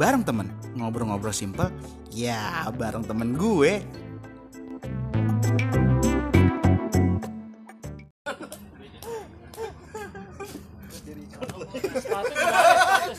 bareng 0.00 0.24
temen. 0.24 0.48
Ngobrol-ngobrol 0.80 1.36
simpel 1.36 1.68
ya 2.08 2.64
bareng 2.72 3.04
temen 3.04 3.36
gue. 3.36 3.84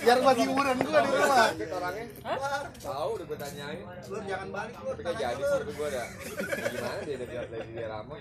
Biar 0.02 0.18
bagi 0.26 0.44
umuran 0.50 0.82
gue 0.82 0.90
di 0.90 1.10
rumah. 1.14 1.54
Orangnya 1.54 2.06
tahu 2.82 3.10
udah 3.14 3.26
gue 3.30 3.38
tanyain. 3.38 3.80
Lu 4.10 4.18
jangan 4.26 4.50
balik 4.50 4.74
lu 4.82 4.90
tapi 4.98 5.14
jadi 5.22 5.38
sih 5.38 5.62
gue 5.78 5.88
udah. 5.94 6.08
Gimana 6.66 7.00
dia 7.06 7.14
udah 7.22 7.28
bilang 7.30 7.50
dari 7.54 7.70
dia 7.78 7.88
lama? 7.94 8.16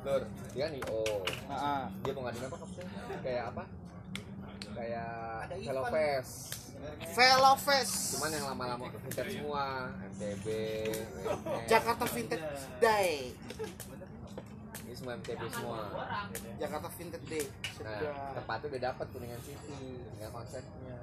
Lur, 0.00 0.22
dia 0.56 0.62
kan 0.64 0.72
IO 0.78 1.02
dia 2.06 2.12
mau 2.14 2.22
ngadain 2.24 2.46
apa? 2.46 2.56
Kayak 3.20 3.44
apa? 3.50 3.62
Kayak 4.78 5.50
Hello 5.66 5.82
Fest 6.80 7.16
Velo 7.16 7.52
Fest 7.58 7.94
cuman 8.16 8.30
yang 8.32 8.46
lama-lama 8.54 8.84
vintage 8.92 9.32
semua 9.36 9.64
MTB. 10.14 10.46
Jakarta 11.66 12.04
Vintage 12.06 12.46
Day. 12.78 13.34
Ini 14.86 14.94
semua 14.94 15.12
MTB 15.18 15.42
semua. 15.50 15.80
Jakarta 16.56 16.88
Vintage 16.94 17.26
Day. 17.26 17.44
Nah 17.82 17.98
tempatnya 18.36 18.66
udah 18.70 18.82
dapat 18.92 19.06
kuningan 19.10 19.40
city 19.42 20.00
dengan 20.16 20.30
konsepnya. 20.32 20.96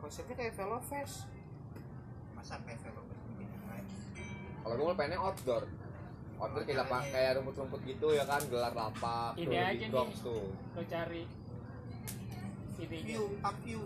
Konsepnya 0.00 0.34
kayak 0.38 0.52
Velo 0.56 0.78
Fest 0.86 1.28
masa 2.36 2.56
kayak 2.64 2.80
Velo 2.80 3.02
Fest 3.04 3.20
bikin 3.28 3.48
yang 3.52 3.64
lain 3.68 3.84
kalau 4.60 4.74
gue 4.76 4.86
mau 4.86 4.96
pengennya 4.96 5.20
outdoor. 5.20 5.64
Outdoor 6.40 6.62
kayak 6.64 6.78
lapang 6.84 7.04
kayak 7.12 7.30
rumput-rumput 7.40 7.80
gitu 7.84 8.08
ya 8.16 8.24
kan 8.24 8.40
gelar 8.48 8.72
lapak 8.72 9.36
Ini 9.36 9.44
tuh 9.44 9.56
aja 9.56 9.72
di 9.72 9.86
nih. 9.88 10.16
Tuh. 10.24 10.46
lo 10.52 10.82
cari 10.88 11.22
ininya. 12.80 13.04
view. 13.04 13.24
Up 13.44 13.56
view 13.60 13.82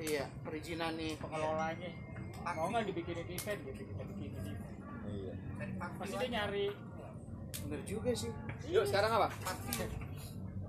iya 0.00 0.24
perizinan 0.42 0.94
nih 0.98 1.14
pengelolanya. 1.18 1.90
Mau 2.44 2.68
nggak 2.68 2.84
dibikinin 2.90 3.26
event 3.26 3.60
gitu 3.64 3.82
kita 3.88 4.02
bikinin 4.04 4.42
event 4.42 4.76
iya. 5.08 5.32
Pasti 5.96 6.14
dia 6.18 6.28
nyari 6.30 6.66
bener 7.64 7.80
juga 7.86 8.10
sih. 8.12 8.30
Yuk 8.68 8.84
sekarang 8.88 9.10
apa? 9.14 9.28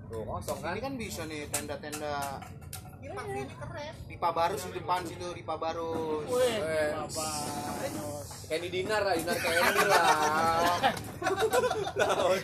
tuh 0.06 0.22
kosong 0.22 0.58
kan? 0.62 0.78
Ini 0.78 0.82
kan 0.86 0.94
bisa 0.94 1.22
nih 1.26 1.50
tenda-tenda. 1.50 2.38
Ini 3.02 3.10
keren. 3.50 3.94
Di 4.06 4.16
Pabarus 4.16 4.62
di 4.66 4.72
depan 4.78 5.02
situ 5.02 5.26
Eh. 6.62 6.90
apa 6.94 7.26
kayak 8.46 8.60
di 8.62 8.70
dinar 8.70 9.02
lah 9.02 9.14
dinar 9.18 9.36
Candy 9.36 9.84
lah. 9.90 10.78
Laut. 11.98 12.42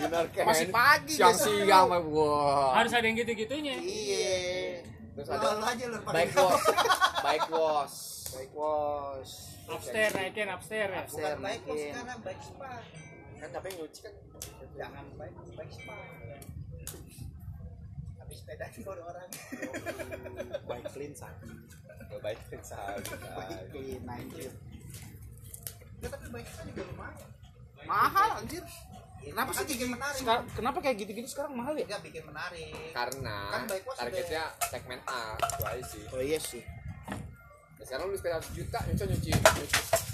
dinar 0.00 0.24
Candy 0.32 0.48
Masih 0.48 0.68
pagi, 0.72 1.12
siang 1.12 1.36
besok. 1.36 1.52
siang 1.52 1.86
mah 1.92 2.00
wah. 2.00 2.72
Harus 2.80 2.92
ada 2.96 3.04
yang 3.04 3.16
gitu-gitunya. 3.20 3.76
Iya 3.76 4.91
terus 5.12 5.28
ada 5.28 5.48
aja 5.60 5.84
lu 5.92 5.98
bike 6.16 6.34
wash. 6.36 6.66
Bike 7.22 7.48
wash. 7.52 7.96
Baik 8.32 8.48
bos 8.56 9.30
upstairs 9.68 10.12
naikin 10.16 10.48
upstairs. 10.48 10.88
Ya 10.88 11.00
Upstairs 11.04 11.38
naikin. 11.44 11.92
baik 12.24 12.40
spa. 12.40 12.72
Kan 13.36 13.48
capek 13.52 13.70
nyuci 13.76 14.00
kan 14.00 14.14
jangan 14.72 15.04
baik 15.20 15.34
baik 15.52 15.70
spa. 15.70 15.96
Habis 18.16 18.38
sepeda 18.40 18.66
baru 18.88 19.02
orang. 19.04 19.28
Baik 20.64 20.84
clean 20.96 21.12
saja 21.12 21.44
Gak 22.08 22.20
baik 22.20 22.40
kan 22.48 22.60
sahabat 22.64 23.04
baik 23.08 23.60
clean 23.72 24.04
anjir 24.04 24.52
ya, 26.02 26.08
tapi 26.08 26.26
baik 26.32 26.46
spa 26.48 26.62
juga 26.66 26.82
lumayan. 26.88 27.28
Mahal 27.84 28.28
anjir 28.40 28.64
kenapa 29.22 29.50
sih 29.54 29.66
bikin 29.70 29.88
menarik. 29.94 30.18
sekarang 30.18 30.44
kenapa 30.54 30.78
kayak 30.82 30.96
gitu-gitu 30.98 31.28
sekarang 31.30 31.52
mahal 31.54 31.74
ya? 31.78 31.86
Nggak 31.86 32.02
bikin 32.02 32.24
menarik. 32.26 32.74
Karena 32.90 33.36
Kan 33.54 33.62
targetnya 33.70 34.42
segmen 34.66 35.00
A 35.06 35.38
itu 35.38 35.62
aja 35.64 35.84
sih. 35.86 36.02
Oh 36.10 36.22
iya 36.22 36.38
sih. 36.42 36.62
Nah, 37.78 37.84
sekarang 37.86 38.10
lu 38.10 38.16
sepeda 38.18 38.38
100 38.38 38.58
juta 38.58 38.78
nyuci 38.86 39.04
nyuci. 39.06 39.30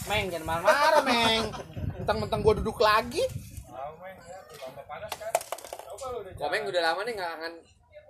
Meng 0.09 0.27
jangan 0.33 0.47
marah-marah 0.47 1.03
Meng. 1.05 1.45
Mentang-mentang 2.01 2.41
gua 2.41 2.55
duduk 2.57 2.79
lagi. 2.81 3.25
Komeng 6.39 6.63
udah 6.71 6.83
lama 6.93 7.01
nih 7.05 7.13
nggak 7.19 7.33
akan 7.43 7.53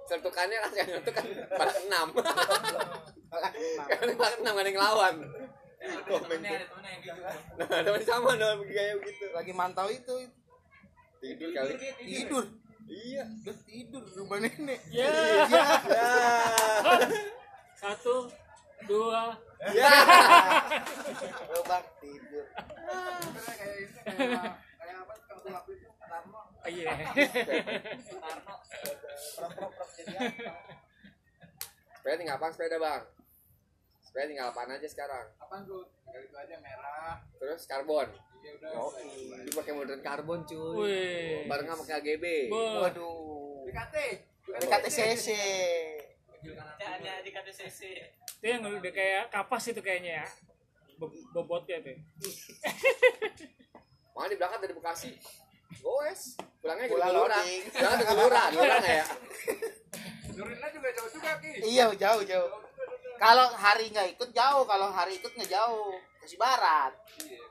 sertukannya 0.06 0.58
kan? 0.60 0.72
Yang 0.76 0.88
itu 1.02 1.10
kan? 1.10 1.24
Pada 1.56 1.74
enam. 1.82 2.06
Kan 3.88 4.08
pada 4.14 4.34
enam 4.40 4.52
gak 4.56 4.64
ada 4.64 4.70
yang 4.70 4.80
lawan 4.80 5.16
komeng 6.08 6.42
tuh. 6.42 6.58
nah 7.58 7.80
temen 7.82 8.02
sama 8.02 8.34
dong 8.34 8.66
gaya 8.66 8.94
begitu 8.98 9.24
Lagi 9.30 9.52
mantau 9.54 9.88
itu 9.88 10.14
tidur 11.18 11.50
kali. 11.54 11.72
Tidur 12.02 12.44
iya. 12.88 13.24
Udah 13.44 13.56
tidur 13.68 14.02
di 14.02 14.12
rumah 14.16 14.38
nenek. 14.40 14.80
Ya. 14.90 15.12
Ya 15.86 16.08
satu 17.80 18.32
dua. 18.88 19.36
Ya. 19.70 19.92
Lobak 21.52 21.84
tidur. 22.00 22.44
Oh, 26.58 26.70
iya. 26.70 26.92
Sepeda 31.98 32.14
tinggal 32.18 32.36
apa 32.40 32.46
sepeda 32.50 32.76
bang? 32.80 33.02
Sepeda 34.00 34.26
tinggal 34.26 34.46
apaan 34.50 34.74
aja 34.74 34.88
sekarang? 34.88 35.26
Apaan 35.38 35.62
tuh 35.68 35.86
tinggal 36.04 36.22
itu 36.24 36.36
aja 36.36 36.56
merah. 36.60 37.20
Terus 37.36 37.62
karbon 37.68 38.08
ya 38.42 38.50
udah 38.54 38.70
lu 39.44 39.50
pakai 39.54 39.72
modern 39.74 40.00
karbon 40.00 40.40
cuy. 40.44 40.74
Wih. 40.78 41.46
Bareng 41.46 41.66
sama 41.66 41.82
KGB 41.84 42.24
Bo- 42.48 42.82
Waduh. 42.84 43.66
BKT 43.68 43.96
DKTCC 44.48 45.28
hanya 46.80 47.20
di 47.20 47.30
KTCC 47.30 47.80
itu 48.38 48.46
yang 48.46 48.62
udah 48.62 48.92
kayak 48.94 49.34
kapas 49.34 49.66
itu 49.68 49.82
kayaknya 49.82 50.22
ya. 50.22 50.26
Bobotnya 51.34 51.82
tuh. 51.82 51.94
Makanya 54.14 54.30
di 54.30 54.36
belakang 54.38 54.60
dari 54.62 54.74
Bekasi? 54.74 55.10
Goes. 55.78 56.38
Pulangnya 56.58 56.86
ke 56.90 56.96
loading. 56.96 57.62
Jangan 57.70 57.98
ke 58.02 58.14
Lurah 58.14 58.46
nggak 58.50 58.82
ya. 58.86 59.06
Nurinnya 60.38 60.68
juga 60.70 60.88
jauh 60.94 61.10
juga 61.10 61.30
ki. 61.42 61.50
Iya 61.66 61.84
jauh 61.98 62.22
jauh 62.22 62.50
Kalau 63.18 63.46
hari 63.58 63.90
nggak 63.90 64.08
ikut 64.14 64.30
jauh. 64.30 64.62
Kalau 64.66 64.88
hari 64.94 65.18
ikut 65.18 65.34
nggak 65.34 65.50
jauh. 65.50 65.98
Masih 66.22 66.38
barat. 66.38 66.94
Iya 67.22 67.47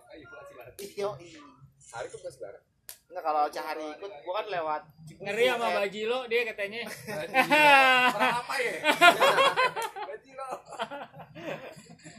Hari 0.78 2.06
itu 2.08 2.18
Bekasi 2.22 2.40
Barat 2.40 2.62
Enggak 3.08 3.24
kalau 3.24 3.44
Cahari 3.50 3.86
ikut 3.98 4.12
Gua 4.22 4.34
kan 4.44 4.48
lewat 4.52 4.82
ngeri 5.18 5.46
sama 5.48 5.68
Bajilo 5.74 6.20
dia 6.28 6.44
katanya. 6.44 6.84
Orang 8.12 8.36
apa 8.44 8.56
ya? 8.60 8.74
Gaji 10.06 10.32
lo. 10.36 10.50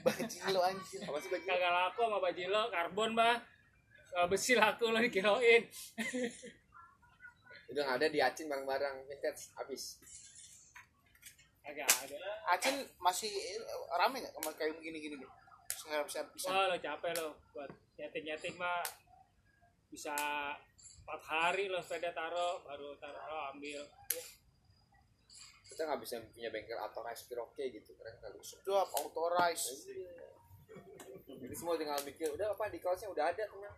Bajilo 0.02 0.60
anjir 0.64 1.00
Apa 1.04 1.18
sih 1.20 1.28
baju? 1.28 1.44
kagak 1.44 1.70
laku 1.70 2.00
sama 2.08 2.18
Bajilo 2.18 2.62
karbon 2.72 3.10
mah 3.12 3.36
Kalau 4.08 4.26
besi 4.26 4.56
laku 4.56 4.88
lo 4.88 4.98
dikiloin 4.98 5.62
Udah 7.68 7.82
nggak 7.84 7.96
ada 8.00 8.08
diacin 8.08 8.48
barang-barang 8.48 9.04
vintage 9.06 9.52
Habis. 9.54 10.00
Kagak 11.60 11.84
ada. 11.84 12.16
Acin 12.48 12.80
masih 12.98 13.28
eh, 13.28 13.60
rame 13.92 14.24
sama 14.24 14.50
kayak 14.56 14.72
begini-gini 14.80 15.20
nih? 15.88 15.92
Serap-serap 15.96 16.28
bisa. 16.32 16.46
wah 16.46 16.64
lo 16.68 16.76
capek 16.76 17.12
lo 17.16 17.28
buat 17.50 17.70
nyeting-nyeting 17.96 18.54
mah 18.54 18.84
bisa 19.88 20.12
empat 21.00 21.20
hari 21.24 21.66
lo 21.66 21.80
sepeda 21.80 22.12
taro 22.12 22.60
baru 22.62 22.92
taro 22.96 23.16
lo 23.18 23.38
ambil 23.50 23.80
Kita 25.68 25.84
nggak 25.84 26.00
bisa 26.02 26.18
punya 26.28 26.50
bengkel 26.50 26.74
atau 26.76 27.00
rice 27.00 27.24
piroke 27.24 27.64
gitu 27.64 27.94
Keren 27.94 28.18
kali 28.18 28.34
Sedap, 28.42 28.90
authorize. 28.90 29.86
Jadi 31.28 31.54
semua 31.54 31.78
tinggal 31.78 32.02
mikir 32.02 32.34
Udah 32.34 32.50
apa 32.50 32.66
di 32.66 32.82
kaosnya 32.82 33.06
udah 33.06 33.30
ada 33.30 33.46
tenang 33.46 33.76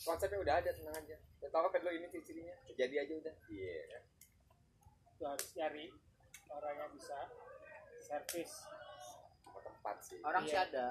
Konsepnya 0.00 0.40
udah 0.40 0.54
ada 0.56 0.70
tenang 0.72 0.96
aja 0.96 1.16
Udah 1.36 1.50
tau 1.52 1.68
kan 1.68 1.84
lo 1.84 1.92
ini 1.92 2.08
ciri-cirinya 2.08 2.56
Jadi 2.72 2.94
aja 2.96 3.12
udah 3.12 3.34
Iya 3.52 4.00
lo 5.16 5.26
harus 5.32 5.48
cari 5.52 5.86
orang 6.48 6.74
yang 6.76 6.90
bisa 6.96 7.18
servis 8.00 8.52
tempat 9.60 9.96
sih 10.00 10.18
Orang 10.20 10.44
Iya. 10.44 10.50
sih 10.50 10.58
ada. 10.72 10.88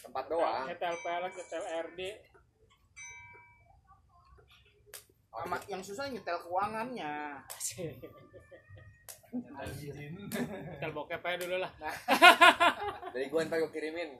Tempat 0.00 0.24
doang. 0.32 0.64
Nyetel 0.66 0.96
pelek 1.04 1.32
nyetel 1.36 1.64
RD 1.90 2.00
Sama 5.30 5.56
yang 5.70 5.82
susah 5.84 6.10
nyetel 6.10 6.38
keuangannya. 6.42 7.38
nyetel 9.30 10.90
bokep 10.90 11.22
aja 11.22 11.36
dulu 11.38 11.56
lah. 11.62 11.72
Dari 13.14 13.30
gue 13.30 13.40
ntar 13.46 13.62
gue 13.62 13.70
kirimin. 13.70 14.10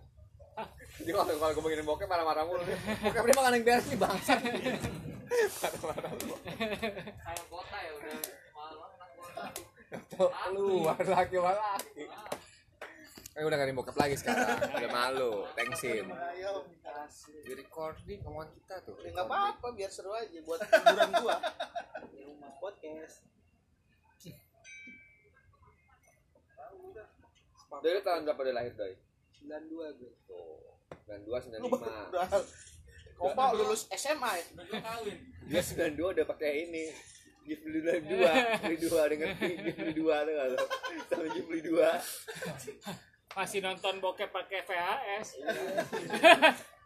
Jadi 1.03 1.11
kalau 1.11 1.27
kalau 1.27 1.53
gue 1.57 1.65
begini 1.67 1.83
bokep 1.83 2.07
marah-marah 2.07 2.45
mulu. 2.47 2.63
Bokep 2.63 3.23
dia 3.27 3.35
makan 3.35 3.53
yang 3.59 3.65
beres 3.67 3.87
nih 3.91 3.99
bangsa 3.99 4.33
Marah-marah 5.61 6.11
mulu 6.15 6.37
kayak 6.43 7.45
kota 7.49 7.79
ya 7.81 7.93
udah 7.97 8.17
malam 8.55 8.91
kota 9.19 9.45
Keluar 10.51 10.99
lagi 11.01 11.37
lagi 13.41 13.45
Eh 13.45 13.49
udah 13.49 13.57
gak 13.57 13.69
ada 13.73 13.77
bokep 13.81 13.97
lagi 13.97 14.15
sekarang 14.21 14.59
Udah 14.69 14.91
malu 14.93 15.33
Thanksin 15.57 16.07
Ayo, 16.13 16.69
Di 17.41 17.53
recording 17.57 18.21
omongan 18.29 18.53
kita 18.53 18.75
tuh 18.85 18.97
Ya 19.01 19.09
nggak 19.17 19.27
apa-apa, 19.27 19.67
biar 19.73 19.89
seru 19.89 20.13
aja 20.13 20.39
buat 20.45 20.61
hiburan 20.61 21.11
gua. 21.25 21.37
Di 22.13 22.21
rumah 22.29 22.53
podcast. 22.61 23.25
Dari 27.81 28.03
tahun 28.03 28.27
berapa 28.27 28.43
dia 28.45 28.55
lahir, 28.55 28.75
Doi? 28.75 28.95
92 29.47 29.95
gue. 30.03 30.11
Tuh. 30.27 30.59
92 31.07 31.31
Lu 31.63 31.71
95. 31.71 32.11
udah 32.11 32.43
Kompa 33.15 33.45
lulus 33.57 33.87
SMA 33.95 34.31
ya? 34.37 34.45
Udah 34.59 34.81
kawin. 34.85 35.19
Dia 35.49 35.63
92 35.63 35.97
udah 36.19 36.27
pakai 36.29 36.67
ini. 36.69 36.85
Gift 37.41 37.65
beli 37.65 37.81
dua, 37.81 37.97
dua, 38.05 38.33
beli 38.63 38.77
dua, 38.77 39.03
dengan 39.09 39.29
gift 39.33 39.79
beli 39.81 39.95
dua 39.97 40.17
tuh 40.29 40.35
kalau 40.37 40.59
sama 41.09 41.25
gift 41.33 41.47
beli 41.49 41.63
dua. 41.65 41.91
Masih 43.31 43.61
nonton 43.61 43.99
bokep 43.99 44.29
pakai 44.29 44.61
VHS. 44.63 45.29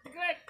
Great. 0.07 0.41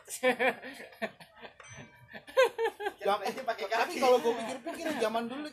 Jam, 2.96 3.19
tapi 3.20 3.93
kalau 3.96 4.19
gue 4.19 4.32
pikir-pikir 4.35 4.87
zaman 4.99 5.25
dulu 5.26 5.46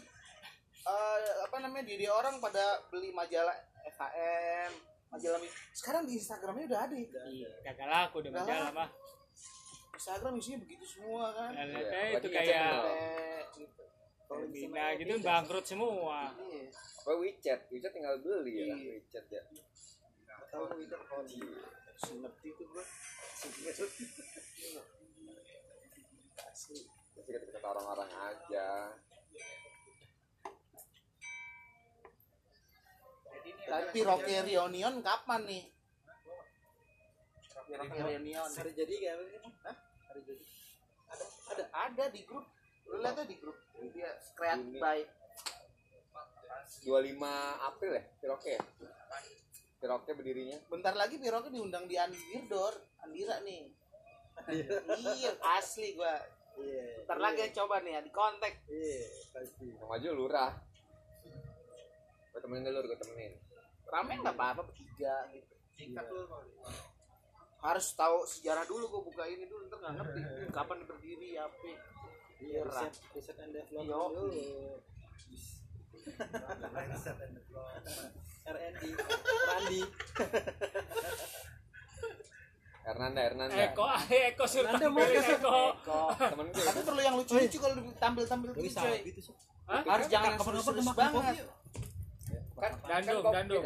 eh, 0.81 1.17
apa 1.41 1.57
namanya 1.59 1.83
di 1.83 1.95
dia 1.95 2.09
orang 2.09 2.39
pada 2.39 2.61
beli 2.87 3.11
majalah 3.11 3.53
FHM 3.87 4.71
majalah 5.09 5.37
mi- 5.37 5.51
sekarang 5.71 6.03
di 6.05 6.15
Instagramnya 6.15 6.65
udah 6.67 6.81
ada 6.81 6.95
ya. 6.95 7.07
Iya, 7.27 7.49
kagak 7.61 7.87
laku 7.87 8.15
udah 8.23 8.31
majalah 8.33 8.71
mah. 8.71 8.89
Instagram 9.93 10.33
isinya 10.35 10.57
begitu 10.57 10.85
semua 10.87 11.29
kan 11.29 11.51
Iya, 11.51 11.63
lihatnya 11.67 12.01
itu 12.17 12.27
kayak. 12.31 12.81
Eh, 12.87 13.41
gitu. 13.53 13.83
Bina 14.49 14.85
gitu 14.95 15.13
bangkrut 15.19 15.65
semua. 15.67 16.31
Iya. 16.39 16.71
Apa 16.71 17.11
WeChat? 17.13 17.59
WeChat 17.67 17.91
tinggal 17.91 18.15
beli 18.17 18.51
ya 18.55 18.65
Iya. 18.71 18.75
WeChat 18.97 19.25
ya. 19.29 19.41
Tahu 20.51 20.63
itu 20.83 20.97
kalau 21.07 21.23
di 21.23 21.39
ngerti 22.11 22.47
itu 22.51 22.63
gua. 22.67 22.83
Masih 26.43 26.79
kata-kata 27.15 27.67
orang-orang 27.71 28.11
aja. 28.11 28.67
Tapi 33.71 33.99
Rocky 34.03 34.35
Reunion 34.43 34.99
kapan 34.99 35.41
nih? 35.47 35.63
Rocky 37.71 37.99
Reunion. 38.03 38.49
Hari 38.51 38.71
jadi 38.75 38.93
sih? 38.99 39.39
Hah? 39.63 39.75
Hari 40.11 40.21
jadi. 40.27 40.43
Ada 41.55 41.65
ada 41.71 42.05
di 42.11 42.21
grup. 42.27 42.43
Lu 42.91 42.99
lihat 42.99 43.23
di 43.23 43.35
grup. 43.39 43.55
Dia 43.95 44.19
created 44.35 44.75
Ini. 44.75 44.83
by 44.83 44.99
25 46.83 47.17
April 47.71 47.91
ya, 47.97 48.03
Piroke 48.21 48.51
ya? 48.57 48.61
Piroke 49.81 50.13
berdirinya. 50.13 50.61
bentar 50.69 50.93
lagi 50.93 51.17
Piroke 51.17 51.49
diundang 51.49 51.89
di 51.89 51.97
Andirdor, 51.97 52.77
Andira 53.01 53.41
nih. 53.41 53.65
iya, 54.53 55.31
asli 55.57 55.97
gua. 55.97 56.21
Iya. 56.61 57.01
Bentar 57.01 57.17
lagi 57.17 57.49
coba 57.57 57.81
nih 57.81 57.97
ya 57.97 58.01
di 58.05 58.11
kontak. 58.13 58.61
Iya, 58.69 59.09
pasti. 59.33 59.73
Yang 59.73 59.89
maju 59.89 60.09
lurah. 60.13 60.53
Gue 62.31 62.39
temenin 62.39 62.69
dulu, 62.69 62.93
gue 62.93 62.99
temenin. 63.01 63.33
Rame 63.89 64.13
nggak 64.21 64.37
apa-apa 64.37 64.61
bertiga 64.69 65.25
gitu. 65.33 65.53
Singkat 65.73 66.05
dulu 66.05 66.23
mau. 66.29 66.45
Harus 67.61 67.87
tahu 67.97 68.25
sejarah 68.25 68.65
dulu 68.69 68.85
gua 68.89 69.01
buka 69.01 69.23
ini 69.25 69.45
dulu 69.49 69.65
ntar 69.69 69.81
nggak 69.81 69.93
ngerti 69.97 70.21
kapan 70.53 70.77
berdiri 70.85 71.41
apa. 71.41 71.71
Iya, 72.41 72.59
riset, 72.69 72.93
riset 73.17 73.37
and 73.37 73.53
development 73.53 73.89
Yo. 73.89 74.01
dulu. 74.13 74.29
riset 76.69 77.17
and 77.17 77.33
development. 77.33 78.29
R&D, 78.43 78.81
Randi. 79.43 79.81
Hernanda, 82.81 83.21
Hernanda. 83.21 83.53
Eko, 83.55 83.85
Eko 84.09 84.45
Sultan 84.45 84.81
mau 84.89 85.05
Eko. 85.05 85.57
Kok. 85.79 86.07
Temen 86.17 86.45
gue. 86.49 86.63
Tapi 86.63 86.79
perlu 86.81 87.01
yang 87.01 87.15
lucu-lucu 87.15 87.57
kalau 87.57 87.75
tampil-tampil 87.95 88.49
Tapi 88.51 88.61
gitu 88.63 88.75
coy. 88.75 88.97
gitu 89.05 89.19
sih. 89.21 89.33
Hah? 89.69 89.81
Harus 89.85 90.05
jangan 90.09 90.27
yang 90.27 90.39
Kapan-kapan 90.41 90.65
serius 90.65 90.87
ke 90.87 90.97
banget. 90.97 91.35
Kan, 92.53 92.71
Dandung, 92.85 93.23
kan 93.25 93.45
dandung. 93.49 93.63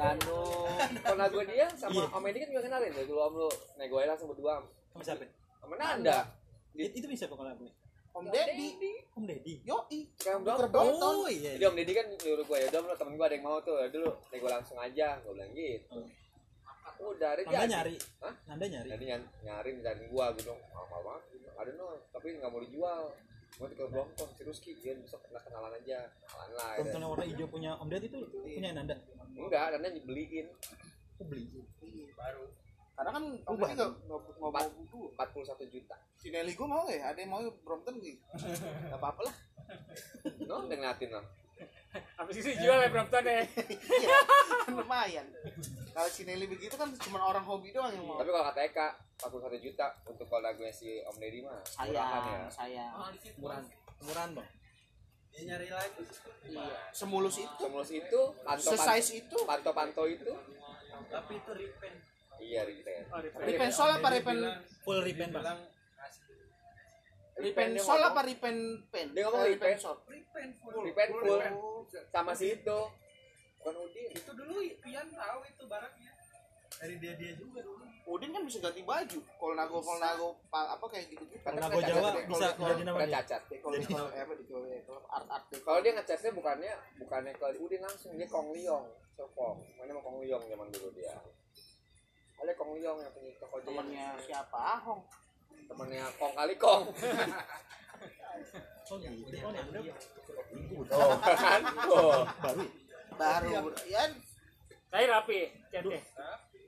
Kalau 1.02 1.26
gue 1.30 1.44
dia 1.46 1.68
sama 1.70 1.92
Iya. 1.94 2.06
Om 2.10 2.24
Edi 2.26 2.38
kan 2.40 2.48
juga 2.48 2.62
kenalin 2.64 2.92
ya 2.94 3.04
dulu 3.04 3.20
Om 3.22 3.34
lu 3.36 3.50
nego 3.76 3.96
aja 4.00 4.08
langsung 4.10 4.32
berdua 4.32 4.64
Sama 4.88 5.04
siapa? 5.04 5.28
sama 5.60 5.76
Nanda 5.76 6.32
It- 6.72 6.96
Itu 6.96 7.08
bisa 7.08 7.28
pokoknya 7.28 7.56
aku. 7.56 7.68
Om 8.16 8.26
Deddy. 8.32 8.68
Om 9.12 9.24
Deddy. 9.28 9.54
Yoi. 9.68 10.00
kayak 10.16 10.40
Tuker 10.40 10.68
bilang 10.72 10.72
botol. 10.72 11.16
Oh 11.20 11.28
iya. 11.28 11.60
jadi 11.60 11.66
Om 11.68 11.76
Deddy 11.76 11.94
kan 11.94 12.08
nyuruh 12.16 12.46
gue 12.48 12.58
ya 12.64 12.68
udah 12.72 12.80
lu 12.80 12.96
temen 12.96 13.14
gue 13.20 13.26
ada 13.28 13.36
yang 13.36 13.46
mau 13.46 13.58
tuh 13.60 13.76
ya 13.76 13.88
dulu 13.92 14.10
nego 14.32 14.48
langsung 14.48 14.78
aja 14.80 15.08
gue 15.20 15.32
bilang 15.36 15.52
gitu 15.52 16.00
udah 16.96 17.30
ada 17.36 17.42
Nanda 17.44 17.68
nyari. 17.68 17.96
Hah? 18.24 18.34
Nanda 18.48 18.66
nyari. 18.72 18.90
jadi 18.90 19.04
nyari 19.06 19.26
nyari 19.44 19.70
nyari 19.84 20.06
gue 20.08 20.26
gitu 20.40 20.42
dong 20.48 20.62
mahal 20.72 21.02
banget 21.04 21.24
ada 21.56 21.72
no 21.76 21.88
tapi 22.16 22.28
nggak 22.40 22.50
mau 22.52 22.62
dijual 22.64 23.04
mau 23.56 23.68
tuker 23.72 23.88
Brompton 23.88 24.28
si 24.36 24.42
Ruski 24.44 24.72
dia 24.80 24.96
bisa 25.00 25.16
pernah 25.20 25.40
kenalan 25.44 25.72
aja 25.76 26.08
kenalan 26.24 26.52
lah 26.56 26.72
ya. 26.76 26.80
Tonton 26.84 27.00
yang 27.04 27.12
warna 27.12 27.26
hijau 27.28 27.48
punya 27.52 27.72
Om 27.80 27.88
Deddy 27.92 28.08
itu 28.08 28.20
punya 28.32 28.70
Nanda. 28.72 28.96
enggak 29.36 29.76
Nanda 29.76 29.90
beliin 30.08 30.48
Aku 31.16 31.24
beli. 31.32 31.48
Karena 32.96 33.12
kan 33.12 33.24
nggak 33.28 33.70
nggak 33.76 33.90
nggak 34.08 34.22
mau 34.40 34.52
buku. 34.72 35.02
41 35.16 35.68
juta 35.68 35.96
Si 36.16 36.28
Nelly 36.32 36.52
gue 36.52 36.68
mau 36.68 36.88
ya, 36.88 37.12
ada 37.12 37.20
yang 37.20 37.32
mau 37.32 37.44
Brompton 37.62 38.00
gitu. 38.00 38.20
Gak 38.92 38.98
apa-apa 38.98 39.28
lah. 39.28 39.36
no 40.48 40.64
udah 40.64 40.78
ngeliatin 40.78 41.12
lah 41.12 41.26
Apa 42.16 42.28
sih 42.32 42.44
sih 42.44 42.56
jual 42.56 42.76
ya 42.76 42.90
Brompton 42.92 43.24
ya? 43.24 43.44
Iya, 43.46 44.18
kan 44.68 44.74
lumayan. 44.74 45.28
Kalau 45.92 46.10
si 46.10 46.24
Nelly 46.24 46.48
begitu 46.48 46.76
kan 46.76 46.92
cuma 47.00 47.24
orang 47.24 47.44
hobi 47.44 47.72
doang 47.72 47.92
yang 47.92 48.04
mau. 48.04 48.20
tapi 48.20 48.32
kalau 48.32 48.46
kata 48.48 48.60
Eka 48.64 48.88
41 49.24 49.64
juta 49.64 49.88
untuk 50.04 50.28
kalau 50.28 50.44
lagunya 50.44 50.72
si 50.72 51.00
Om 51.02 51.16
Deddy 51.16 51.40
mah 51.40 51.56
murahan 51.56 51.92
ya 51.92 52.40
Sayang, 52.52 52.52
sayang. 52.52 52.92
Murahan. 53.40 53.64
Murahan 54.04 54.30
bang. 54.36 54.50
Dia 55.32 55.42
nyari 55.48 55.68
lagi. 55.68 56.04
Iya. 56.48 56.76
Semulus 56.92 57.36
itu, 57.40 57.56
Semulus 57.60 57.92
itu 57.92 58.20
panto 58.44 58.72
sesize 58.72 59.10
itu. 59.20 59.38
panto 59.44 59.72
panto 59.72 60.04
itu 60.04 60.32
Tapi 61.08 61.34
itu 61.36 61.52
repaint. 61.52 62.00
Iya 62.38 62.62
retail 62.62 63.04
Oh, 63.08 63.20
repaint. 63.20 63.46
Repen 63.48 63.70
sol 63.70 63.90
apa 63.90 64.08
repen 64.10 64.38
Full 64.82 65.00
repaint 65.02 65.32
bang. 65.32 65.60
Dia 67.36 67.52
sol 67.78 68.00
apa 68.02 68.22
repen 68.22 68.56
pen? 68.88 69.08
Dia 69.12 69.24
ngomong 69.26 69.44
Eh, 69.44 69.50
repen. 69.54 69.76
sol. 69.76 69.96
repaint 70.06 70.52
full. 70.56 70.74
repaint 70.82 71.12
full 71.12 71.36
repaint. 71.36 71.58
sama 72.10 72.32
si 72.32 72.56
itu 72.56 72.80
bukan 73.58 73.76
Udin 73.78 74.08
Itu 74.10 74.32
dulu 74.32 74.56
Pian 74.80 75.08
tahu 75.10 75.40
itu 75.44 75.64
barangnya. 75.66 76.12
Dari 76.76 76.96
dia 76.98 77.14
dia 77.16 77.32
juga 77.34 77.60
dulu. 77.62 77.84
Udin 78.06 78.30
kan 78.30 78.44
bisa 78.44 78.60
ganti 78.60 78.82
baju. 78.82 79.20
Kalau 79.20 79.54
nago 79.54 79.78
kalau 79.80 79.98
nago 79.98 80.28
pa- 80.48 80.70
apa 80.72 80.86
kayak 80.86 81.10
gitu 81.10 81.24
gitu. 81.26 81.42
Kalau 81.42 81.58
Nago 81.58 81.80
Jawa 81.82 82.10
bisa 82.22 82.48
kalau- 82.54 82.70
jadi 82.70 82.84
nama 82.86 82.98
dia. 83.02 83.14
cacat 83.18 83.42
Kalau 83.50 83.76
kalau 83.82 84.08
apa 84.08 84.34
di 84.34 84.44
kalau 84.46 84.64
kalau 84.86 85.02
art 85.10 85.28
art 85.28 85.44
kalau 85.58 85.80
dia 85.82 85.92
ngecatnya 85.92 86.32
bukannya 86.32 86.72
bukannya 86.98 87.32
ke 87.34 87.46
Udin 87.58 87.82
langsung 87.82 88.12
dia 88.14 88.28
Kong 88.28 88.50
Liong 88.52 88.86
Sokong 89.12 89.58
mana 89.76 89.92
mau 89.92 90.04
Kong 90.04 90.18
Liong 90.22 90.44
zaman 90.46 90.68
dulu 90.70 90.88
dia 90.94 91.16
ada 92.36 92.52
Kong 92.54 92.72
Liong 92.74 93.00
yang 93.00 93.12
punya 93.12 93.32
toko 93.36 93.56
jaya 93.58 93.68
temannya 93.68 94.06
siapa 94.22 94.58
Ahong 94.76 95.02
temennya 95.66 96.04
Kong 96.16 96.34
kali 96.34 96.56
Kong 96.56 96.84
Oh 98.86 98.98
gitu. 98.98 99.38
Oh 99.42 99.50
Nanda. 99.50 99.80
oh 100.92 101.16
kan 101.18 101.62
oh 101.88 102.22
Baru. 102.38 102.64
baru 103.16 103.50
ya 103.84 104.04
Saya 104.88 105.06
rapi 105.10 105.40
chatnya. 105.68 106.00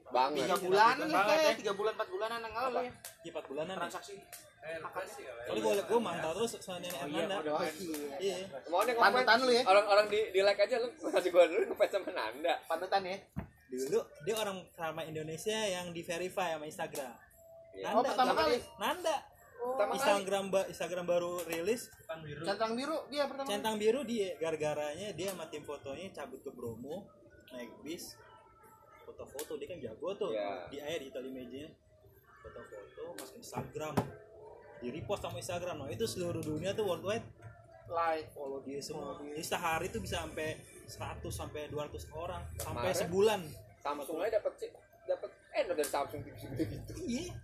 banget 0.08 0.48
tiga 0.50 0.56
lah 0.72 0.96
Banget, 0.96 1.08
kayak 1.28 1.44
ya. 1.44 1.54
tiga 1.58 1.74
bulan 1.74 1.94
empat 1.94 2.08
bulanan 2.08 2.40
yang 2.42 2.56
lalu 2.58 2.80
ya 2.80 2.92
Iya, 3.22 3.30
Empat 3.30 3.46
bulanan. 3.46 3.76
transaksi 3.78 4.16
Eh, 4.58 4.74
ya. 4.74 5.32
Soalnya 5.46 5.62
gue 5.62 5.84
gue 5.86 6.00
mantau 6.02 6.32
terus 6.34 6.52
sama 6.58 6.80
nenek 6.82 6.98
Oh 6.98 7.08
iya, 7.08 7.24
Nanda. 7.24 7.36
udah. 7.46 7.60
Iya. 8.18 8.36
mau 8.68 8.82
nih 8.82 8.94
Panutan 8.96 9.38
lu 9.40 9.52
ya? 9.54 9.64
orang-orang 9.64 10.06
di, 10.08 10.20
di 10.30 10.40
like 10.42 10.60
aja 10.60 10.76
lu 10.78 10.88
kasih 11.06 11.30
gua 11.30 11.46
dulu 11.46 11.64
ngefans 11.68 11.92
sama 11.94 12.10
Nanda 12.10 12.54
panutan 12.66 13.02
ya 13.04 13.18
Dulu 13.68 14.00
dia 14.24 14.36
orang 14.36 14.58
sama 14.72 15.04
Indonesia 15.04 15.58
yang 15.60 15.92
di 15.92 16.00
verify 16.00 16.54
sama 16.54 16.66
Instagram. 16.66 17.14
Iya. 17.74 17.92
Oh, 17.92 18.02
pertama 18.02 18.32
zaman- 18.32 18.40
kali? 18.42 18.58
Nanda. 18.78 19.18
Pertama 19.58 19.90
kali. 19.90 19.98
Instagram 19.98 20.44
ba- 20.48 20.68
Instagram 20.68 21.06
baru 21.06 21.32
rilis 21.44 21.82
Depan 21.92 22.20
biru. 22.22 22.42
centang 22.44 22.72
biru 22.74 22.98
dia 23.08 23.24
pertama 23.26 23.44
kali. 23.44 23.52
centang 23.52 23.76
biru 23.76 24.02
dia 24.02 24.30
gara-garanya 24.36 25.08
dia 25.12 25.28
sama 25.30 25.46
tim 25.48 25.62
fotonya 25.62 26.08
cabut 26.12 26.40
ke 26.40 26.50
Bromo 26.50 27.10
naik 27.50 27.74
bis 27.82 28.14
foto-foto 29.04 29.56
dia 29.56 29.68
kan 29.68 29.80
jago 29.80 30.14
tuh 30.14 30.32
Iya. 30.32 30.68
di 30.68 30.78
air 30.78 31.00
di 31.00 31.10
tali 31.10 31.28
mejanya 31.28 31.74
foto-foto 32.40 33.18
masuk 33.18 33.36
Instagram 33.38 33.94
di 34.78 34.88
repost 34.90 35.22
sama 35.22 35.38
Instagram 35.38 35.76
nah 35.76 35.90
itu 35.90 36.06
seluruh 36.06 36.40
dunia 36.40 36.72
tuh 36.72 36.86
worldwide 36.86 37.26
like 37.90 38.30
follow 38.30 38.62
dia 38.62 38.78
semua 38.78 39.18
jadi 39.18 39.42
sehari 39.42 39.90
tuh 39.90 40.00
bisa 40.00 40.22
sampai 40.22 40.54
100 40.88 41.20
sampai 41.30 41.68
200 41.70 42.08
orang 42.16 42.42
sampai 42.58 42.92
Kemarin? 42.92 42.98
sebulan 42.98 43.42
Samsung 43.84 44.18
aja 44.24 44.40
dapat 44.40 44.54
dapat 45.08 45.30
eh 45.52 45.64
dari 45.68 45.84
Samsung 45.86 46.22
TV 46.24 46.36
segede 46.40 46.64
gitu 46.72 46.92
iya 47.06 47.36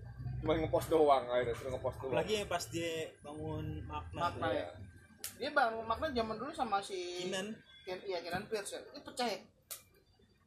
cuma 0.43 0.59
ngepost 0.59 0.88
doang 0.91 1.23
akhirnya 1.27 1.55
suruh 1.55 1.71
ngepost 1.75 1.97
doang 2.03 2.12
apalagi 2.12 2.33
yang 2.39 2.47
pas 2.51 2.63
dia 2.67 2.95
bangun 3.23 3.65
makna, 3.88 4.19
Makna 4.27 4.47
ya. 4.51 4.67
dia 5.39 5.50
bang 5.51 5.73
makna 5.88 6.07
zaman 6.12 6.35
dulu 6.35 6.51
sama 6.51 6.77
si 6.83 7.00
Kinan 7.23 7.55
Ken, 7.83 8.00
iya 8.07 8.23
Kenan 8.23 8.47
Pierce 8.47 8.75
ya. 8.75 8.81
Ini 8.95 9.03
pecah 9.03 9.27
ya? 9.27 9.39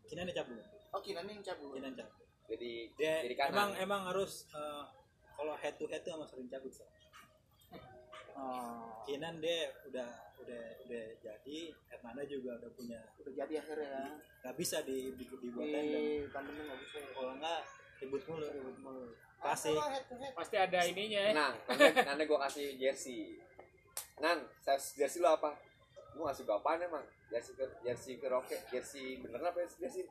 Kinan 0.09 0.25
dia 0.25 0.41
cabut 0.41 0.57
Oh 0.93 1.01
Kinan 1.05 1.29
yang 1.29 1.45
cabut. 1.45 1.77
Kinan 1.77 1.93
cabut 1.93 2.17
jadi 2.47 2.73
dia 2.95 3.15
jadi 3.27 3.37
kanan 3.37 3.53
emang 3.53 3.71
emang 3.77 4.03
harus 4.09 4.47
eh, 4.55 4.85
kalau 5.37 5.53
head 5.59 5.75
to 5.77 5.85
head 5.91 6.01
tuh 6.01 6.15
emang 6.17 6.29
sering 6.29 6.49
cabut 6.49 6.73
so. 6.73 6.85
Oh. 8.37 9.01
Kinan 9.09 9.41
dia 9.41 9.73
udah 9.89 10.09
udah 10.47 10.65
udah 10.87 11.07
jadi 11.19 11.59
mana 12.07 12.23
juga 12.23 12.55
udah 12.63 12.71
punya 12.79 13.03
udah 13.19 13.33
jadi 13.35 13.55
akhirnya 13.59 13.89
ya 13.91 14.05
nggak 14.47 14.55
bisa 14.55 14.79
di 14.87 15.11
di 15.19 15.25
dibuat 15.27 15.67
di 15.67 15.75
tandem 15.75 16.07
tandemnya 16.31 16.63
nggak 16.71 16.81
bisa 16.87 16.97
kalau 17.11 17.35
nggak 17.35 17.61
ribut 17.99 18.23
mulu 18.31 18.47
ribut 18.47 18.79
mulu 18.79 19.07
head. 19.75 20.33
pasti 20.35 20.57
ada 20.57 20.81
ininya 20.87 21.21
ya 21.21 21.33
Nah, 21.37 21.53
nanti, 21.69 22.03
nanti 22.03 22.23
gue 22.25 22.39
kasih 22.49 22.67
jersey. 22.81 23.37
Nan, 24.19 24.49
jersey 24.97 25.21
lo 25.21 25.37
apa? 25.37 25.53
Gue 26.17 26.25
ngasih 26.25 26.49
gue 26.49 26.57
apaan 26.57 26.81
emang? 26.81 27.05
Jersey 27.29 27.53
ke 27.55 27.65
jersey 27.85 28.15
ke 28.17 28.27
roket, 28.27 28.61
jersey 28.73 29.21
bener 29.21 29.45
apa 29.45 29.61
ya 29.61 29.69
jersey? 29.87 30.09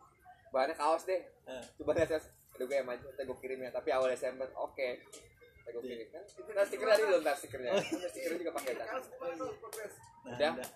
Bahannya 0.54 0.78
kaos 0.78 1.04
deh. 1.10 1.20
Eh. 1.50 1.64
Coba 1.82 1.98
lihat. 1.98 2.22
Aduh 2.56 2.72
gue 2.72 2.78
yang 2.80 2.88
aja, 2.88 3.04
ntar 3.12 3.28
gue 3.28 3.38
kirim 3.44 3.60
ya. 3.60 3.72
Tapi 3.74 3.90
awal 3.92 4.16
Desember, 4.16 4.48
oke. 4.56 4.80
Ntar 4.80 5.35
gue 5.74 5.82
kirim 5.82 6.08
kan. 6.14 6.24
Itu 6.26 6.50
ntar 6.54 6.66
stiker 6.70 6.86
dari 6.86 7.04
lo 7.10 7.18
ntar 7.26 7.36
stikernya. 7.38 7.72
Ntar 7.74 8.10
stikernya 8.14 8.38
juga 8.42 8.54
pakai 8.54 8.74
kan. 8.78 8.86
nah, 8.86 10.34
Udah, 10.36 10.52
udah. 10.58 10.70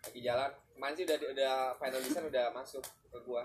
lagi 0.00 0.20
jalan. 0.20 0.50
Kemarin 0.72 0.94
sih 0.96 1.04
udah 1.04 1.16
udah 1.32 1.54
final 1.76 2.00
design 2.00 2.24
udah 2.28 2.46
masuk 2.52 2.84
ke 2.84 3.18
gua. 3.24 3.44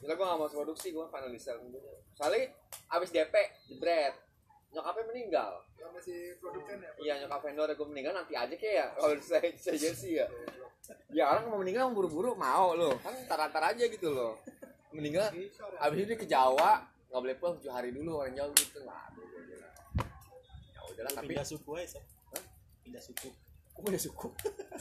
Gila 0.00 0.14
gua 0.16 0.26
gak 0.32 0.38
mau 0.40 0.48
produksi, 0.48 0.92
gua 0.92 1.06
final 1.08 1.30
design 1.32 1.60
dulu. 1.64 1.80
Soalnya 2.12 2.52
abis 2.92 3.08
DP, 3.08 3.34
jebret. 3.68 4.14
Nyokapnya 4.74 5.04
meninggal. 5.06 5.52
masih 5.94 6.34
produsen 6.42 6.80
ya 6.80 6.90
Iya 6.96 7.14
nyokap 7.22 7.44
vendor 7.44 7.68
gue 7.70 7.86
meninggal 7.86 8.16
nanti 8.16 8.32
aja 8.34 8.50
kayak 8.50 8.72
ya 8.74 8.86
kalau 8.96 9.14
saya 9.20 9.52
saya 9.54 9.76
jersey 9.78 10.18
ya. 10.18 10.26
Ya 11.12 11.28
orang 11.30 11.46
mau 11.46 11.60
meninggal 11.60 11.86
mau 11.92 12.00
buru-buru 12.02 12.32
mau 12.34 12.72
loh 12.74 12.96
kan 13.04 13.14
tar-tar 13.30 13.76
aja 13.76 13.84
gitu 13.86 14.10
loh. 14.10 14.34
Meninggal 14.90 15.30
abis 15.78 15.96
itu 16.00 16.06
dia 16.08 16.18
ke 16.18 16.26
Jawa 16.26 16.82
nggak 17.12 17.20
boleh 17.20 17.36
pulang 17.38 17.54
tujuh 17.62 17.70
hari 17.70 17.94
dulu 17.94 18.18
orang 18.18 18.34
jauh 18.34 18.50
gitu 18.58 18.80
lah. 18.82 19.06
Ya 20.94 21.02
udahlah 21.02 21.12
tapi 21.12 21.26
pindah 21.28 21.42
suku 21.44 21.70
aja 21.74 21.88
Sob. 21.90 22.06
pindah 22.80 23.02
suku 23.02 23.28
aku 23.68 23.80
punya 23.82 23.98
suku. 23.98 24.28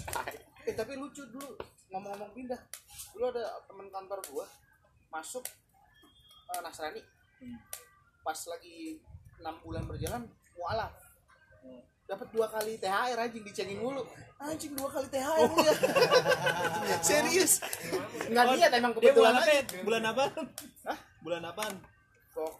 eh 0.70 0.74
tapi 0.74 0.93
lucu 0.93 1.25
dulu 1.25 1.58
ngomong-ngomong 1.89 2.29
pindah 2.32 2.62
dulu 3.12 3.25
ada 3.27 3.41
teman 3.65 3.89
kantor 3.89 4.22
gua 4.27 4.46
masuk 5.10 5.41
eh, 6.48 6.62
Nasrani 6.62 7.01
Hmm. 7.36 7.60
pas 8.22 8.39
lagi 8.48 9.01
enam 9.36 9.58
bulan 9.60 9.84
berjalan 9.84 10.24
mualaf 10.53 10.93
Hmm. 11.60 11.82
dapat 12.05 12.27
dua 12.29 12.48
kali 12.48 12.77
THR 12.77 13.17
anjing 13.17 13.41
dicengin 13.41 13.79
mulu 13.79 14.05
anjing 14.39 14.72
dua 14.72 14.88
kali 14.88 15.08
THR 15.10 15.43
dia 15.50 15.74
serius 17.03 17.60
nggak 18.25 18.46
lihat 18.53 18.72
emang 18.74 18.93
dia 18.93 19.10
kebetulan 19.10 19.34
bulan 19.34 19.41
apa 19.41 19.51
ya? 19.51 19.63
bulan 19.82 20.03
apa 20.05 20.24
Hah? 20.86 20.98
bulan 21.20 21.41
apaan 21.43 21.74
kok 22.32 22.53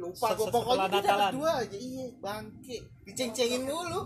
lupa 0.00 0.26
gua 0.32 0.48
Setelah 0.48 0.54
pokoknya 0.56 0.86
dia 0.88 1.00
dapat 1.00 1.04
Natalan. 1.04 1.32
dua 1.36 1.52
aja. 1.60 1.76
Iya 1.76 2.06
bangke. 2.24 2.76
Diceng-cengin 3.04 3.62
mulu 3.68 4.00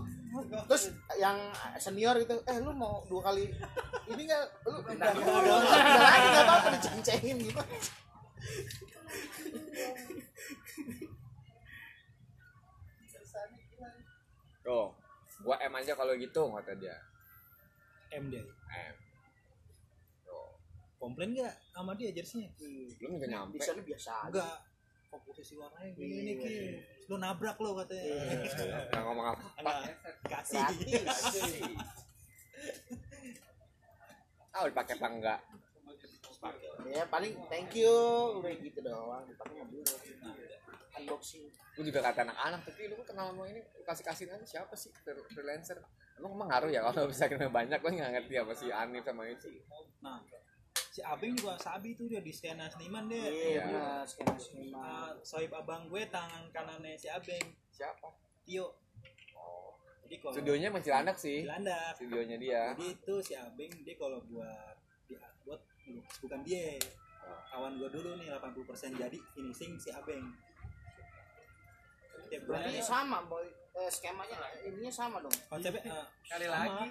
terus 0.67 0.91
yang 1.15 1.39
senior 1.79 2.11
gitu 2.19 2.35
eh 2.43 2.59
lu 2.59 2.75
mau 2.75 2.99
dua 3.07 3.31
kali 3.31 3.47
ini 4.11 4.21
nggak? 4.27 4.43
Lu 4.67 4.83
pindah 4.83 5.11
dulu 5.15 5.31
pindah 5.63 6.03
lagi 6.03 6.27
nggak 6.27 6.43
apa-apa 6.43 6.67
diceng-cengin 6.75 7.37
gitu. 7.39 7.61
Tuh, 14.65 14.89
gua 15.45 15.55
M 15.61 15.73
aja 15.77 15.93
kalau 15.93 16.17
gitu 16.17 16.41
kata 16.51 16.73
dia. 16.81 16.97
M 18.17 18.33
dia. 18.33 18.41
M. 18.43 18.95
Tuh, 20.25 20.57
komplain 20.97 21.37
nggak 21.37 21.53
sama 21.69 21.93
dia 21.93 22.09
jerseynya? 22.11 22.49
Belum 22.97 23.21
juga 23.21 23.27
nyampe. 23.29 23.61
bisa 23.61 23.71
lu 23.77 23.85
biasa 23.85 24.11
aja. 24.25 24.29
Enggak 24.33 24.57
komposisi 25.07 25.53
warnanya 25.55 25.91
gini 25.91 26.15
nih 26.21 26.35
ki. 26.35 26.53
lu 27.05 27.15
nabrak 27.15 27.57
lo 27.57 27.77
katanya. 27.77 28.15
Nggak 28.89 29.03
ngomong 29.03 29.25
apa. 29.31 29.43
enggak 29.59 30.41
kasih. 30.41 30.65
Gratis 31.01 31.53
Ah, 34.51 34.63
dipakai 34.63 34.95
apa 34.95 35.07
enggak? 35.09 35.39
ya 36.85 37.03
paling 37.09 37.33
thank 37.49 37.73
you. 37.73 37.91
Udah 38.39 38.53
gitu 38.55 38.79
doang. 38.79 39.25
Dipakai 39.25 39.55
mobil 39.57 39.81
unboxing. 40.95 41.43
Gue 41.75 41.83
juga 41.83 41.99
kata 41.99 42.23
anak-anak, 42.23 42.61
tapi 42.63 42.87
lu 42.87 43.03
kenal 43.03 43.35
sama 43.35 43.43
ini 43.45 43.59
kasih 43.83 44.03
kasihin 44.05 44.31
aja 44.31 44.45
siapa 44.47 44.71
sih? 44.73 44.95
Fre- 44.95 45.27
freelancer? 45.27 45.83
Emang 46.15 46.31
emang 46.31 46.47
ngaruh 46.47 46.71
ya 46.71 46.79
kalau 46.81 47.11
bisa 47.11 47.27
kenal 47.27 47.51
banyak 47.59 47.75
gue 47.75 47.91
nggak 47.91 48.11
ngerti 48.15 48.33
apa 48.39 48.53
sih 48.55 48.69
Anif 48.71 49.03
sama 49.03 49.27
itu. 49.27 49.51
nah 49.99 50.23
si 50.95 51.03
Abeng 51.03 51.35
juga 51.35 51.59
sabi 51.59 51.91
tuh 51.91 52.07
dia 52.07 52.23
di 52.23 52.31
skena 52.31 52.71
seniman 52.71 53.11
dia. 53.11 53.27
Iya 53.27 53.63
Iya. 53.67 53.87
skema 54.07 54.39
skema 54.39 54.79
Ah, 54.79 55.11
sohib 55.19 55.51
abang 55.51 55.91
gue 55.91 56.07
tangan 56.07 56.47
kanannya 56.55 56.95
si 56.95 57.11
Abeng. 57.11 57.43
Siapa? 57.67 58.07
Tio. 58.47 58.79
Jadi 60.07 60.15
kalau 60.23 60.33
Studionya 60.39 60.67
emang 60.71 60.79
Cilandak 60.79 61.17
sih. 61.19 61.43
Cilandak 61.43 61.99
Studionya 61.99 62.37
dia. 62.39 62.61
jadi 62.71 62.87
itu 62.95 63.13
si 63.19 63.35
Abeng 63.35 63.73
dia 63.83 63.95
kalau 63.99 64.23
buat 64.23 64.75
di 65.11 65.19
buat 65.43 65.59
bukan 66.23 66.39
dia. 66.47 66.79
Kawan 67.51 67.75
gue 67.75 67.89
dulu 67.91 68.15
nih 68.15 68.31
80% 68.31 68.95
jadi 68.95 69.17
finishing 69.35 69.75
si 69.75 69.91
Abeng. 69.91 70.23
Tiap 72.31 72.41
berarti 72.47 72.79
sama 72.79 73.19
boy. 73.27 73.43
Eh, 73.75 73.91
skemanya 73.91 74.39
ininya 74.63 74.87
sama 74.87 75.19
dong. 75.19 75.35
Konsepnya 75.51 75.83
eh, 75.83 76.05
Kali 76.23 76.47
sama. 76.47 76.63
lagi. 76.79 76.87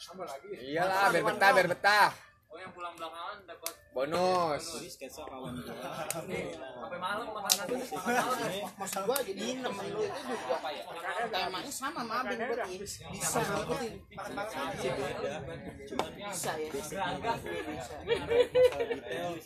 sama 0.00 0.22
lagi 0.24 0.48
Iyalah, 0.72 1.12
biar 1.12 1.24
betah, 1.28 1.50
biar 1.52 1.68
betah. 1.68 2.08
Oh 2.56 2.60
yang 2.64 2.72
pulang 2.72 2.96
belakangan 2.96 3.44
dapat 3.44 3.72
Bonus. 3.92 4.64
jadi 4.80 4.88
sketsa 4.88 5.28
kawan 5.28 5.60
gue 5.60 5.76
sampai 5.76 6.96
malam 6.96 7.28
makan 7.36 7.68
maksud 8.80 9.02
gua 9.04 9.20
jadi 9.20 9.60
temen 9.60 9.86
lu 9.92 10.00
itu 10.00 10.20
juga 10.24 10.56
temanya 11.28 11.68
sama 11.68 12.00
sama 12.00 12.24
Abeng 12.24 12.40
berarti 12.48 12.80
bisa 12.80 13.04
ngikutin 13.44 13.92
Iya, 14.80 14.92
beda 14.96 15.36
cuman 15.84 16.10
bisa 16.16 16.52
ya 16.56 16.68
basicnya 16.72 17.04
Iya, 17.12 17.60
bisa 17.76 17.92
masalah 18.48 18.88
detail 18.88 19.36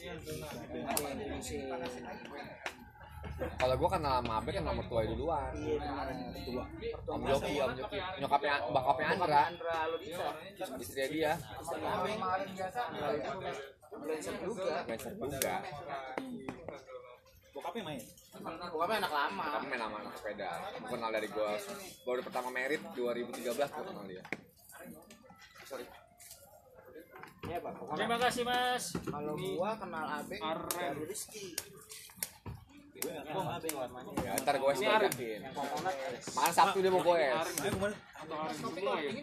Kalau 3.41 3.75
gua 3.81 3.89
kenal 3.97 4.21
sama 4.21 4.33
Abe 4.37 4.51
kan 4.53 4.65
nomor 4.69 4.85
tua 4.85 5.01
duluan. 5.09 5.53
iya 5.57 5.77
benar 5.81 6.07
tua 6.45 6.65
Om 7.09 7.23
Joki, 7.25 7.55
Om 7.57 7.73
Joki. 7.73 7.99
Nyokapnya, 8.21 8.55
bakapnya 8.69 9.07
Andra. 9.17 9.43
Dia. 10.01 10.29
istri 10.81 11.81
Abeng 11.81 12.21
influencer 13.91 14.35
juga 14.45 14.75
Influencer 14.87 15.13
juga. 15.17 15.55
bokapnya 17.51 17.83
main 17.83 18.03
pokoknya 18.71 18.97
anak 19.03 19.13
lama 19.13 19.45
Kami 19.59 19.67
main 19.67 19.81
sama 19.83 19.97
anak 20.07 20.15
sepeda. 20.15 20.51
Gua 20.81 20.89
kenal 20.95 21.11
dari 21.11 21.29
gua 21.33 21.51
baru 22.07 22.21
pertama 22.23 22.49
merit 22.55 22.83
2013 22.95 23.57
gua 23.57 23.85
kenal 23.89 24.05
dia. 24.07 24.23
Sorry. 25.67 25.87
ya 27.51 27.57
pak 27.59 27.73
terima 27.99 28.17
kasih 28.21 28.43
mas 28.47 28.95
kalau 29.11 29.35
gua 29.35 29.75
kenal 29.75 30.07
Abeng 30.23 30.39
dari 30.71 31.03
Rizky 31.09 31.51
gue 31.51 31.59
nggak 31.59 31.59
kenal 31.59 32.87
abeng 32.87 32.90
Ya, 33.01 34.33
ntar 34.45 34.55
gue 34.61 34.73
sih. 34.77 34.87
Makan 36.37 36.53
Sabtu 36.53 36.79
dia 36.85 36.93
mau 36.93 37.01
goes. 37.01 37.33
Makanya 38.61 38.93
kemarin 38.93 39.17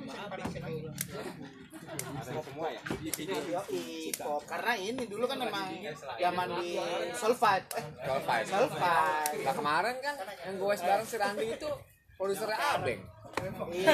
Yoi, 3.47 4.11
pop. 4.19 4.43
karena 4.43 4.73
ini 4.75 5.03
dulu 5.07 5.23
kan 5.23 5.39
memang 5.39 5.71
zaman 6.19 6.47
di 6.59 6.75
Solfive 7.15 7.63
eh 8.03 8.19
five. 8.27 8.43
Solfive 8.43 9.39
Nah 9.47 9.53
kemarin 9.55 9.95
kan 10.03 10.15
yang 10.51 10.55
goes 10.59 10.81
bareng 10.83 11.07
si 11.07 11.15
Randi 11.15 11.47
itu 11.47 11.69
produsernya 12.19 12.59
Abeng. 12.75 13.01
iya 13.71 13.93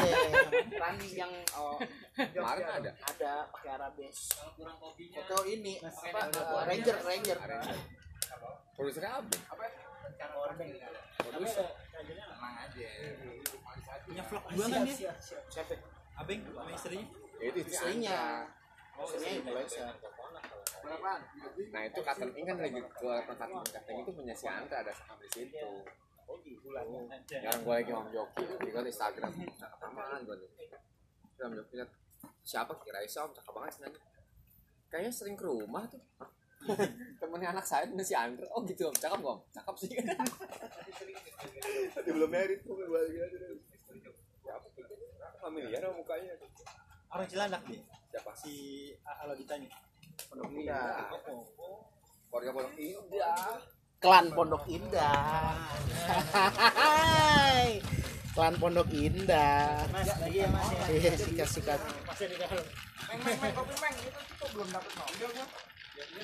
Randi 0.79 1.09
yang 1.19 1.33
oh, 1.59 1.77
Kemarin 2.15 2.65
ada. 2.65 2.91
ada 2.95 3.33
pakai 3.51 3.69
Arabes 3.75 4.17
foto 5.13 5.37
ini 5.45 5.77
apa 5.83 6.31
eh, 6.31 6.63
Ranger 7.03 7.37
Ranger 8.73 9.03
Produsernya 9.03 9.11
Abeng. 9.21 10.71
Produser. 11.17 11.67
punya 14.03 14.23
vlog 14.27 14.43
juga 14.51 14.65
kan 14.67 14.81
dia 14.83 15.13
siapa 15.47 15.73
abeng 16.19 16.39
sama 16.43 16.71
istrinya 16.75 17.07
Ya, 17.39 17.45
itu 17.49 17.59
istrinya 17.63 17.69
istrinya. 17.69 18.19
istrinya 18.99 19.31
influencer 19.39 19.87
Nah 21.71 21.81
itu 21.87 21.99
catering 22.03 22.45
kan 22.45 22.57
lagi 22.59 22.79
keluar 22.99 23.23
catering 23.23 23.63
catering 23.63 23.99
itu 24.03 24.11
punya 24.11 24.33
si 24.35 24.45
Andra 24.45 24.83
ada 24.83 24.91
sampai 24.91 25.27
situ. 25.31 25.69
oh 26.27 26.35
gitu 26.43 26.67
Sekarang 27.27 27.61
gue 27.63 27.73
lagi 27.73 27.91
sama 27.91 28.09
Joki, 28.11 28.43
dia 28.47 28.71
kan 28.71 28.83
Instagram. 28.87 29.31
Cakep 29.59 29.79
aman 29.91 30.19
gue 30.23 30.35
nih. 30.39 30.49
Om 31.43 31.53
Joki 31.55 31.73
liat, 31.79 31.89
siapa 32.43 32.71
kira 32.79 32.99
Isa 33.03 33.27
om 33.27 33.31
cakep 33.31 33.51
banget 33.51 33.71
sih 33.75 33.81
nanya. 33.83 33.99
Kayaknya 34.87 35.11
sering 35.11 35.35
ke 35.35 35.45
rumah 35.47 35.83
tuh. 35.87 35.99
Hah? 36.19 36.29
Temennya 37.19 37.49
anak 37.51 37.65
saya 37.65 37.83
itu 37.85 37.95
si 38.01 38.13
Andra. 38.13 38.47
Oh 38.51 38.63
gitu 38.63 38.87
om, 38.87 38.95
cakep 38.95 39.19
gak 39.19 39.33
om? 39.33 39.39
Cakep 39.51 39.75
sih. 39.77 39.89
Dia 41.95 42.11
belum 42.11 42.29
merit 42.29 42.59
tuh 42.61 42.75
gue? 42.75 42.87
Familiar 45.43 45.79
sama 45.81 45.95
mukanya. 45.95 46.33
orang 47.13 47.27
Cilandak 47.29 47.61
nih 47.69 47.77
Siapa? 48.09 48.31
si 48.33 48.53
kalau 48.97 49.35
ditanya 49.35 49.69
Pondok 50.25 50.49
Indah 50.49 51.05
Keluarga 52.25 52.49
Pondok 52.49 52.73
Indah. 52.73 53.37
klan 54.01 54.25
Pondok 54.33 54.63
Indah 54.65 55.61
Hai. 56.33 57.83
klan 58.33 58.55
Pondok 58.57 58.89
Indah 58.89 59.85
mas 59.93 60.09
lagi 60.17 60.41
ya 60.41 60.47
mas 60.49 60.67
ya 60.73 60.83
Iya, 60.89 61.11
sikat 61.13 61.49
sikat 61.51 61.79
masih 62.07 62.25
di 62.33 62.35
dalam 62.41 62.65
Meng 63.03 63.19
meng 63.21 63.37
meng 63.37 63.53
kopi 63.53 63.75
meng 63.77 63.95
itu 63.99 64.45
belum 64.49 64.67
dapat 64.73 64.91
gua. 64.95 65.45
Kita 66.03 66.19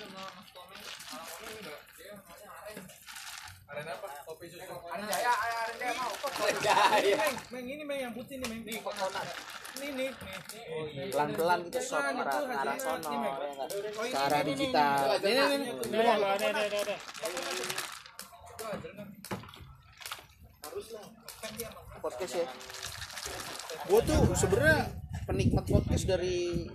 Pelan, 11.09 11.61
ini, 12.99 13.15
Mek. 13.19 13.35
ya 14.09 14.19
arah 14.19 14.41
digital 14.43 15.15
ini. 15.21 15.69
ini 15.87 15.99
podcast 21.99 22.33
ya 22.35 22.47
gue 23.89 24.01
tuh 24.03 24.19
sebenarnya 24.33 24.79
penikmat 25.29 25.65
podcast 25.67 26.03
dari 26.09 26.67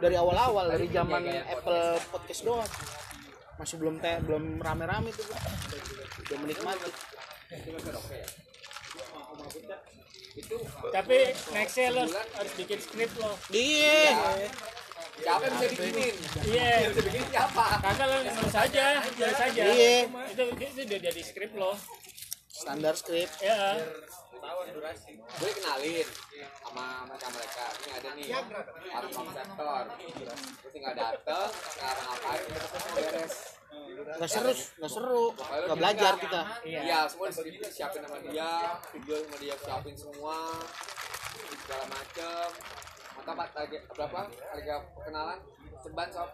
dari 0.00 0.16
awal-awal 0.16 0.66
dari 0.72 0.86
zaman 0.92 1.22
Apple 1.26 2.00
podcast 2.12 2.42
doang 2.44 2.70
masih 3.56 3.76
belum 3.80 3.96
teh 4.04 4.20
belum 4.20 4.60
rame-rame 4.60 5.08
tuh 5.16 5.24
gua. 5.32 5.40
udah 6.26 6.38
menikmati 6.44 6.90
Tapi 10.92 11.16
nextnya 11.56 11.96
lo 11.96 12.04
harus 12.12 12.52
bikin 12.60 12.76
skrip 12.76 13.08
lo. 13.16 13.32
iya 13.48 14.12
Siapa 15.16 15.48
yang 15.48 15.54
bisa 15.56 15.66
bikinin? 15.72 16.14
Iya. 16.44 16.92
Bisa 16.92 17.00
bikinin 17.08 17.28
siapa? 17.32 17.64
Kakak 17.80 18.04
lo 18.04 18.16
nulis 18.20 18.56
aja, 18.56 18.86
nulis 19.00 19.40
aja. 19.40 19.62
Iya. 19.64 19.94
Itu 20.28 20.42
itu 20.60 20.80
udah 20.84 21.00
jadi 21.08 21.22
skrip 21.24 21.52
lo. 21.56 21.72
Standar 22.56 22.94
script. 22.96 23.36
Ya. 23.44 23.76
gue 25.36 25.50
kenalin 25.58 26.08
sama 26.64 27.04
mereka 27.04 27.28
mereka. 27.34 27.64
Ini 27.76 27.90
ada 27.98 28.10
nih 28.16 28.26
harus 28.94 29.10
konseptor 29.12 29.84
terus 29.98 30.40
tinggal 30.72 30.94
dateng 30.94 31.50
sekarang 31.52 32.04
ngapain 32.08 32.42
kita 32.46 32.66
semua 32.70 32.90
beres. 32.96 33.34
Nggak 34.16 34.30
seru 34.30 34.52
nggak 34.54 34.92
seru. 34.92 35.24
Nggak 35.36 35.78
belajar 35.82 36.12
kita. 36.16 36.42
Iya. 36.62 36.80
iya 36.86 37.00
semua 37.10 37.28
di 37.28 37.52
siapin 37.68 38.00
sama 38.06 38.18
dia 38.24 38.50
video 38.94 39.16
sama 39.26 39.36
dia 39.42 39.54
siapin 39.60 39.94
semua. 39.98 40.36
Segala 41.66 41.84
macem. 41.90 42.48
Maka 43.16 43.30
pak? 43.34 43.48
Berapa? 43.98 44.20
Harga 44.30 44.74
perkenalan 44.94 45.38
ceban 45.86 46.08
sob. 46.10 46.30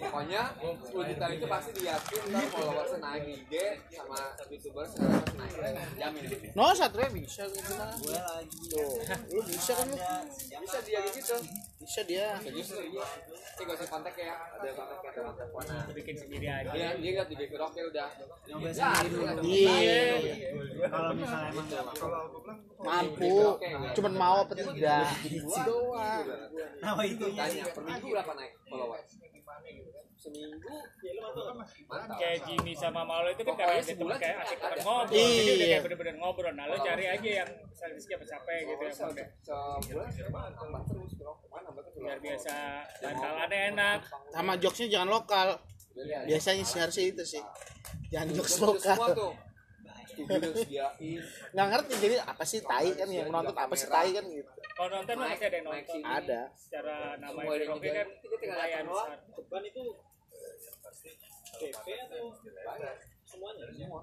Pokoknya 0.00 0.42
10 0.56 1.10
juta 1.12 1.26
itu 1.28 1.46
pasti 1.46 1.70
diyakin 1.76 2.20
ntar 2.32 2.44
followersnya 2.48 2.98
naik 2.98 3.24
IG 3.28 3.52
sama 3.92 4.20
youtuber 4.48 4.84
sekarang 4.88 5.36
naik. 5.36 5.54
Jamin. 6.00 6.22
No 6.56 6.72
satria 6.72 7.08
bisa 7.12 7.44
gimana 7.44 7.92
Gue 8.00 8.16
lagi. 8.16 8.56
tuh. 8.72 8.90
Lu 9.36 9.40
bisa 9.44 9.72
kan 9.76 9.86
lu? 9.92 9.96
Bisa 10.64 10.78
dia 10.80 10.98
gitu 11.12 11.36
bisa 11.80 12.00
dia. 12.04 12.26
Serius 12.40 12.68
tuh 12.72 12.84
iya. 12.84 13.04
Ini 13.60 13.62
gak 13.68 13.76
usah 13.76 13.88
kontak 13.88 14.14
ya. 14.16 14.32
Ada 14.56 14.68
kontak 14.72 14.98
ada 15.00 15.30
telepon 15.36 15.62
nah 15.68 15.84
Bikin 15.92 16.16
sendiri 16.16 16.46
aja. 16.48 16.70
dia 16.72 16.88
dia 16.96 17.22
di 17.24 17.34
BB 17.36 17.52
Rock 17.56 17.72
ya 17.76 17.84
udah. 17.88 18.08
Ya 18.48 18.96
dulu. 19.04 19.24
ada 19.28 19.40
iya. 19.44 20.00
Kalau 20.88 21.10
misalnya 21.12 21.48
emang 21.52 21.66
nggak 21.68 21.84
mampu. 21.84 22.06
mampu 22.80 23.36
cuman 23.92 24.12
mau 24.16 24.36
apa 24.40 24.56
tidak 24.56 25.04
doang. 25.62 26.24
Nama 26.80 27.02
itu 27.04 27.24
tanya 27.32 27.64
per 27.70 27.82
minggu 27.82 28.06
berapa 28.08 28.32
naik 28.34 28.52
followers 28.64 29.10
seminggu? 30.20 30.68
Mantap. 31.88 32.20
Kayak 32.20 32.38
Jimmy 32.44 32.72
sama 32.76 33.02
Malo 33.08 33.32
itu 33.32 33.40
kan 33.40 33.56
karena 33.56 33.80
dia 33.80 33.88
kayak 33.88 33.96
juga 33.96 34.16
asik 34.44 34.58
ada. 34.60 34.68
temen 34.68 34.84
ngobrol. 34.84 35.16
Jadi 35.16 35.40
udah 35.40 35.56
Iya. 35.56 35.66
kayak 35.66 35.82
bener-bener 35.88 36.14
ngobrol. 36.20 36.52
Nah 36.52 36.64
lo 36.68 36.76
cari 36.76 37.04
aja 37.08 37.30
yang 37.40 37.50
misalnya 37.64 38.00
siapa 38.00 38.24
siapa 38.28 38.50
gitu 38.52 38.68
yang 38.68 38.76
udah 38.84 38.92
sebulan 38.92 40.50
nambah 40.52 40.82
terus 40.86 41.12
biar 42.00 42.18
biasa 42.20 42.54
bantalannya 43.00 43.58
enak. 43.74 43.98
sama 44.28 44.52
jokesnya 44.60 44.88
jangan 45.00 45.08
lokal. 45.08 45.48
Biasanya 46.28 46.64
sih 46.64 46.78
harusnya 46.78 47.04
itu 47.08 47.22
sih. 47.24 47.42
Jangan 48.12 48.28
jokes 48.36 48.56
lokal 48.60 48.96
studio 50.10 50.34
udah 50.36 50.52
sediain. 50.58 51.20
Nggak 51.54 51.66
ngerti 51.70 51.94
jadi 52.02 52.16
apa 52.26 52.44
sih 52.44 52.60
tai 52.66 52.88
kan? 52.98 53.08
Yang 53.08 53.28
nonton 53.30 53.56
apa 53.56 53.74
sih 53.78 53.88
tai 53.88 54.10
kan 54.10 54.24
gitu. 54.26 54.50
Kalau 54.74 54.88
nonton 54.90 55.14
mah 55.16 55.28
masih 55.30 55.46
ada 55.46 55.56
yang 55.56 55.66
nonton. 55.66 56.00
ada. 56.02 56.40
Secara 56.58 56.96
nama 57.22 57.38
itu 57.40 57.52
yang 57.52 57.70
Rocky 57.70 57.90
kan 57.94 58.08
kita 58.18 58.36
tinggal 58.40 58.56
lumayan 58.58 58.84
besar. 58.88 59.18
Ceban 59.36 59.62
itu 59.64 59.84
PP 61.60 61.86
atau 62.08 62.24
semuanya? 63.28 63.64
semua. 63.70 64.02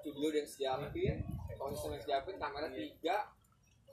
Studio 0.00 0.26
udah 0.28 0.40
yang 0.40 0.48
siapin. 0.48 1.16
Konsisten 1.54 1.90
yang 1.96 2.04
siapin 2.04 2.36
kamera 2.40 2.68
tiga. 2.72 3.16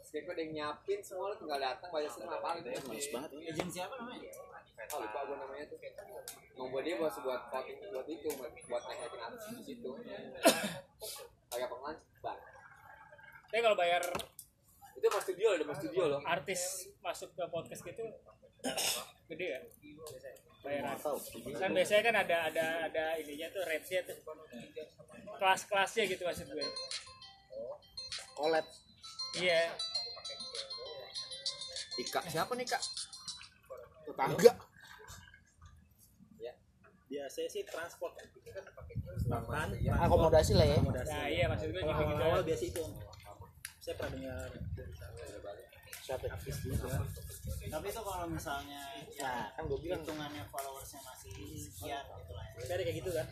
Skripnya 0.02 0.34
udah 0.36 0.44
yang 0.44 0.54
nyiapin 0.54 1.00
semua 1.00 1.32
lu 1.32 1.36
tinggal 1.40 1.60
datang 1.62 1.88
banyak 1.88 2.12
sini 2.12 2.26
ngapalin 2.28 2.64
males 2.68 3.08
banget 3.16 3.30
Agensi 3.32 3.80
apa 3.80 3.96
namanya? 3.96 4.32
oh 4.92 5.00
lupa 5.00 5.20
gue 5.30 5.38
namanya 5.38 5.66
tuh. 5.72 5.80
Membuat 6.58 6.84
dia 6.84 6.96
buat 6.98 7.14
buat 7.22 7.42
voting 7.54 7.78
buat 7.94 8.08
itu 8.10 8.28
buat 8.36 8.52
buat 8.52 8.84
naik 8.90 8.98
naikin 8.98 9.22
artis 9.24 9.46
di 9.56 9.64
situ 9.72 9.92
kayak 11.52 11.68
pengelan 11.68 11.98
bang 12.24 12.40
Tapi 13.52 13.60
kalau 13.60 13.78
bayar 13.78 14.04
itu 14.96 15.08
mas 15.12 15.24
studio 15.28 15.48
loh 15.60 15.66
mas 15.68 15.78
studio 15.84 16.04
loh. 16.08 16.20
artis 16.24 16.62
masuk 17.04 17.30
ke 17.36 17.44
podcast 17.52 17.82
gitu 17.84 18.04
gede 19.32 19.48
ya? 19.58 19.60
Bayar 20.62 20.94
kan 21.58 21.72
biasanya 21.74 22.04
kan 22.06 22.16
ada 22.22 22.38
ada 22.54 22.66
ada 22.86 23.06
ininya 23.18 23.50
tuh 23.50 23.66
rate-nya 23.66 24.06
tuh. 24.06 24.18
Kelas-kelasnya 25.42 26.04
gitu 26.06 26.22
maksud 26.22 26.46
gue. 26.52 26.68
Collab 28.38 28.66
iya. 29.42 29.74
Ika. 31.98 32.20
Siapa 32.30 32.54
nih 32.54 32.68
kak? 32.70 32.84
Tetangga 34.06 34.54
Biasanya 37.12 37.50
sih 37.52 37.64
transport. 37.68 38.14
Sama 39.28 39.68
akomodasi 40.08 40.56
lah 40.56 40.68
ya. 40.68 40.80
nah 40.80 41.26
iya 41.28 41.46
maksud 41.52 41.76
gue 41.76 41.84
gitu 41.84 42.04
gitu 42.08 42.24
Awal 42.24 42.42
biasa 42.48 42.64
itu. 42.72 42.84
Saya 43.84 43.94
pernah 44.00 44.12
dengar. 44.16 44.50
siapa? 46.02 46.26
Tapi 46.32 47.88
itu 47.88 48.02
kalau 48.02 48.26
misalnya 48.26 48.82
nah 49.22 49.54
kan 49.54 49.64
gue 49.70 49.80
bilang. 49.86 50.02
hitungannya 50.02 50.44
followersnya 50.50 51.00
masih 51.06 51.36
sekian 51.62 52.04
gitu 52.04 52.32
lah 52.34 52.46
ya. 52.48 52.76
Kayak 52.80 52.96
gitu 53.04 53.12
kan? 53.12 53.28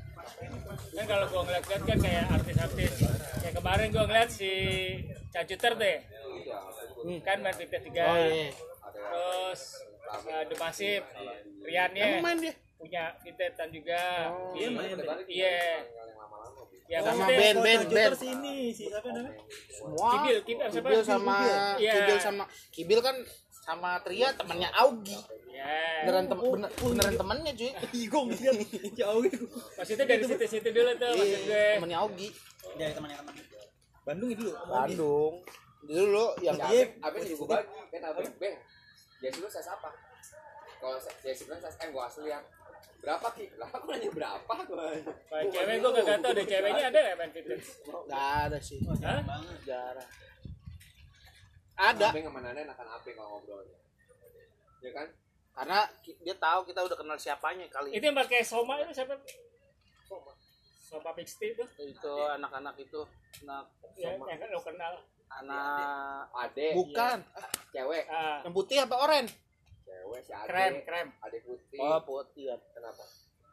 Kan 0.93 1.05
kalau 1.07 1.25
gue 1.31 1.41
ngeliat-ngeliat 1.47 1.83
kan 1.87 1.97
kayak 2.03 2.25
artis-artis. 2.35 2.93
Kayak 3.39 3.55
kemarin 3.57 3.87
gue 3.95 4.03
ngeliat 4.05 4.29
si 4.29 4.51
Cacuter 5.31 5.73
deh. 5.79 5.97
Kan 7.23 7.37
main 7.39 7.55
3 7.55 7.63
oh 7.63 8.17
iya. 8.27 8.51
Terus 8.91 9.61
uh, 10.11 10.43
The 10.45 10.55
Massive 10.59 11.05
Riannya. 11.63 12.03
Emang 12.19 12.23
main 12.27 12.39
dia 12.43 12.53
punya 12.79 13.03
Vintetan 13.19 13.67
juga 13.69 14.31
Iya 14.55 14.67
main. 14.71 14.95
iya 15.27 15.83
ya 16.87 16.97
sama 17.03 17.21
maksudnya 17.21 17.37
band 17.37 17.57
band 17.61 17.83
band 17.91 18.13
sini 18.15 18.55
si 18.71 18.87
siapa 18.87 19.07
namanya? 19.07 19.37
semua 19.69 20.09
Kibil, 20.15 20.37
Kibil, 20.41 20.65
siapa? 20.65 20.87
Kibil 20.87 21.01
sama 21.03 21.37
Iya. 21.75 21.93
Kibil 21.93 22.17
sama 22.17 22.43
Kibil 22.71 22.99
kan 22.99 23.15
sama 23.51 23.89
Tria 24.01 24.31
temannya 24.33 24.69
Augie 24.73 25.21
ya 25.45 25.67
beneran 26.01 26.25
tem 26.25 26.39
bener, 26.39 26.71
beneran 26.73 27.15
temannya 27.15 27.51
cuy 27.53 27.71
Gue 28.09 28.21
ngeliat 28.25 28.55
jauh 28.95 29.21
gitu. 29.21 29.45
maksudnya 29.75 30.05
dari 30.07 30.23
situ-situ 30.23 30.69
dulu 30.71 30.91
tuh 30.95 31.11
maksud 31.11 31.27
Iya, 31.27 31.39
gue 31.45 31.63
temannya 31.77 31.97
Augie 31.99 32.31
Dari 32.73 32.91
teman 32.91 33.09
teman 33.11 33.33
Bandung 34.01 34.31
dulu. 34.33 34.51
Bandung 34.65 35.33
dulu 35.81 36.25
yang 36.39 36.57
Iya, 36.65 36.89
abis 36.99 37.21
juga 37.29 37.61
bagi 37.61 37.93
kan 37.93 38.01
abis 38.09 38.27
beng. 38.35 38.57
Jadi 39.19 39.37
lu 39.37 39.47
saya 39.47 39.69
apa? 39.69 39.89
Kalau 40.75 40.97
saya 40.97 41.13
saya 41.29 41.45
bilang 41.45 41.61
saya 41.61 41.75
eh 41.77 41.89
gua 41.89 42.03
asli 42.05 42.25
lihat 42.25 42.43
berapa 42.99 43.27
ki? 43.31 43.45
Lah 43.55 43.69
aku 43.71 43.85
nanya 43.89 44.09
berapa 44.11 44.53
gua. 44.67 44.91
Kalau 45.31 45.51
cewek 45.51 45.75
gue 45.79 45.91
gak 46.03 46.19
tau 46.19 46.31
deh 46.35 46.45
ceweknya 46.45 46.85
ada 46.91 46.99
ya 46.99 47.13
main 47.15 47.31
fitness 47.31 47.67
nggak 47.87 48.25
ada 48.47 48.57
sih. 48.59 48.79
Hah? 48.83 49.21
jarang 49.63 50.09
ada. 51.79 52.07
Beng 52.11 52.27
sama 52.27 52.39
Nanda 52.43 52.59
enakan 52.59 52.87
apa 52.91 53.07
kalau 53.15 53.39
ngobrolnya? 53.39 53.79
Ya 54.83 54.91
kan? 54.91 55.07
karena 55.59 55.79
dia 56.23 56.35
tahu 56.39 56.59
kita 56.71 56.79
udah 56.87 56.95
kenal 56.95 57.19
siapanya 57.19 57.67
kali. 57.67 57.91
Itu 57.91 57.99
yang 57.99 58.15
pakai 58.15 58.47
soma 58.47 58.79
itu 58.79 58.95
siapa? 58.95 59.11
Soma. 60.07 60.31
Soma 60.79 61.11
mixtape 61.19 61.51
itu? 61.51 61.65
Itu 61.83 62.13
anak-anak 62.39 62.79
itu. 62.79 63.03
Anak 63.43 63.67
ya, 63.99 64.15
yang 64.15 64.39
lo 64.55 64.63
kenal. 64.63 65.03
Anak 65.27 66.31
Ade, 66.31 66.79
bukan. 66.79 67.19
Cewek, 67.75 68.07
ah. 68.07 68.39
Yang 68.47 68.53
putih 68.55 68.77
apa 68.87 68.95
oranye 69.03 69.48
cewek 70.09 70.21
si 70.23 70.33
Ade. 70.33 70.47
krem 70.47 70.73
krem 70.83 71.07
Ade 71.19 71.37
putih. 71.39 71.77
oh 71.79 71.99
putih 72.01 72.43
ya. 72.47 72.55
Kenapa? 72.73 73.03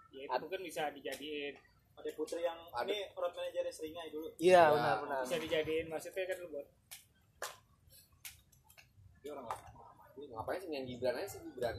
ya 0.08 0.20
itu 0.24 0.36
mungkin 0.40 0.60
bisa 0.62 0.88
dijadiin 0.90 1.54
Ada 1.94 2.10
putri 2.12 2.40
yang 2.40 2.56
Ada. 2.70 2.84
ini 2.86 3.08
road 3.12 3.32
manager 3.32 3.64
Seringai 3.68 4.08
dulu. 4.08 4.28
iya 4.38 4.62
Ya. 4.62 4.70
benar 4.70 4.96
benar 5.02 5.20
bisa 5.22 5.36
dijadiin 5.38 5.86
maksudnya 5.86 6.24
kan 6.24 6.36
lu 6.38 6.48
buat 6.50 6.66
Dia 9.18 9.30
orang 9.32 9.46
lama. 9.46 9.64
Ngapain 10.16 10.58
sih 10.58 10.70
yang 10.70 10.84
Gibran 10.86 11.14
aja 11.14 11.28
sih 11.28 11.40
Gibran? 11.42 11.76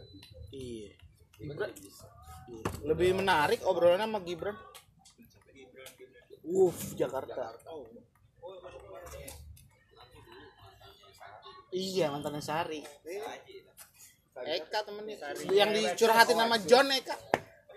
iya 0.52 0.90
Gibran 1.34 1.72
bisa. 1.74 2.06
lebih 2.82 3.10
menarik 3.14 3.60
obrolannya 3.62 4.06
sama 4.06 4.20
Gibran 4.22 4.58
Wuff 6.44 6.94
Jakarta 6.94 7.34
Jakarta. 7.54 7.70
iya 11.70 12.08
mantannya 12.08 12.40
Sari 12.40 12.82
Eka 14.46 14.80
temennya. 14.86 15.16
Yang 15.50 15.70
dicurhatin 15.74 16.38
sama 16.38 16.58
John 16.62 16.88
Eka. 16.94 17.16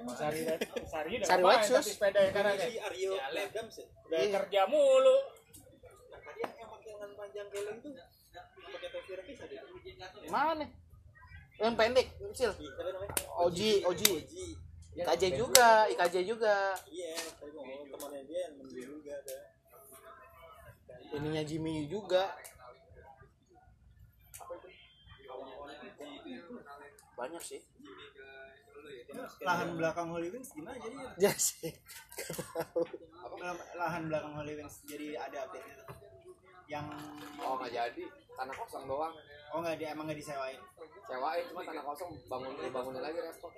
Sari 0.00 0.40
Sari 0.88 1.10
udah 1.20 1.28
Sari 1.28 1.44
tapi 1.44 1.84
sepeda 1.84 2.20
ya 2.24 2.30
karena 2.32 2.52
si 2.56 2.72
Aryo 2.80 3.12
Legam 3.36 3.66
sih. 3.68 3.84
Udah 4.08 4.18
Iya. 4.20 4.32
kerja 4.40 4.60
mulu. 4.64 5.16
Nah 6.08 6.20
tadi 6.24 6.40
yang 6.40 6.68
pakai 6.72 6.90
lengan 6.96 7.10
panjang 7.16 7.48
keleng 7.52 7.78
tuh 7.84 7.92
pakai 8.70 8.88
topi 8.94 9.12
rakis 9.18 9.38
ada 9.44 9.56
mana 10.30 10.52
nih 10.62 10.68
yang 11.60 11.74
pendek 11.76 12.06
kecil 12.32 12.50
Oji 13.44 13.84
Oji 13.84 14.12
IKJ 14.96 15.24
juga. 15.36 15.84
IKJ 15.90 16.16
juga 16.24 16.54
iya 16.88 17.14
temannya 17.92 18.22
dia 18.24 18.40
yang 18.48 18.54
juga. 18.64 19.14
Ada 19.20 19.36
ininya 21.10 21.42
Jimmy 21.44 21.84
juga 21.90 22.32
banyak 27.20 27.42
sih. 27.44 27.60
Lahan 29.44 29.76
belakang 29.76 30.08
Holy 30.08 30.32
Wings 30.32 30.56
gimana 30.56 30.80
jadi 30.80 30.96
ya? 31.20 31.32
Sih. 31.36 31.68
Lahan 33.76 34.08
belakang 34.08 34.32
Holy 34.40 34.56
Wings 34.56 34.80
jadi 34.88 35.20
ada 35.20 35.44
update 35.44 35.68
nya 35.68 35.76
yang 36.70 36.86
oh 37.44 37.60
nggak 37.60 37.72
jadi. 37.76 38.04
Tanah 38.40 38.54
kosong 38.56 38.88
doang. 38.88 39.12
Oh 39.52 39.60
nggak 39.60 39.76
dia 39.76 39.92
emang 39.92 40.08
nggak 40.08 40.16
disewain? 40.16 40.60
Sewain 41.04 41.44
cuma 41.52 41.60
tanah 41.68 41.84
kosong. 41.84 42.10
Bangun 42.30 42.56
dibangunin 42.56 43.02
lagi 43.04 43.18
repot 43.20 43.52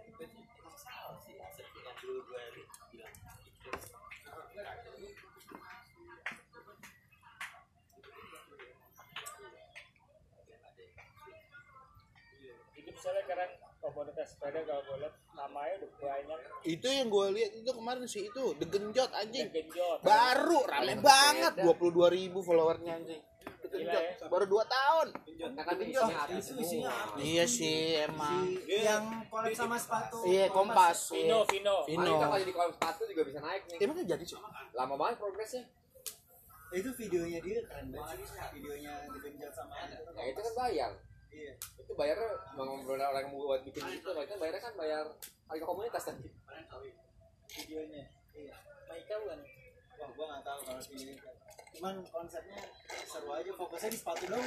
misalnya 13.03 13.27
sekarang 13.27 13.51
komunitas 13.83 14.27
sepeda 14.31 14.61
kalau 14.63 14.83
boleh 14.87 15.11
namanya 15.35 15.75
udah 15.83 15.91
banyak. 15.99 16.39
Itu 16.63 16.87
yang 16.87 17.11
gue 17.11 17.27
lihat 17.35 17.51
itu 17.59 17.71
kemarin 17.75 18.07
sih 18.07 18.23
itu 18.31 18.45
The 18.63 18.67
Genjot 18.71 19.11
anjing. 19.11 19.51
Genjot. 19.51 19.99
Baru 20.07 20.63
rame 20.71 20.95
banget 21.03 21.67
22 21.67 21.99
ribu 22.15 22.39
followernya 22.47 23.03
anjing. 23.03 23.19
The 23.43 23.69
Gila 23.75 23.91
ya. 23.91 24.31
baru 24.31 24.45
2 24.47 24.55
tahun. 24.71 25.07
Kan 25.67 26.39
semua 26.39 26.95
iya 27.19 27.43
sih 27.43 28.07
emang. 28.07 28.55
Yang 28.71 29.05
collab 29.27 29.51
sama 29.59 29.75
sepatu. 29.83 30.23
Iya 30.31 30.47
kompas. 30.55 31.11
Vino 31.11 31.43
iya. 31.43 31.51
Vino. 31.51 31.77
Vino 31.83 32.03
Paling 32.07 32.23
kalau 32.23 32.39
jadi 32.39 32.53
kolom 32.55 32.73
sepatu 32.79 33.03
juga 33.11 33.23
bisa 33.27 33.39
naik 33.43 33.63
nih. 33.67 33.83
Emang 33.83 33.99
jadi 33.99 34.23
sih 34.23 34.39
lama 34.79 34.95
banget 34.95 35.19
progresnya. 35.19 35.67
Itu 36.71 36.95
videonya 36.95 37.43
dia 37.43 37.67
keren 37.67 37.91
banget. 37.91 38.31
Videonya 38.55 39.11
digenjot 39.11 39.51
sama 39.59 39.91
ya 39.91 40.23
itu 40.31 40.39
kan 40.39 40.55
bayar 40.55 40.95
iya 41.33 41.55
itu 41.57 41.93
bayarnya 41.97 42.31
ngobrol 42.55 43.01
orang 43.01 43.25
yang 43.25 43.33
buat 43.33 43.61
bikin 43.65 43.85
itu 43.89 44.09
mereka 44.13 44.37
bayarnya 44.37 44.63
kan 44.63 44.75
bayar 44.77 45.05
harga 45.49 45.65
komunitas 45.65 46.05
tadi. 46.05 46.29
Videonya. 47.53 48.05
Iya. 48.33 48.55
Maika 48.89 49.15
bukan 49.21 49.41
wah 50.01 50.11
gua 50.17 50.25
nggak 50.33 50.45
tahu 50.45 50.61
kalau 50.65 50.83
videonya 50.89 51.33
cuman 51.73 51.95
konsepnya 52.05 52.61
seru 53.09 53.33
aja 53.33 53.51
fokusnya 53.57 53.91
di 53.93 53.99
sepatu 53.99 54.25
doang. 54.29 54.45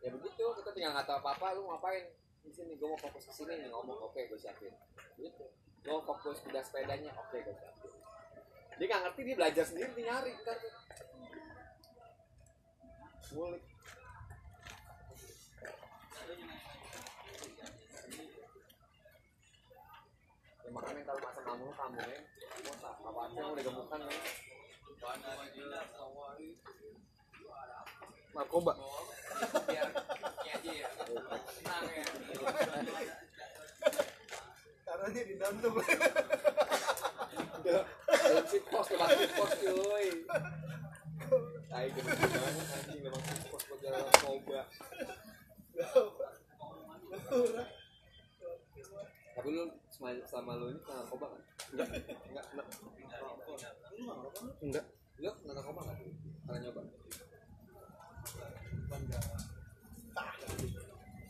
Ya 0.00 0.08
begitu 0.12 0.44
kita 0.60 0.70
tinggal 0.76 0.92
nggak 0.92 1.08
tahu 1.08 1.18
apa 1.24 1.30
apa 1.36 1.46
lu 1.56 1.68
ngapain? 1.72 2.04
Di 2.40 2.52
sini 2.52 2.72
gue 2.76 2.88
mau 2.88 2.96
fokus 2.96 3.28
ke 3.28 3.32
sini 3.36 3.64
nih 3.64 3.68
ngomong 3.68 3.96
oke 4.00 4.16
gue 4.16 4.38
siapin. 4.40 4.72
Gitu. 5.16 5.44
Gue 5.84 6.00
fokus 6.04 6.40
kuda 6.44 6.60
sepedanya 6.64 7.12
oke 7.16 7.36
gue 7.36 7.54
siapin. 7.56 7.92
Dia 8.80 8.86
nggak 8.88 9.00
ngerti 9.08 9.20
dia 9.24 9.36
belajar 9.36 9.64
sendiri 9.64 9.90
dia 9.96 10.04
nyari 10.08 10.30
ntar. 10.40 10.56
Tuh 13.28 13.60
makanya 20.70 21.02
kalau 21.06 21.20
masa 21.22 21.40
kamu 21.42 21.66
kamu 21.74 21.98
ya. 21.98 22.18
Apa 22.80 23.20
aja 23.26 23.40
udah 23.50 23.62
gemukan 23.62 23.98
ya. 24.00 24.10
Narkoba. 28.30 28.72
Caranya 34.86 35.22
di 35.22 35.34
dalam 35.38 35.56
tuh 35.62 35.72
sit 38.50 38.64
pos 38.66 38.86
sit 38.90 39.30
pos 39.38 39.52
cuy 39.62 40.06
tai 41.70 41.86
anjing 41.86 42.06
sit 43.06 43.42
pos 43.46 43.62
buat 43.70 43.78
jalan 43.78 44.02
narkoba 44.02 44.60
tapi 49.30 49.48
lu 49.54 49.64
sama, 50.00 50.16
sama 50.24 50.56
lu 50.56 50.72
ini 50.72 50.80
kena 50.80 51.04
narkoba 51.04 51.28
kan? 51.28 51.44
Enggak. 51.76 51.92
Enggak 52.32 52.44
enggak. 52.56 52.64
Enggak. 54.64 54.88
Lu 55.20 55.28
kena 55.36 55.52
narkoba 55.52 55.84
nggak 55.84 56.00
pernah 56.48 56.60
nyoba? 56.64 56.80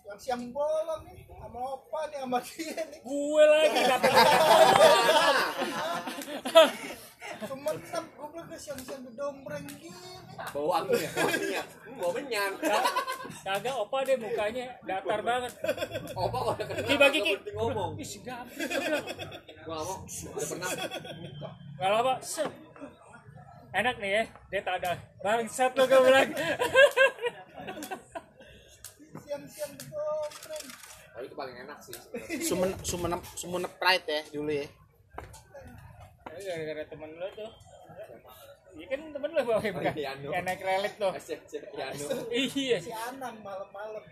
Yang 0.06 0.22
siang 0.22 0.54
bolong 0.54 1.02
nih 1.10 1.26
sama 1.26 1.58
opa 1.74 2.06
nih 2.14 2.22
sama 2.22 2.38
dia 2.46 2.78
nih. 2.78 3.02
Gue 3.02 3.42
lagi 3.42 3.82
kata 3.90 4.06
sumenep 7.38 8.04
gue 8.16 8.26
bilang 8.34 8.46
dia 8.50 8.58
siang-siang 8.58 9.02
gedombreng 9.06 9.66
gini. 9.78 10.18
Bawa 10.50 10.82
angin 10.82 11.04
ya 11.04 11.10
bawa 11.14 11.30
minyak 11.36 11.66
Lu 11.84 11.90
bawa 12.00 12.12
menyan. 12.16 12.52
Kagak 13.44 13.74
opa 13.76 13.98
deh 14.08 14.16
mukanya 14.18 14.66
datar 14.82 15.20
banget. 15.22 15.52
Opa 16.16 16.38
kalau 16.40 16.54
nggak 16.56 17.10
Kiki. 17.12 17.32
berhenti 17.36 17.50
ngomong. 17.54 17.90
Ih 18.00 18.08
sedap. 18.08 18.46
Gua 19.68 19.78
mau 19.84 19.96
udah 20.02 20.46
pernah. 20.48 20.70
Nggak 21.78 21.90
lama 21.90 22.14
enak 23.70 23.96
nih 24.02 24.10
ya 24.10 24.24
dia 24.50 24.60
tak 24.66 24.74
ada. 24.82 24.92
Bangsat 25.22 25.72
lo 25.78 25.84
gue 25.86 26.00
bilang. 26.02 26.30
Siang-siang 29.22 29.72
gedombreng 29.78 30.66
tapi 31.10 31.28
itu 31.28 31.36
paling 31.36 31.56
enak 31.68 31.78
sih. 31.84 31.92
Sumen 32.48 32.72
sumenep 32.80 33.20
sumenep 33.36 33.72
pride 33.76 34.08
ya 34.08 34.22
dulu 34.32 34.52
ya 34.56 34.64
Gara-gara 36.40 36.82
temen 36.88 37.10
lo 37.20 37.28
tuh. 37.36 37.50
Iya 38.70 38.86
kan 38.86 39.00
temen 39.12 39.30
lo 39.34 39.40
bawa 39.44 39.60
bukan? 39.60 39.94
Yano. 39.94 40.28
Yang 40.32 40.44
naik 40.46 40.62
relik 40.64 40.94
tuh. 40.96 41.12
SCC 41.12 41.52
Yano 41.74 42.06
Iya 42.32 42.76
si 42.80 42.90
Anang 42.94 43.36
malam-malam. 43.44 44.04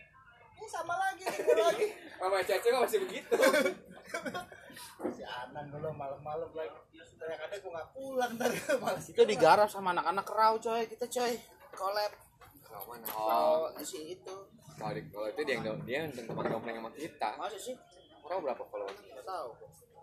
Ini 0.58 0.66
sama 0.66 0.94
lagi 0.98 1.22
nih 1.22 1.38
gue 1.38 1.54
lagi. 1.54 1.88
Sama 2.20 2.36
SCC 2.42 2.64
kok 2.66 2.80
masih 2.82 3.00
begitu? 3.06 3.32
Si 5.14 5.22
Anang 5.22 5.66
dulu 5.70 5.94
malam-malam 5.94 6.50
lagi 6.54 6.74
ternyata 7.18 7.50
ada 7.50 7.56
gue 7.58 7.72
nggak 7.74 7.88
pulang 7.98 8.32
tadi 8.38 8.58
malas 8.82 9.06
itu 9.10 9.22
digarap 9.26 9.66
sama 9.66 9.90
anak-anak 9.90 10.26
rau 10.30 10.54
coy. 10.62 10.86
Kita 10.86 11.06
coy 11.10 11.34
collab. 11.74 12.12
Oh 12.68 12.84
mana 12.86 13.06
oh 13.10 13.74
oh 13.74 13.82
si 13.82 14.14
itu. 14.14 14.34
Kalau 14.78 14.94
kalau 15.10 15.26
itu 15.26 15.40
dia 15.42 15.54
yang 15.58 15.82
dia 15.82 15.98
yang 16.06 16.14
teman 16.14 16.46
dompleng 16.46 16.78
sama 16.78 16.90
kita. 16.94 17.30
Masa 17.34 17.58
sih? 17.58 17.74
Orang 18.22 18.46
berapa 18.46 18.62
followers 18.70 19.02
nggak 19.02 19.26
tahu 19.26 19.50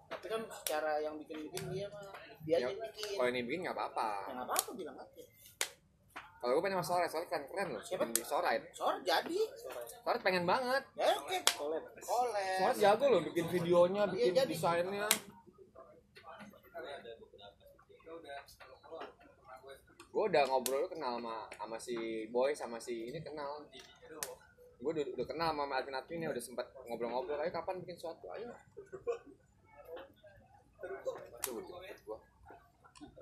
tapi 0.05 0.25
kan 0.27 0.41
secara 0.53 0.91
yang 0.99 1.15
bikin-bikin 1.17 1.63
dia 1.69 1.87
mah 1.89 2.01
dia 2.41 2.55
Ya, 2.55 2.57
yang 2.63 2.77
bikin 2.77 3.15
kalau 3.15 3.29
ini 3.29 3.41
bikin 3.41 3.59
nggak 3.63 3.73
ya 3.73 3.79
apa-apa 3.79 4.07
nggak 4.31 4.45
apa-apa 4.45 4.69
bilang 4.73 4.97
aja. 4.97 5.23
Kalau 6.35 6.51
gue 6.51 6.63
pengen 6.63 6.77
sama 6.77 6.85
Soret 6.85 7.09
Soret 7.09 7.25
kan 7.25 7.41
keren 7.49 7.73
loh 7.73 7.81
Siapa? 7.81 8.05
bikin 8.05 8.13
di 8.13 8.23
Soret. 8.23 8.61
Soalnya 8.69 9.01
jadi. 9.01 9.39
Soret 10.05 10.21
pengen 10.21 10.45
banget. 10.45 10.83
Ya 10.93 11.17
oke. 11.17 11.37
Collab. 11.51 11.83
Soret 11.97 12.77
jago 12.77 13.05
loh 13.09 13.21
bikin 13.25 13.45
videonya 13.49 14.05
bikin 14.05 14.29
Iya, 14.29 14.45
jadi. 14.45 14.53
desainnya. 14.53 15.09
Gue 20.13 20.23
udah 20.31 20.43
ngobrol 20.47 20.87
kenal 20.87 21.19
sama 21.19 21.35
sama 21.51 21.77
si 21.77 21.95
boy 22.29 22.55
sama 22.55 22.77
si 22.77 23.09
ini 23.09 23.19
kenal. 23.19 23.65
Gue 24.79 24.91
udah, 24.93 25.03
udah 25.11 25.25
kenal 25.27 25.49
sama 25.51 25.75
admin 25.75 25.97
adminnya 25.97 26.29
udah 26.31 26.39
sempat 26.39 26.67
ngobrol-ngobrol 26.85 27.41
ayo 27.41 27.51
kapan 27.51 27.81
bikin 27.83 27.97
suatu 27.97 28.29
ayo. 28.31 28.53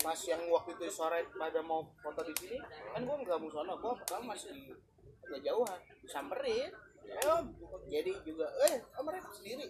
Pas 0.04 0.20
yang 0.28 0.42
waktu 0.52 0.70
itu 0.76 0.86
sore 0.92 1.24
pada 1.32 1.64
mau 1.64 1.88
foto 2.04 2.22
di 2.28 2.34
sini 2.36 2.60
kan 2.92 3.02
gua 3.08 3.16
nggak 3.24 3.40
mau 3.40 3.50
sono 3.50 3.74
gua 3.80 3.96
pertama 3.96 4.36
masih 4.36 4.76
agak 5.24 5.42
jauhan 5.42 5.80
disamperin. 6.04 6.70
Ya 7.04 7.20
om 7.40 7.52
jadi 7.88 8.12
juga 8.24 8.48
eh 8.68 8.84
om 9.00 9.04
mereka 9.08 9.32
sendiri. 9.32 9.64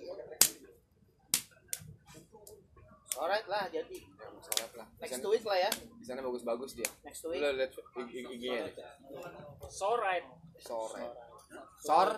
Sore 3.13 3.38
lah 3.45 3.69
jadi. 3.69 3.97
Ya, 4.01 4.65
lah. 4.75 4.88
Next 4.99 5.21
sana, 5.21 5.29
week 5.29 5.45
lah 5.45 5.58
ya. 5.58 5.71
di 5.71 6.06
sana 6.06 6.19
bagus-bagus 6.19 6.71
dia. 6.75 6.89
Next 7.06 7.23
week. 7.29 7.39
Lihat 7.39 7.71
IG- 7.73 8.27
IG-nya 8.27 8.73
sore. 9.69 10.17
Sor 11.79 12.10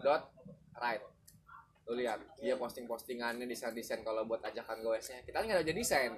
dot 0.00 0.22
right 0.78 1.02
lu 1.84 2.00
lihat 2.00 2.16
dia 2.40 2.56
posting 2.56 2.88
postingannya 2.88 3.44
desain 3.44 3.76
desain 3.76 4.00
kalau 4.00 4.24
buat 4.24 4.40
ajakan 4.40 4.80
goesnya 4.80 5.20
kita 5.20 5.36
kan 5.36 5.44
nggak 5.44 5.68
ada 5.68 5.72
desain 5.72 6.12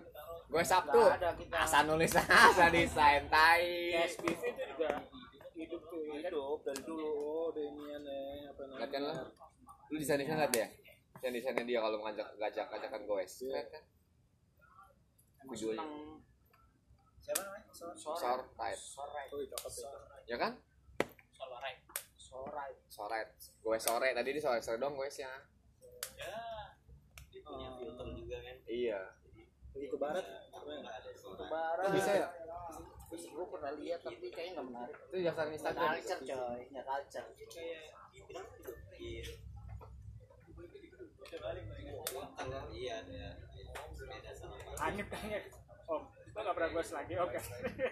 goes 0.47 0.63
sabtu 0.63 0.95
Nggak 0.95 1.59
asal 1.59 1.83
nulis 1.91 2.15
asal 2.47 2.71
desain 2.71 3.27
tai 3.27 3.91
SPV 4.07 4.43
itu 4.47 4.63
juga 4.71 4.91
hidup 5.59 5.83
tuh 5.91 6.03
hidup 6.15 6.59
dari 6.63 6.83
dulu 6.87 7.09
oh 7.11 7.49
Demian 7.51 8.03
ya 8.05 8.53
apa 8.53 8.63
Lihat 8.79 8.91
kan 8.93 9.01
lo? 9.03 9.15
Lu 9.91 9.97
desain 9.97 10.21
desain 10.21 10.39
lihat 10.39 10.55
ya? 10.55 10.67
Desain 11.19 11.33
desainnya 11.33 11.65
dia 11.65 11.81
kalau 11.81 11.99
ngajak 11.99 12.29
ngajak 12.37 12.67
ngajakan 12.69 13.03
goes. 13.09 13.33
Keren 13.41 13.67
kan? 13.67 13.83
Videonya. 15.47 15.87
siapa 17.19 17.41
namanya 17.43 17.71
So- 17.73 17.95
Sor 17.97 18.41
type. 18.55 18.83
oh 19.33 19.39
itu 19.41 19.57
cakep 19.57 19.73
ya 19.75 19.91
Ya 20.27 20.37
kan? 20.37 20.53
Sorai. 21.35 21.75
Soret. 22.87 23.29
Goes 23.65 23.83
sore. 23.83 24.09
Tadi 24.13 24.31
di 24.31 24.39
sore 24.39 24.63
sore 24.63 24.79
dong 24.79 24.95
goesnya. 26.17 26.41
dia 27.29 27.41
punya 27.43 27.69
filter 27.77 28.07
juga 28.17 28.37
kan 28.41 28.57
Iya. 28.67 29.01
pergi 29.73 29.89
ke 29.93 29.99
barat 30.01 30.25
Ke 31.27 31.45
barat. 31.47 31.89
Bisa 31.93 32.13
ya? 32.17 32.29
Gue 33.07 33.47
pernah 33.47 33.73
lihat 33.77 34.01
tapi 34.03 34.27
kayaknya 34.33 34.53
nggak 34.57 34.67
menarik. 34.67 34.97
Itu 34.99 35.17
Nggak 35.21 35.53
Instagram. 35.53 35.89
culture 35.93 36.21
coy, 36.25 36.61
nggak 36.73 36.85
culture. 36.85 37.27
iya 42.73 42.95
ada 43.01 43.23
beda 44.07 44.31
sama. 44.33 45.66
Lo 46.37 46.45
gak 46.45 46.53
pernah 46.53 46.71
ghost 46.77 46.93
lagi? 46.93 47.17
Oke. 47.17 47.41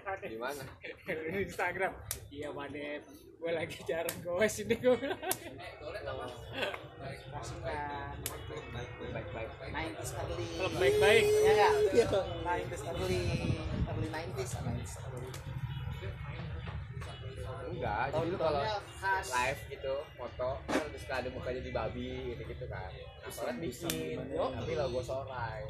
Anip. 0.05 0.29
Di 0.29 0.37
mana? 0.37 0.63
Di 1.09 1.41
Instagram. 1.49 1.93
Iya, 2.29 2.53
Manip. 2.53 3.03
Gue 3.41 3.53
lagi 3.53 3.77
jarang 3.89 4.19
ghost 4.21 4.61
ini 4.61 4.77
gue 4.77 4.97
bilang. 5.01 5.21
Kasihkan 7.35 8.17
Baik 9.13 9.29
baik. 9.33 9.51
90s 9.69 10.13
early. 10.17 10.47
Kalau 10.57 10.71
baik-baik. 10.81 11.25
Ya 11.25 11.53
nggak? 11.57 11.73
90s 12.45 12.83
early 12.89 13.23
early 13.85 14.09
90s 14.09 14.51
90s 14.61 14.95
early. 15.05 15.31
Enggak. 17.75 18.05
Jadi 18.17 18.29
lu 18.33 18.39
kalau 18.41 18.63
live 19.29 19.61
gitu 19.69 19.95
foto 20.17 20.51
kan 20.65 20.85
terus 20.89 21.05
ada 21.11 21.29
mukanya 21.29 21.61
di 21.61 21.73
babi 21.75 22.11
gitu 22.33 22.43
gitu 22.49 22.65
kan. 22.69 22.91
Nah, 23.25 23.57
bikin. 23.61 24.17
Tapi 24.31 24.73
logo 24.77 25.01
sorai. 25.05 25.65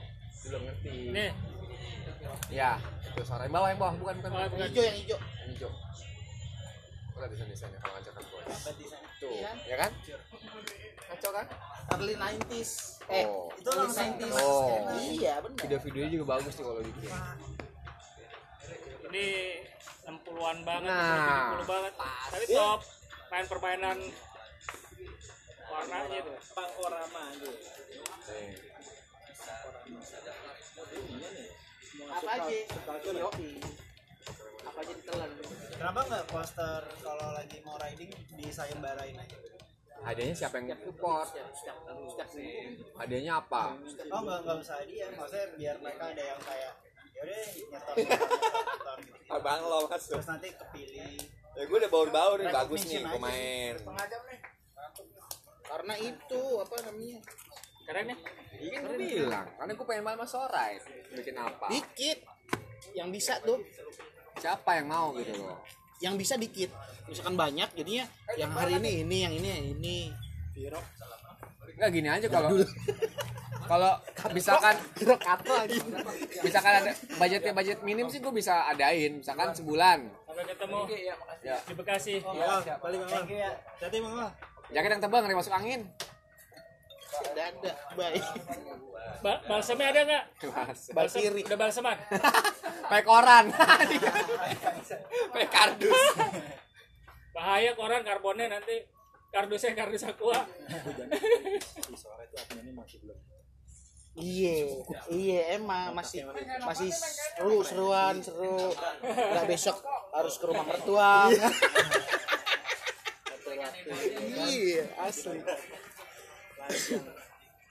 Belum 0.45 0.63
ngerti. 0.65 0.95
Nih, 1.11 1.31
Ya, 2.49 2.77
itu 3.05 3.21
sorai 3.23 3.49
bawah 3.49 3.69
yang 3.69 3.79
bawah 3.79 3.95
bukan 3.97 4.15
bukan. 4.21 4.31
Oh, 4.33 4.49
bukan. 4.49 4.69
Hijau 4.69 4.83
yang 4.83 4.97
hijau. 4.97 5.19
Yang 5.19 5.49
hijau. 5.55 5.71
Udah 7.15 7.29
desain 7.31 7.47
desainnya 7.47 7.79
kalau 7.79 7.95
ngajakan 7.95 8.23
goes. 8.27 8.63
Tuh, 9.17 9.31
Iya. 9.31 9.51
ya 9.65 9.77
kan? 9.79 9.91
Kacau 11.07 11.31
kan? 11.31 11.47
Early 11.95 12.15
90s. 12.17 12.71
Eh, 13.07 13.25
Oh. 13.25 13.49
itu 13.55 13.69
early 13.71 13.93
90s. 13.93 14.35
Oh. 14.35 14.67
Iya, 14.99 15.35
benar. 15.41 15.59
Video-videonya 15.63 16.11
juga 16.11 16.27
bagus 16.35 16.53
nih 16.55 16.65
kalau 16.65 16.83
bikin. 16.83 17.11
ini 19.07 19.27
60-an 20.03 20.59
banget, 20.67 20.91
Nah. 20.91 21.55
70 21.55 21.71
banget. 21.71 21.93
Tapi 22.03 22.45
top 22.51 22.81
main 23.31 23.47
permainan 23.47 23.99
warnanya 25.65 26.19
tuh. 26.21 26.37
pangkorama 26.51 27.21
aja 27.31 27.51
Apa 32.15 32.31
aja? 32.39 32.59
Apa 34.65 34.79
aja 34.81 34.93
ditelan. 34.95 35.31
kenapa 35.75 36.01
nggak 36.07 36.25
poster 36.31 36.83
kalau 37.03 37.29
lagi 37.35 37.59
mau 37.63 37.77
riding 37.79 38.11
di 38.35 38.47
sayembarain 38.51 39.19
aja 39.19 39.39
Hadiahnya 40.05 40.37
siapa 40.37 40.61
yang 40.61 40.77
support? 40.85 41.33
Minggu. 41.33 42.85
Hadiahnya 42.99 43.33
apa? 43.41 43.79
oh 44.13 44.21
nggak 44.21 44.39
nggak 44.45 44.57
usah 44.61 44.85
dia 44.85 45.09
maksudnya 45.17 45.47
biar 45.57 45.77
mereka 45.81 46.05
ada 46.13 46.23
yang 46.23 46.41
kayak 46.45 46.73
yaudah 47.15 47.39
nyetor 47.71 47.95
nyetor, 47.95 48.19
nyetor, 48.19 48.99
gitu. 49.07 49.31
Abang 49.31 49.63
lo 49.71 49.81
mas. 49.87 50.03
terus 50.11 50.27
nanti 50.27 50.49
kepilih 50.51 51.15
Ya 51.55 51.63
gue 51.71 51.77
udah 51.79 51.91
baur-baur 51.91 52.39
nih 52.43 52.51
bagus 52.51 52.83
nih 52.91 53.07
pemain. 53.07 53.75
Karena 55.65 55.95
itu 56.03 56.43
apa 56.59 56.77
namanya? 56.83 57.19
Keren 57.85 58.05
ya? 58.09 58.17
Iya 58.55 58.71
kan 58.81 58.83
gue 58.89 58.97
bilang, 58.97 59.47
karena 59.61 59.73
gue 59.77 59.87
pengen 59.87 60.03
main 60.03 60.17
sama 60.17 60.27
Sorai. 60.27 60.73
Bikin 61.13 61.37
apa? 61.37 61.67
Dikit. 61.69 62.19
Yang 62.97 63.09
bisa 63.13 63.35
tuh, 63.45 63.61
Siapa 64.41 64.71
yang 64.81 64.89
mau 64.89 65.13
gitu 65.17 65.33
loh? 65.41 65.61
yang 66.03 66.19
bisa 66.21 66.35
dikit. 66.37 66.69
Misalkan 67.09 67.37
banyak 67.39 67.71
jadinya 67.77 68.05
yang 68.37 68.51
hari 68.53 68.77
ini 68.77 69.07
ini, 69.07 69.17
yang 69.25 69.35
ini 69.37 69.49
yang 69.49 69.67
ini. 69.79 69.99
Enggak 71.75 71.91
gini 71.91 72.09
aja 72.11 72.27
kalau 72.29 72.51
kalau 73.65 73.93
misalkan 74.37 74.77
misalkan 76.45 76.73
ada 76.85 76.93
budgetnya 77.17 77.53
budget 77.57 77.79
minim 77.81 78.07
sih 78.13 78.21
gue 78.21 78.29
bisa 78.29 78.69
adain 78.69 79.25
misalkan 79.25 79.57
sebulan 79.57 80.05
Sampai 80.29 80.45
ketemu 80.53 80.79
ya 81.41 81.57
di 81.65 81.73
Bekasi. 81.73 82.15
oh 82.21 82.61
balik 82.61 82.99
mama 83.09 83.25
ya 83.25 83.53
jadi 83.81 83.97
mama 84.05 84.29
jaket 84.69 84.91
yang 84.93 85.03
tebal 85.03 85.25
ngeri 85.25 85.37
masuk 85.41 85.55
angin 85.57 85.81
Ada. 87.23 87.73
Baik. 87.95 88.25
Ba 89.23 89.41
balsamnya 89.47 89.89
ada 89.95 90.01
nggak? 90.05 90.25
Balsam, 90.53 90.93
Balkiri. 90.97 91.43
udah 91.47 91.59
balsaman. 91.59 91.99
pakai 92.91 93.05
koran 93.09 93.45
pakai 95.33 95.49
kardus 95.49 96.03
Bahaya 97.35 97.73
koran 97.73 98.05
karbonnya 98.05 98.47
nanti 98.47 98.85
kardusnya 99.35 99.75
kardus 99.75 100.07
aqua. 100.07 100.47
Iya, 104.15 104.55
iya 105.11 105.59
emang 105.59 105.91
masih 105.91 106.23
masih 106.63 106.91
seru 106.95 107.67
seruan 107.67 108.23
seru. 108.23 108.71
Nggak 109.03 109.47
besok 109.51 109.83
harus 110.15 110.39
ke 110.39 110.45
rumah 110.47 110.63
mertua. 110.63 111.35
iya 114.47 114.87
asli. 115.03 115.43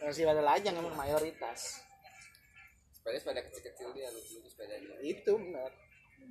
Masih 0.04 0.24
pada 0.28 0.42
lajang 0.44 0.76
emang 0.78 0.96
mayoritas. 0.96 1.82
sepeda 2.94 3.20
sepeda 3.20 3.42
kecil-kecil 3.52 3.92
dia 3.92 4.08
lucu 4.16 4.40
lucu 4.40 4.48
sepeda 4.48 4.76
dia. 4.80 4.96
Itu 5.04 5.36
benar. 5.36 5.72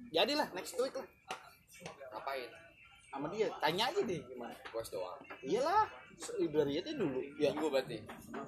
Jadilah 0.09 0.49
next 0.57 0.77
week 0.81 0.95
lah. 0.97 1.09
Ngapain? 2.17 2.49
Sama 3.13 3.27
dia. 3.29 3.49
Tanya 3.61 3.93
aja 3.93 4.01
deh 4.01 4.21
gimana. 4.25 4.57
bos 4.73 4.89
doang. 4.89 5.21
Iyalah, 5.45 5.85
dari 6.49 6.73
itu 6.81 6.91
dulu. 6.97 7.21
Ya, 7.37 7.53
minggu 7.53 7.69
berarti? 7.69 8.01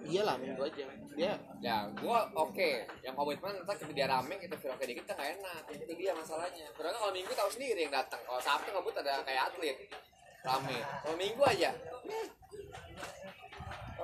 Iyalah 0.09 0.41
minggu 0.41 0.63
aja. 0.65 0.85
Dia. 1.13 1.37
Ya 1.61 1.85
gua 2.01 2.33
oke. 2.33 2.89
Yang 3.05 3.15
komitmen 3.17 3.61
ntar 3.65 3.77
kita 3.77 3.93
dia 3.93 4.09
rame 4.09 4.41
kita 4.41 4.57
viral 4.57 4.77
kayak 4.81 4.91
dikit 4.97 5.05
kan 5.13 5.15
nggak 5.21 5.31
enak. 5.37 5.63
Itu 5.69 5.93
dia 5.93 6.13
masalahnya. 6.17 6.67
Karena 6.73 6.97
kalau 6.97 7.13
minggu 7.13 7.33
tahu 7.37 7.51
sendiri 7.53 7.85
yang 7.85 7.93
datang. 7.93 8.21
Kalau 8.25 8.41
sabtu 8.41 8.73
ngebut 8.73 8.97
ada 9.05 9.21
kayak 9.21 9.53
atlet. 9.53 9.77
Rame. 10.45 10.77
Kalau 11.05 11.17
minggu 11.21 11.43
aja 11.45 11.71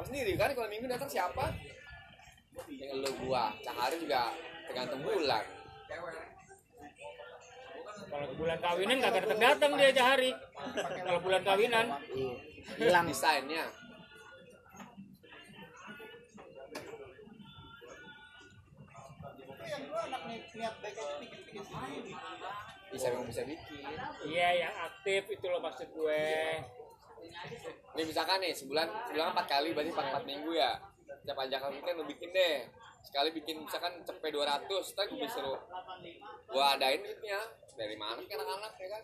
tahu 0.01 0.17
sendiri 0.17 0.33
kan 0.41 0.57
kalau 0.57 0.69
minggu 0.73 0.89
datang 0.89 1.13
siapa? 1.13 1.53
Yang 2.73 3.05
lu 3.05 3.13
gua. 3.29 3.53
Cahari 3.61 4.01
juga 4.01 4.33
tergantung 4.65 5.05
bulan. 5.05 5.45
Kalau 8.09 8.27
bulan 8.33 8.59
kawinan 8.65 8.97
nggak 8.97 9.13
datang 9.21 9.41
datang 9.45 9.71
dia 9.77 9.93
aja 9.93 10.03
hari. 10.17 10.33
Kalau 11.05 11.21
bulan 11.21 11.45
kawinan, 11.45 11.87
iya, 12.17 12.33
hilang. 12.81 13.05
desainnya. 13.13 13.69
Bisa 22.89 23.07
yang 23.13 23.29
bisa 23.29 23.43
bikin. 23.45 23.85
Iya 24.25 24.49
yang 24.65 24.75
aktif 24.81 25.23
itu 25.29 25.45
loh 25.45 25.61
maksud 25.61 25.93
gue. 25.93 26.25
Ini 27.97 28.03
misalkan 28.07 28.39
nih 28.43 28.53
sebulan 28.55 28.89
sebulan 29.11 29.27
empat 29.35 29.47
kali 29.51 29.69
berarti 29.75 29.91
empat 29.91 30.07
empat 30.15 30.25
minggu 30.27 30.51
ya. 30.55 30.73
Tiap 31.27 31.37
ajakan 31.37 31.71
weekend 31.75 31.97
lu 32.01 32.05
bikin 32.07 32.31
deh. 32.33 32.57
Sekali 33.01 33.29
bikin 33.33 33.65
misalkan 33.65 33.97
cepet 34.05 34.29
200, 34.29 34.69
ntar 34.69 35.05
gue 35.09 35.19
bisa 35.25 35.41
lu 35.41 35.57
gua 36.53 36.77
adain 36.77 37.01
duitnya 37.01 37.41
dari 37.73 37.97
mana 37.97 38.21
ke 38.21 38.35
anak-anak 38.37 38.73
ya 38.77 38.89
kan? 38.93 39.03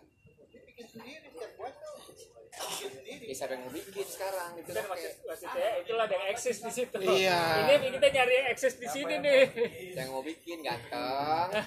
Ya 3.27 3.33
siapa 3.33 3.57
yang 3.57 3.65
mau 3.65 3.73
bikin 3.73 4.05
sekarang 4.05 4.49
gitu 4.61 4.69
Kan 4.73 4.81
kan 4.81 4.85
maksud, 4.93 5.13
maksudnya 5.25 5.69
itulah 5.81 6.05
ada 6.05 6.15
yang 6.17 6.27
eksis 6.33 6.57
di 6.61 6.71
situ. 6.73 6.97
Iya. 7.01 7.39
Ini 7.65 7.89
kita 7.97 8.07
nyari 8.13 8.33
yang 8.33 8.47
eksis 8.53 8.73
di 8.77 8.87
sini 8.89 9.15
nih. 9.17 9.43
yang 9.97 10.09
mau 10.13 10.21
bikin 10.21 10.61
ganteng 10.61 11.49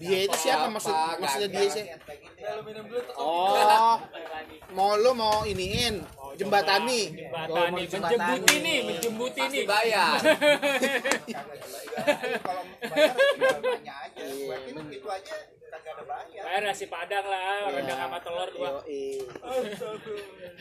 Dia 0.00 0.18
itu 0.24 0.36
siapa? 0.40 0.72
maksud 0.72 0.94
maksudnya 1.20 1.48
dia 1.52 1.68
sih? 1.68 1.84
Oh, 3.20 4.00
mau 4.72 4.96
lu 4.96 5.12
mau 5.12 5.44
iniin? 5.44 6.00
Jembatani. 6.40 7.12
Jembatan 7.12 7.68
nih, 7.76 7.84
menjembuti 7.84 8.56
nih, 8.64 8.78
menjembuti 8.86 9.40
pasti 9.44 9.60
nih. 9.60 9.64
bayar. 9.68 10.16
Kalau 12.40 12.62
bayar 12.80 13.58
nanya 13.60 13.94
aja. 14.08 14.22
Buat 14.24 14.62
itu 14.64 14.80
gitu 14.88 15.08
aja. 15.10 15.34
Kagak 15.70 15.92
ada 16.00 16.04
bayar. 16.08 16.42
Bayar 16.48 16.62
nasi 16.64 16.86
padang 16.88 17.26
lah, 17.28 17.68
rendang 17.68 17.98
sama 17.98 18.18
telur 18.24 18.48
dua. 18.56 18.70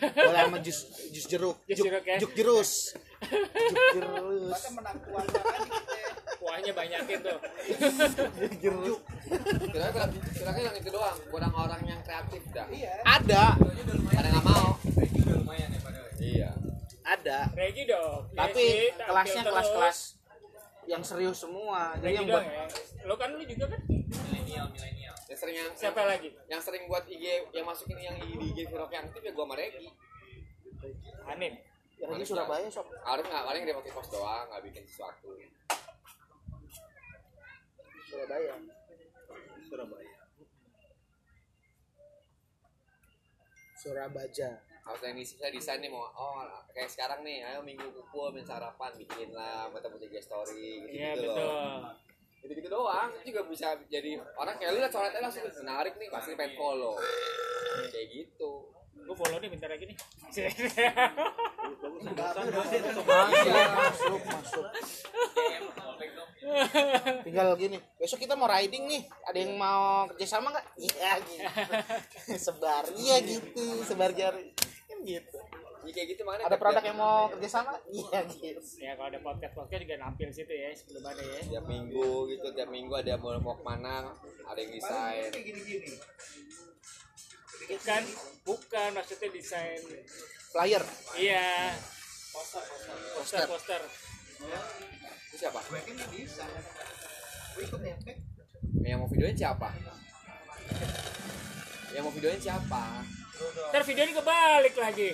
Boleh 0.03 0.41
sama 0.43 0.57
jus 0.59 0.79
jus 1.15 1.25
jeruk. 1.31 1.57
Jus 1.69 1.79
jeruk 1.79 2.03
ya. 2.03 2.17
juk 2.19 2.31
jerus. 2.35 2.71
Juk 3.69 3.88
jerus. 3.93 4.51
Masa 4.51 4.69
menang 4.73 4.97
kuasa 5.05 5.39
aja 5.43 5.67
kita 5.69 6.08
Wah 6.39 6.56
kira-kira 9.69 10.06
kira-kira 10.10 10.65
yang 10.71 10.75
itu 10.80 10.89
doang 10.89 11.17
kurang 11.28 11.54
orang 11.54 11.82
yang 11.84 11.99
kreatif 12.04 12.43
dah. 12.56 12.67
Ada. 13.04 13.60
Ada 14.15 14.28
nggak 14.32 14.45
mau? 14.47 14.80
Regi 14.95 15.19
udah 15.19 15.36
lumayan 15.43 15.69
ya 15.69 15.80
padahal 15.84 16.08
iya. 16.23 16.49
Ada. 17.04 17.38
Regi 17.54 17.84
dong. 17.86 18.21
Tapi 18.32 18.63
Regi, 18.63 18.95
tampil 18.95 19.08
kelasnya 19.12 19.41
kelas-kelas 19.43 19.97
yang 20.88 21.04
serius 21.04 21.38
semua. 21.43 21.99
Regi 21.99 22.04
jadi 22.08 22.15
yang 22.23 22.28
buat 22.32 22.45
ya. 22.47 22.65
Lo 23.04 23.15
kan 23.19 23.30
lu 23.36 23.43
juga 23.43 23.65
kan? 23.75 23.82
Milenial 23.88 24.67
milenial. 24.71 25.15
Yang 25.28 25.39
sering 25.43 25.56
yang 25.60 25.69
siapa 25.75 26.02
lagi? 26.08 26.30
yang 26.47 26.62
sering 26.63 26.84
buat 26.88 27.04
IG 27.06 27.52
yang 27.52 27.65
masukin 27.67 27.99
yang 27.99 28.15
IG 28.15 28.32
di 28.39 28.45
IG 28.56 28.60
Virok 28.71 28.91
yang 28.95 29.04
aktif 29.12 29.21
ya 29.21 29.32
gua 29.36 29.45
sama 29.45 29.56
Regi 29.60 29.91
yang 31.99 32.15
di 32.15 32.25
Surabaya 32.25 32.67
sob. 32.71 32.88
Paling 33.04 33.28
nggak 33.28 33.43
paling 33.43 33.62
dia 33.67 33.75
pakai 33.75 33.91
post 33.91 34.10
doang 34.15 34.47
nggak 34.47 34.62
bikin 34.71 34.84
sesuatu 34.88 35.36
Surabaya. 38.09 38.55
Surabaya. 43.77 44.51
Yang 44.99 45.17
isi 45.21 45.35
saya 45.37 45.53
desain 45.53 45.79
nih 45.85 45.93
mau 45.93 46.01
oh 46.01 46.41
kayak 46.73 46.89
sekarang 46.89 47.21
nih 47.21 47.45
ayo 47.45 47.61
minggu 47.61 47.85
kumpul 47.93 48.33
main 48.33 48.41
sarapan 48.41 48.89
bikin 48.97 49.29
lah 49.37 49.69
foto 49.69 49.85
foto 49.85 50.05
story 50.17 50.81
gitu 50.89 50.97
iya 50.97 51.13
gitu 51.13 51.29
loh. 51.29 51.37
betul. 51.37 51.77
Gitu 52.41 52.51
gitu 52.57 52.69
doang 52.73 53.09
itu 53.13 53.23
juga 53.29 53.41
bisa 53.45 53.77
jadi 53.85 54.17
orang 54.33 54.57
kayak 54.57 54.73
lu 54.73 54.81
lihat 54.81 54.89
coretnya 54.89 55.21
langsung 55.21 55.45
menarik 55.45 55.93
nih 56.01 56.09
pasti 56.09 56.33
pengen 56.33 56.57
follow. 56.57 56.97
Kayak 57.93 58.07
gitu 58.09 58.73
gue 59.09 59.17
follow 59.17 59.41
nih 59.41 59.49
bentar 59.49 59.65
lagi 59.73 59.89
nih. 59.89 59.97
Masuk 63.73 64.21
masuk. 64.29 64.65
Tinggal 67.25 67.47
gini 67.57 67.77
besok 67.97 68.21
kita 68.21 68.37
mau 68.37 68.45
riding 68.45 68.85
nih. 68.85 69.01
Ada 69.25 69.37
yang 69.41 69.57
mau 69.57 70.05
kerjasama 70.13 70.53
nggak? 70.53 70.65
Iya 70.77 71.11
gitu. 71.25 71.41
Sebar. 72.45 72.85
Iya 72.93 73.17
gitu. 73.25 73.65
Sebar 73.81 74.13
jari. 74.13 74.53
Kan 74.85 75.01
gitu. 75.01 75.41
Ya, 75.79 75.95
kayak 75.95 76.07
gitu 76.13 76.21
mana 76.21 76.45
ada 76.45 76.59
produk 76.59 76.85
yang 76.85 77.01
mau 77.01 77.33
kerjasama 77.33 77.73
iya 77.89 78.21
gitu. 78.29 78.61
Ya 78.77 78.93
kalau 78.93 79.09
ada 79.09 79.17
podcast 79.25 79.57
podcast 79.57 79.81
juga 79.89 79.97
nampil 79.97 80.29
situ 80.29 80.53
ya 80.53 80.69
sebelum 80.77 81.01
ada 81.01 81.23
ya. 81.25 81.41
Tiap 81.49 81.65
minggu 81.65 82.29
gitu 82.29 82.47
tiap 82.53 82.69
minggu 82.69 82.93
ada 82.93 83.17
mau 83.17 83.33
mau 83.41 83.57
ke 83.57 83.65
mana 83.65 84.13
ada 84.45 84.59
yang 84.61 84.69
desain 84.69 85.33
bukan 87.69 88.01
bukan 88.43 88.89
maksudnya 88.97 89.29
desain. 89.29 89.82
Flyer. 90.49 90.84
Iya. 91.13 91.77
Poster 93.15 93.45
poster. 93.45 93.82
Itu 95.29 95.36
siapa? 95.38 95.60
Yang 98.82 98.97
mau 98.97 99.10
videoin 99.12 99.38
siapa? 99.38 99.69
Yang 101.93 102.03
mau 102.05 102.13
videoin 102.13 102.41
siapa? 102.41 102.84
Ntar 103.71 103.84
videonya 103.88 104.13
kebalik 104.19 104.75
lagi. 104.75 105.10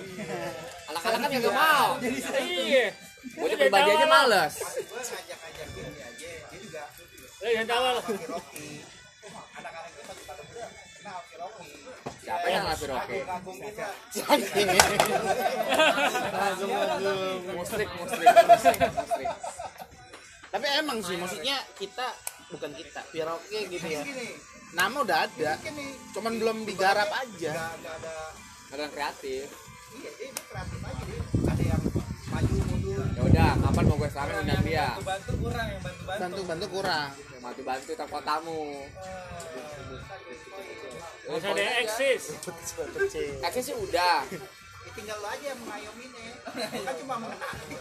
Anak-anak 0.90 1.18
kan 1.20 1.30
juga 1.30 1.50
mau 1.54 1.88
iya. 2.42 2.90
Gue 3.36 3.46
udah 3.52 3.58
berbagi 3.58 3.90
aja 3.90 4.06
males. 4.06 4.54
Lo 7.42 7.48
yang 7.52 7.66
tahu 7.68 7.82
lo 7.84 8.02
siapa 12.26 12.46
yang 12.50 12.66
ngasih 12.66 12.90
roke 12.90 13.18
langsung 16.34 16.70
langsung 16.74 17.38
musrik 17.54 17.86
musrik 18.02 18.26
musrik 18.26 18.78
musrik. 18.98 19.30
Tapi 20.50 20.66
emang 20.82 20.98
sih 21.06 21.14
maksudnya 21.20 21.56
kita 21.78 22.06
bukan 22.50 22.74
kita 22.74 23.00
Piroke 23.14 23.60
gitu 23.70 23.86
ya. 23.86 24.02
Nama 24.74 24.96
udah 24.98 25.18
ada 25.28 25.52
cuman 26.16 26.34
belum 26.42 26.66
digarap 26.66 27.06
aja. 27.14 27.76
Ada. 27.78 28.14
Yang 28.74 28.92
kreatif. 28.96 29.46
Iya 29.96 30.10
dia 30.18 30.28
dia 30.34 30.44
kreatif 30.50 30.80
aja 30.82 31.05
ya 33.36 33.52
udah 33.52 33.68
kapan 33.68 33.84
mau 33.84 33.96
gue 34.00 34.08
selamin 34.08 34.36
undang 34.40 34.62
dia? 34.64 34.88
Bantu 35.04 35.32
kurang 35.36 35.66
yang 35.68 35.82
bantu 35.84 36.02
bantu. 36.08 36.20
Bantu 36.24 36.40
bantu 36.48 36.66
kurang. 36.72 37.10
Bantu 37.44 37.60
bantu 37.68 37.90
tempat 37.92 38.22
tamu 38.24 38.62
nggak 41.26 41.42
usah 41.42 41.50
ada 41.52 41.62
yang 41.62 41.76
eksis. 41.82 42.22
Eksis 43.42 43.64
sih 43.66 43.76
udah. 43.76 44.22
Ya 44.30 44.90
tinggal 44.94 45.18
lo 45.18 45.26
aja 45.26 45.46
yang 45.50 45.58
mengayominya 45.58 46.26
kan 46.86 46.94
cuma 47.02 47.14
mengenali. 47.18 47.76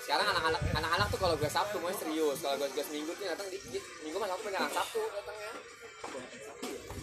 Sekarang 0.00 0.26
anak-anak 0.32 0.62
anak-anak 0.72 1.06
tuh 1.12 1.18
kalau 1.20 1.36
gue 1.36 1.50
sabtu 1.52 1.76
mau 1.78 1.92
serius. 1.92 2.40
Kalau 2.40 2.56
gue 2.56 2.68
gue 2.72 2.84
seminggu 2.88 3.12
tuh 3.12 3.28
datang 3.28 3.48
dikit. 3.52 3.84
Minggu 4.00 4.16
mah 4.16 4.32
aku 4.32 4.42
pegangan 4.48 4.72
sabtu. 4.72 5.02
Datangnya 5.12 5.52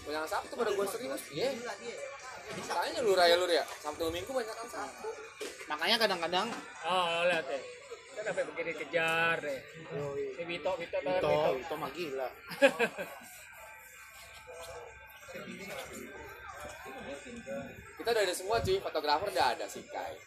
pegangan 0.01 0.29
sabtu 0.33 0.53
pada 0.57 0.71
gue 0.73 0.87
serius. 0.89 1.21
Iya 1.29 1.49
Tanya 2.51 2.99
lur 3.03 3.19
ya 3.19 3.35
lur 3.37 3.51
ya 3.51 3.63
sabtu 3.83 4.09
minggu 4.09 4.31
banyak 4.31 4.55
kan 4.55 4.67
sabtu 4.69 5.09
makanya 5.71 5.97
kadang-kadang 6.03 6.47
oh 6.83 7.23
lihat 7.31 7.47
deh. 7.47 7.63
Kan 8.11 8.23
sampai 8.27 8.43
begini 8.43 8.71
kejar 8.75 9.39
deh. 9.39 9.59
Vito 10.43 10.67
tau 10.67 10.75
kan 10.75 10.83
itu 10.83 10.97
Vito 10.99 11.37
itu 11.57 11.75
mah 11.79 11.91
gila. 11.95 12.29
Kita 18.01 18.09
udah 18.11 18.23
ada 18.25 18.35
semua 18.35 18.57
cuy. 18.59 18.77
Fotografer 18.81 19.27
udah 19.31 19.47
ada 19.55 19.65
sih 19.69 19.85
kai. 19.87 20.17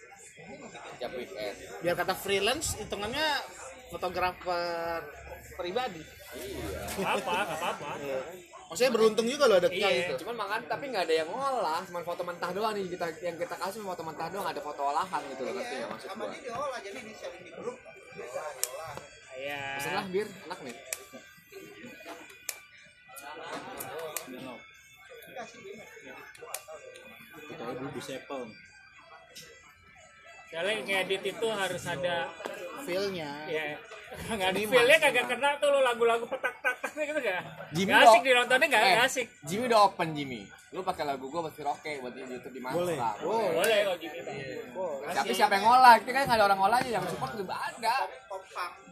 Tiap 1.02 1.12
weekend. 1.18 1.56
Biar 1.84 1.94
kata 1.98 2.14
freelance 2.16 2.78
hitungannya 2.80 3.42
fotografer 3.92 5.04
pribadi. 5.58 6.02
Iya. 6.34 6.78
Apa 7.02 7.32
apa 7.46 7.56
apa 7.74 7.90
maksudnya 8.64 8.92
beruntung 8.92 9.26
juga 9.28 9.44
lo 9.46 9.54
ada 9.60 9.68
Iya. 9.68 9.80
kayak 9.86 9.98
itu 10.08 10.12
cuman 10.24 10.36
makan 10.40 10.60
tapi 10.66 10.84
nggak 10.90 11.04
ada 11.06 11.14
yang 11.14 11.28
ngolah 11.28 11.80
cuma 11.84 12.00
foto 12.02 12.22
mentah 12.24 12.50
doang 12.50 12.72
nih 12.74 12.88
kita 12.90 13.06
yang 13.22 13.36
kita 13.36 13.54
kasih 13.54 13.80
foto 13.82 14.02
mentah 14.02 14.28
doang 14.32 14.46
ada 14.48 14.60
foto 14.60 14.80
olahan 14.82 15.20
gitu 15.30 15.42
loh 15.44 15.52
ngerti 15.54 15.74
ya 15.78 15.86
maksud 15.86 16.08
gua 16.10 16.26
dia 16.32 16.40
diolah 16.42 16.80
jadi 16.80 16.98
di 16.98 17.14
sharing 17.14 17.42
di 17.44 17.52
grup 17.54 17.76
bisa 18.16 18.42
diolah 18.56 18.92
iya 19.36 19.62
pesan 19.78 19.92
lah 19.94 20.06
bir 20.08 20.26
enak 20.26 20.60
nih 20.64 20.74
Soalnya 30.54 30.86
ngedit 30.86 31.22
itu 31.34 31.46
harus 31.50 31.82
ada 31.82 32.30
feelnya. 32.86 33.30
Ya 33.50 33.74
nggak 34.38 34.48
ada 34.54 34.58
feelnya 34.62 34.98
kagak 35.02 35.26
kena 35.26 35.58
tuh 35.58 35.74
lo 35.74 35.82
lagu-lagu 35.82 36.22
petak 36.30 36.54
tak 36.62 36.78
tak 36.78 36.94
gitu 36.94 37.18
gak 37.18 37.42
Jimmy 37.74 37.90
Nggak 37.90 38.06
asik 38.06 38.20
ditontonnya 38.22 38.66
nggak? 38.70 38.82
Eh, 38.86 38.98
asik. 39.02 39.26
Jimmy 39.42 39.62
udah 39.66 39.80
open 39.90 40.08
Jimmy. 40.14 40.46
Lu 40.70 40.86
pakai 40.86 41.02
lagu 41.02 41.26
gua 41.26 41.50
buat 41.50 41.58
Roke 41.58 41.92
buat 41.98 42.14
di 42.14 42.22
YouTube 42.22 42.54
di 42.54 42.62
mana 42.62 42.78
boleh. 42.78 42.94
Boleh. 43.18 43.78
kalau 43.82 43.98
gini 43.98 44.18
tapi 45.10 45.32
siapa 45.34 45.58
yang 45.58 45.64
ngolah? 45.66 45.94
Kita 45.98 46.10
kan 46.14 46.22
nggak 46.30 46.38
ada 46.38 46.44
orang 46.46 46.58
ngolahnya 46.62 46.90
yang 46.94 47.04
support 47.10 47.34
juga 47.34 47.54
ada. 47.58 47.94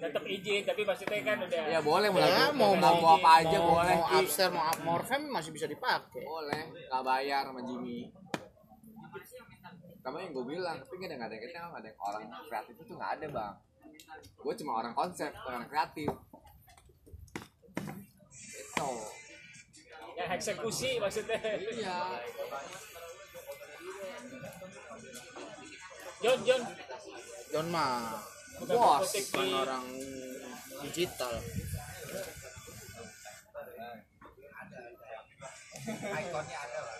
Tetap 0.02 0.24
izin 0.26 0.62
tapi 0.66 0.82
maksudnya 0.82 1.18
kan 1.22 1.38
udah 1.46 1.62
ya 1.70 1.78
boleh 1.78 2.08
mau 2.10 2.18
ya 2.18 2.50
mau 2.50 2.74
mau 2.74 2.90
lagu 2.90 3.06
apa 3.22 3.30
aja 3.46 3.56
mau, 3.62 3.78
boleh. 3.78 3.94
mau 3.94 4.18
upstairs 4.18 4.50
mau 4.50 4.66
up 4.66 4.78
more 4.82 5.04
fam 5.06 5.22
masih 5.30 5.54
bisa 5.54 5.70
dipakai. 5.70 6.26
Boleh 6.26 6.74
nggak 6.90 7.02
bayar 7.06 7.46
sama 7.46 7.62
Jimmy 7.62 8.10
kamu 10.02 10.16
yang 10.18 10.32
gue 10.34 10.44
bilang 10.58 10.76
tapi 10.82 10.98
nggak 10.98 11.14
ada 11.14 11.16
nggak 11.16 11.30
ada 11.30 11.38
kita 11.38 11.56
nggak 11.62 11.78
ada 11.78 11.88
yang 11.94 12.00
orang 12.02 12.22
kreatif 12.50 12.74
itu 12.74 12.92
nggak 12.98 13.12
ada 13.18 13.26
bang. 13.30 13.54
Gue 14.42 14.54
cuma 14.58 14.72
orang 14.82 14.94
konsep 14.98 15.30
orang 15.46 15.64
kreatif. 15.70 16.10
Itu 18.42 18.90
yang 20.18 20.30
eksekusi 20.34 20.98
maksudnya. 20.98 21.38
Iya. 21.38 21.98
John 26.22 26.38
John. 26.46 26.62
John 27.54 27.66
mah 27.70 28.18
Bos, 28.62 29.10
bukan 29.10 29.42
di 29.42 29.54
orang 29.54 29.84
digital. 30.86 31.34
Ikonnya 35.82 36.58
ada 36.62 36.78
lah 36.86 36.98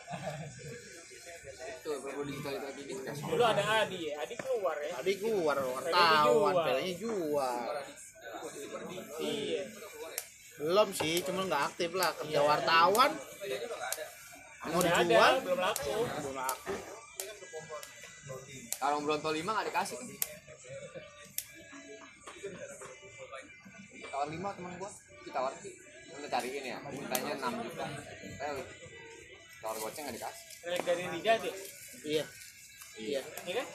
perlu 1.82 2.22
digital 2.22 2.52
itu 2.54 2.66
lagi 2.70 2.82
dulu 3.26 3.42
ada 3.42 3.62
Adi 3.82 3.98
ya. 4.06 4.14
Adi 4.22 4.34
keluar 4.38 4.76
ya 4.78 4.94
gua 5.02 5.54
Pengennya 5.82 6.30
wartawan 6.30 6.54
pengennya 6.62 6.94
jual. 6.94 7.66
Iya. 9.18 9.62
Belum 10.62 10.88
sih 10.94 11.14
cuma 11.26 11.40
nggak 11.50 11.62
aktif 11.74 11.90
lah 11.98 12.10
kerja 12.14 12.40
wartawan. 12.42 13.10
Mau 14.62 14.78
dijual? 14.78 15.32
belum 15.42 15.58
laku. 15.58 15.96
Belum 16.06 16.34
laku. 16.38 16.74
Kalau 18.78 18.96
Bronto 19.02 19.30
5 19.34 19.42
nggak 19.42 19.66
dikasih. 19.74 19.98
Kan 19.98 20.14
tawar 24.12 24.28
5 24.30 24.38
teman 24.38 24.72
gua 24.78 24.90
kita 25.22 25.34
tawar 25.34 25.52
udah 26.12 26.30
cariin 26.30 26.64
ya 26.66 26.78
mintanya 26.94 27.34
6 27.42 27.66
juta. 27.66 27.86
Eh 28.38 28.81
tawar 29.62 29.78
goceng 29.78 30.02
nggak 30.10 30.16
dikasih. 30.18 30.44
Relik 30.66 30.82
dari 30.82 31.02
Rija 31.06 31.32
deh 31.38 31.54
iya. 32.02 32.24
Iya. 32.98 33.20
Iya 33.46 33.54
kan? 33.62 33.66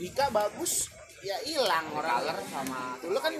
Dika 0.00 0.26
bagus 0.34 0.90
ya 1.22 1.38
hilang 1.46 1.86
orang. 1.94 2.26
color 2.26 2.38
sama 2.50 2.98
dulu 2.98 3.18
kan 3.22 3.32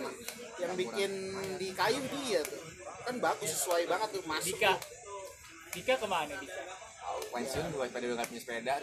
yang 0.62 0.72
bikin 0.78 1.10
di 1.58 1.68
kayu 1.74 1.98
dia 2.12 2.44
tuh. 2.46 2.62
Kan 3.02 3.18
bagus 3.18 3.50
sesuai 3.50 3.90
banget 3.90 4.08
tuh 4.14 4.22
masuk 4.28 4.54
Dika. 4.54 4.72
Dika 5.74 5.94
ke 5.98 6.06
mana 6.06 6.34
Dika? 6.38 6.62
Pensiun 7.34 7.66
gue 7.74 7.86
pada 7.90 8.04
udah 8.06 8.16
nggak 8.22 8.28
punya 8.30 8.40
sepeda. 8.40 8.74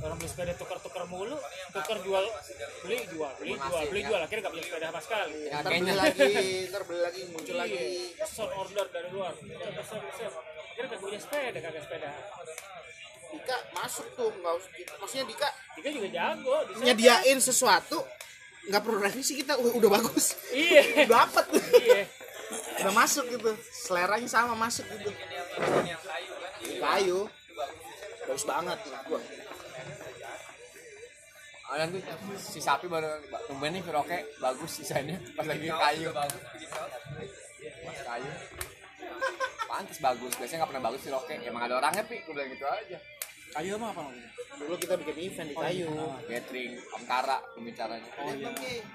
Orang 0.00 0.16
beli 0.16 0.28
sepeda 0.32 0.52
tukar-tukar 0.56 1.04
mulu 1.12 1.36
tukar 1.76 1.98
jual 2.00 2.24
beli 2.84 2.98
jual 3.12 3.32
beli 3.36 3.54
jual 3.56 3.82
beli 3.92 4.00
jual. 4.08 4.20
Akhirnya 4.20 4.42
nggak 4.48 4.54
punya 4.56 4.64
sepeda 4.64 4.86
sama 4.88 5.00
sekali. 5.04 5.34
Ya, 5.44 5.56
ntar 5.60 5.72
beli 5.76 5.92
lagi. 5.92 6.28
ntar 6.72 6.82
beli 6.88 7.00
lagi 7.04 7.20
muncul 7.28 7.56
lagi. 7.60 7.76
Iya, 7.76 8.24
pesan 8.24 8.50
order 8.56 8.86
dari 8.88 9.08
luar. 9.12 9.32
Ya, 9.44 9.68
pesan 9.76 9.98
pesan. 10.08 10.30
Akhirnya 10.32 10.88
nggak 10.88 11.00
punya 11.04 11.18
sepeda 11.20 11.58
kagak 11.60 11.82
sepeda. 11.84 12.10
Dika 13.30 13.56
masuk 13.76 14.06
tuh 14.18 14.30
nggak 14.42 14.54
usah 14.58 14.70
maksudnya 14.98 15.24
Dika 15.30 15.48
Dika 15.78 15.88
juga 15.94 16.08
jago 16.10 16.56
nyediain 16.82 17.38
sesuatu 17.38 18.02
nggak 18.66 18.82
perlu 18.82 18.98
revisi 18.98 19.32
kita 19.38 19.54
udah, 19.60 19.72
udah 19.76 19.90
bagus. 20.00 20.34
Iya. 20.50 21.06
Dapat 21.12 21.46
iya. 21.78 22.08
Udah 22.82 22.94
masuk 22.96 23.28
gitu. 23.28 23.52
Seleranya 23.70 24.26
sama 24.26 24.56
masuk 24.56 24.88
gitu. 24.88 25.12
Kayu 26.80 27.28
bagus 28.30 28.46
banget 28.46 28.78
tuh 28.86 28.94
gua 29.10 29.20
Oh, 31.70 31.78
dan 31.78 31.94
tuh 31.94 32.02
si 32.34 32.58
sapi 32.58 32.90
baru 32.90 33.06
tumben 33.46 33.70
nih 33.70 33.82
Viroke 33.86 34.18
bagus 34.42 34.82
sisanya 34.82 35.14
pas 35.38 35.46
lagi 35.46 35.70
kayu. 35.70 36.10
Pas 36.10 37.98
kayu. 38.10 38.32
Pantes 39.70 40.02
bagus, 40.02 40.34
biasanya 40.34 40.66
nggak 40.66 40.70
pernah 40.74 40.84
bagus 40.90 41.00
si 41.06 41.14
Roke. 41.14 41.30
Emang 41.30 41.62
ada 41.62 41.78
orangnya 41.78 42.02
pi, 42.02 42.26
gue 42.26 42.34
bilang 42.34 42.50
gitu 42.50 42.66
aja. 42.66 42.98
kayu 43.50 43.74
apa 43.82 43.86
apa 43.90 44.02
dulu 44.62 44.78
kita 44.78 44.94
bikin 44.94 45.26
event 45.26 45.50
di 45.50 45.56
kayu 45.58 45.90
Gathering, 46.30 46.78
Om 46.94 47.02
Tara 47.02 47.42
pembicaranya. 47.50 48.06
Oh, 48.22 48.30
iya. 48.30 48.50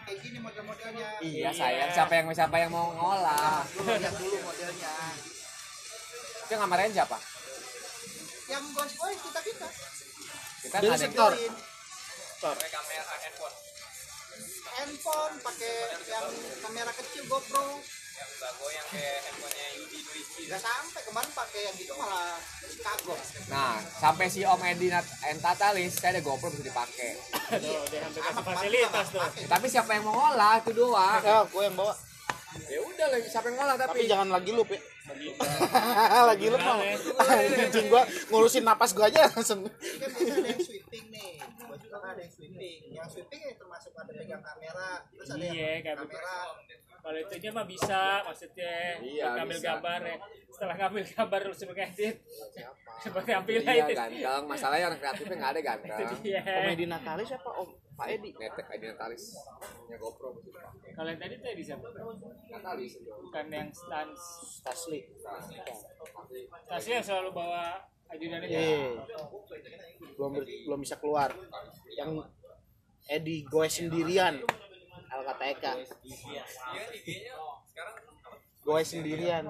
kayak 0.08 0.20
gini 0.24 0.40
model-modelnya 0.40 1.08
Iya 1.20 1.52
sayang, 1.52 1.92
siapa 1.92 2.14
yang 2.16 2.32
siapa 2.32 2.56
yang 2.64 2.72
mau 2.72 2.88
ngolah? 2.96 3.68
dulu 3.76 3.92
lihat 4.00 4.16
dulu 4.16 4.38
modelnya 4.48 4.96
Itu 6.40 6.52
yang 6.56 6.62
ngamarin 6.64 6.92
siapa? 6.96 7.18
yang 8.48 8.64
bos 8.72 8.92
boy 8.96 9.12
kita 9.12 9.40
kita 9.44 9.68
Kita 10.64 10.76
ada 10.80 11.08
yang 12.36 13.08
sektor 13.24 13.52
handphone. 14.76 15.34
Pakai 15.40 15.74
yang 16.12 16.26
kamera 16.60 16.92
kecil 16.92 17.24
GoPro. 17.32 17.80
Gak 20.46 20.62
sampai 20.62 21.02
kemarin 21.04 21.32
pakai 21.32 21.62
yang 21.68 21.76
gitu 21.80 21.94
malah 21.96 22.38
kagok. 22.80 23.20
Nah, 23.50 23.80
sampai 23.98 24.28
si 24.30 24.44
Om 24.46 24.62
Edi 24.62 24.88
Nat 24.92 25.08
Entatalis, 25.32 25.96
saya 25.96 26.16
ada 26.16 26.22
GoPro 26.22 26.52
bisa 26.52 26.64
dipakai. 26.68 27.18
tuh 27.60 27.76
dia 27.92 28.00
hampir 28.04 28.22
kasih 28.22 28.44
fasilitas 28.44 29.06
tuh. 29.10 29.20
Tapi 29.48 29.66
siapa 29.72 29.92
yang 29.96 30.04
mau 30.08 30.16
ngolah 30.16 30.60
itu 30.60 30.72
doang. 30.76 31.24
ya 31.24 31.44
gue 31.48 31.64
yang 31.64 31.76
bawa. 31.76 31.94
Ya 32.72 32.80
udah 32.80 33.08
lagi 33.12 33.28
siapa 33.28 33.52
yang 33.52 33.58
ngolah 33.60 33.76
tapi 33.76 34.00
tapi. 34.00 34.12
jangan 34.12 34.28
lagi 34.32 34.52
lup 34.56 34.70
ya. 34.72 34.80
Lagi 36.32 36.46
lup 36.48 36.62
mau. 36.64 36.80
Anjing 37.68 37.88
gua 37.92 38.04
ngurusin 38.32 38.64
napas 38.64 38.96
gua 38.96 39.12
aja 39.12 39.28
langsung 39.28 39.68
ada 42.16 42.22
yang 42.22 42.32
sweeping. 42.32 42.80
Yang 42.90 43.08
sweeping 43.12 43.42
ya 43.42 43.54
termasuk 43.54 43.92
ada 43.94 44.10
pegang 44.10 44.40
kamera. 44.42 44.90
Terus 45.06 45.28
ada 45.30 45.44
Iya, 45.44 45.68
yang 45.70 45.84
kayak 45.84 45.98
kamera. 46.00 46.36
kalau 46.98 47.20
itunya 47.20 47.50
mah 47.52 47.66
bisa 47.66 48.02
maksudnya 48.24 48.74
Iya, 48.98 49.24
ngambil 49.36 49.58
bisa. 49.58 49.68
gambar 49.70 50.00
ya. 50.02 50.18
Setelah 50.48 50.76
ngambil 50.78 51.04
gambar 51.06 51.40
lu 51.44 51.54
sebagai 51.54 51.84
edit. 51.86 52.16
Seperti 52.96 53.30
ambil 53.30 53.54
Iya 53.60 53.74
itu 53.78 53.94
ganteng, 53.94 54.44
masalahnya 54.48 54.86
orang 54.88 55.00
kreatifnya 55.00 55.36
nggak 55.36 55.52
ada 55.52 55.62
ganteng. 55.62 56.08
iya 56.24 56.42
Om 56.42 56.72
Edi 56.72 56.86
Natalis 56.88 57.28
siapa 57.28 57.50
Om 57.52 57.70
Pak 57.94 58.08
Edi? 58.10 58.30
Netek 58.32 58.66
Edi 58.72 58.86
Natalis, 58.88 59.24
punya 59.78 59.96
GoPro 59.96 60.30
kalau 60.92 61.08
yang 61.08 61.20
tadi 61.20 61.34
tuh 61.36 61.52
di 61.52 61.64
siapa? 61.64 61.88
Natalis. 62.50 62.94
Bukan 63.04 63.46
yang 63.48 63.68
stans 63.70 64.22
Tasli 64.62 65.00
stans 66.66 66.86
yang 66.86 67.04
selalu 67.04 67.30
bawa 67.32 67.84
Iya. 68.14 69.02
belum 70.16 70.32
belum 70.70 70.80
bisa 70.80 70.96
keluar. 71.02 71.34
Yang 71.92 72.30
Edi 73.06 73.46
gue 73.46 73.68
sendirian. 73.70 74.42
LKTK 75.16 75.66
gue 78.66 78.82
sendirian. 78.82 79.46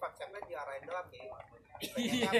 Konsepnya 0.00 0.40
diarahin 0.48 0.84
doang 0.88 1.08
ya 1.12 1.40
iya 1.96 2.30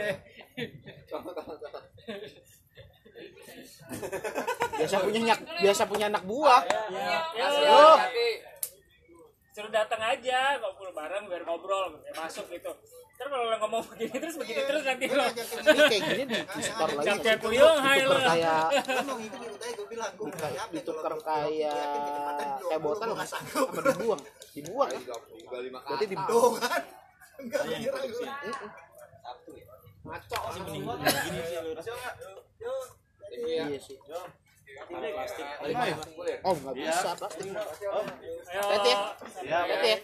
biasa 4.77 4.97
punya 5.05 5.21
nyak, 5.33 5.41
biasa 5.61 5.83
punya 5.89 6.07
anak 6.13 6.25
buah. 6.25 6.63
Ya 7.37 7.49
Yo. 7.65 7.89
suruh 9.51 9.73
datang 9.73 10.01
aja 10.01 10.57
ngobrol 10.63 10.95
bareng 10.95 11.27
biar 11.27 11.43
ngobrol 11.45 11.99
masuk 12.15 12.49
gitu 12.55 12.71
terus 13.21 13.37
kalau 13.37 13.53
lo 13.53 13.57
ngomong 13.61 13.85
begini 13.93 14.17
terus 14.17 14.37
begini 14.41 14.63
terus 14.65 14.81
nanti 14.81 15.05
lo 15.13 15.25
kayak 15.29 16.03
gini 16.09 16.25
di, 16.25 16.63
store 16.65 16.93
lagi 16.97 17.61
hai 17.61 18.01
lo. 18.09 18.17
kayak 18.17 18.73
kan 20.57 20.69
ditukar 20.73 21.13
kayak 21.21 22.81
botol 22.81 23.13
nggak 23.13 23.29
sanggup 23.29 23.69
dibuang 23.77 24.23
dibuang 24.57 24.89
ya 24.89 25.01
Juga 25.37 25.59
lima 25.61 25.79
berarti 25.85 26.07
di 26.09 26.17
tuh 26.17 26.49
kan 26.57 26.83
enggak 27.45 27.63
mengira 27.69 27.99
gue 28.09 28.29
Iya. 33.31 33.65
iya 33.69 33.79
sih 33.79 33.97
Lima 34.91 35.85
ya? 35.87 35.97
Boleh. 36.17 36.37
oh 36.41 36.55
nggak 36.57 36.75
bisa 36.75 37.09
plastik 37.21 37.53
ya 37.53 38.65
ya 39.77 39.97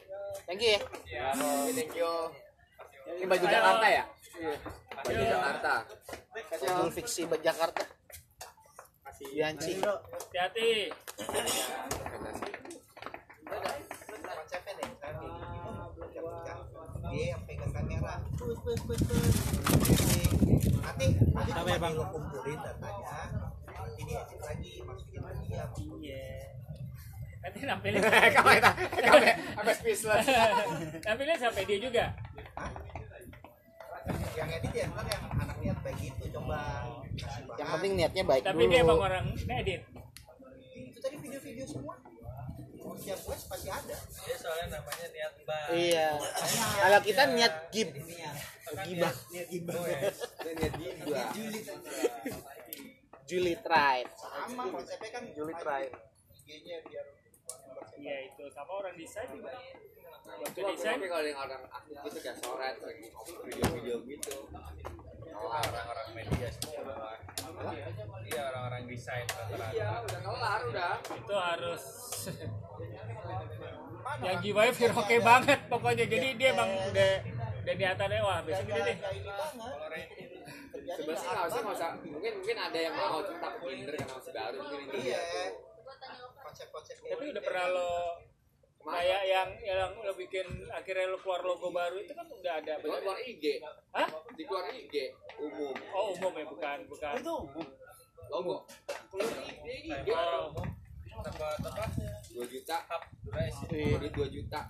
thank 0.45 0.61
you 0.61 0.77
ya 0.77 1.33
Thank 1.73 1.97
you. 1.97 2.45
Ini 3.07 3.25
baju 3.31 3.47
Jakarta 3.47 3.87
ya? 3.87 4.05
Baju 5.07 5.23
Jakarta. 5.23 5.75
Judul 6.59 6.91
fiksi 6.91 7.23
Jakarta. 7.41 7.83
Bianci 9.17 9.81
hati-hati 9.81 10.93
konsepnya 14.47 14.73
nih 14.79 14.87
misalnya 14.87 15.19
kayak 15.19 15.33
gini 15.41 15.57
dia 17.07 17.25
yang 17.33 17.43
pegang 17.49 17.73
kamera 17.73 18.15
nanti 20.87 21.07
nanti 21.35 21.51
cuma 21.51 21.75
bang 21.77 21.95
kumpulin 22.13 22.59
datanya. 22.63 23.19
Edit 23.97 24.41
lagi 24.41 24.73
masukin 24.87 25.23
lagi 25.25 25.47
ya 25.51 25.65
iya. 25.99 26.27
Nanti 27.43 27.59
nampilin. 27.65 28.01
Kamu 28.37 28.51
itu, 28.55 28.73
sampai 29.57 29.75
speechless. 29.75 30.27
nampilin 31.07 31.39
sampai 31.39 31.63
dia 31.67 31.79
juga 31.81 32.05
yang 34.37 34.49
edit 34.53 34.73
ya 34.73 34.87
kan 34.93 35.07
yang 35.09 35.25
anak 35.35 35.57
niat 35.59 35.79
baik 35.83 36.01
itu 36.07 36.25
coba 36.37 36.59
yang 37.57 37.69
penting 37.79 37.93
niatnya 37.97 38.23
baik 38.29 38.43
tapi 38.45 38.63
dia 38.69 38.85
emang 38.85 38.99
dulu 39.01 39.09
orang 39.09 39.27
edit. 39.35 39.81
Itu 40.77 40.99
tadi 41.01 41.17
video-video 41.17 41.65
semua. 41.65 41.97
Setiap 42.97 43.21
wes 43.29 43.43
pasti 43.45 43.69
ada. 43.69 43.97
Iya 45.73 46.09
kalau 46.81 46.99
kita 47.03 47.23
niat 47.33 47.55
gib. 47.73 47.91
Gibah. 48.67 49.15
niat 49.33 49.47
gibah. 49.51 49.75
Dan 50.43 50.55
niat 50.59 50.75
gila. 50.77 51.23
Julie 53.27 53.59
tried 53.59 54.07
sama 54.23 54.71
konsepnya 54.71 55.11
kan 55.11 55.25
Julie 55.35 55.59
tried 55.59 55.91
IG-nya 56.47 56.79
biar 56.87 57.07
iya 57.99 58.17
itu. 58.31 58.45
Sama 58.55 58.73
orang 58.79 58.95
desain 58.95 59.27
juga 59.35 59.51
desain 60.77 61.01
tapi 61.01 61.09
kalau 61.09 61.25
yang 61.25 61.41
orang 61.41 61.63
aktif 61.73 61.97
gitu 62.05 62.19
kayak 62.21 62.77
lagi 62.85 63.07
video-video 63.49 63.97
gitu. 64.05 64.37
orang-orang 65.37 66.09
media 66.13 66.49
semua 66.53 67.17
iya 68.29 68.43
orang-orang 68.53 68.83
desain 68.85 69.25
rata-rata 69.25 69.73
Iya, 69.73 69.91
udah 70.05 70.21
kelar 70.21 70.61
udah. 70.69 70.95
itu 71.01 71.35
harus 71.35 71.85
yang 74.23 74.39
jiwanya 74.39 74.73
Viroke 74.73 75.19
banget 75.19 75.61
pokoknya. 75.67 76.05
Jadi 76.07 76.29
dia 76.39 76.49
emang 76.55 76.71
udah 76.71 77.13
udah 77.67 77.75
niatannya 77.75 78.21
wah 78.23 78.39
besok 78.47 78.65
gini 78.71 78.81
deh 78.87 78.97
ini 78.97 79.27
banget. 79.27 79.73
Sebenarnya 80.87 81.19
sih 81.19 81.27
nggak 81.27 81.47
usah, 81.51 81.61
nggak 81.67 81.77
usah. 81.77 81.91
Mungkin 82.07 82.33
mungkin 82.39 82.57
ada 82.57 82.79
yang 82.79 82.95
mau 82.95 83.19
cuma 83.27 83.39
takut 83.43 83.67
minder 83.67 83.95
karena 83.99 84.15
masih 84.15 84.33
baru 84.33 84.57
mungkin 84.63 84.81
ini 84.87 85.11
iya. 85.11 85.19
dia. 85.19 85.47
konsep-konsep 86.47 86.95
tapi 87.03 87.25
udah 87.35 87.43
pernah 87.43 87.67
lo 87.75 87.91
kayak 88.87 89.23
yang 89.27 89.49
yang 89.67 89.91
lo 89.99 90.15
bikin 90.15 90.47
akhirnya 90.71 91.11
lo 91.11 91.19
keluar 91.19 91.43
logo 91.43 91.75
baru 91.75 91.99
itu 91.99 92.15
kan 92.15 92.27
udah 92.31 92.53
ada 92.63 92.79
Keluar 92.79 93.03
bener 93.03 93.19
keluar 93.19 93.19
IG, 93.27 93.45
hah? 93.91 94.09
Di 94.39 94.43
keluar 94.47 94.65
IG 94.71 94.95
umum. 95.43 95.75
Oh 95.91 96.15
umum 96.15 96.33
ya 96.39 96.47
bukan 96.47 96.79
bukan. 96.87 97.15
Logo. 98.31 98.57
Keluar 99.11 99.43
IG, 99.43 99.67
IG. 99.91 100.09
tempat 101.17 101.59
apa? 101.65 101.85
Dua 102.29 102.45
juta, 102.45 102.77
udah 103.73 104.11
dua 104.13 104.29
juta. 104.29 104.61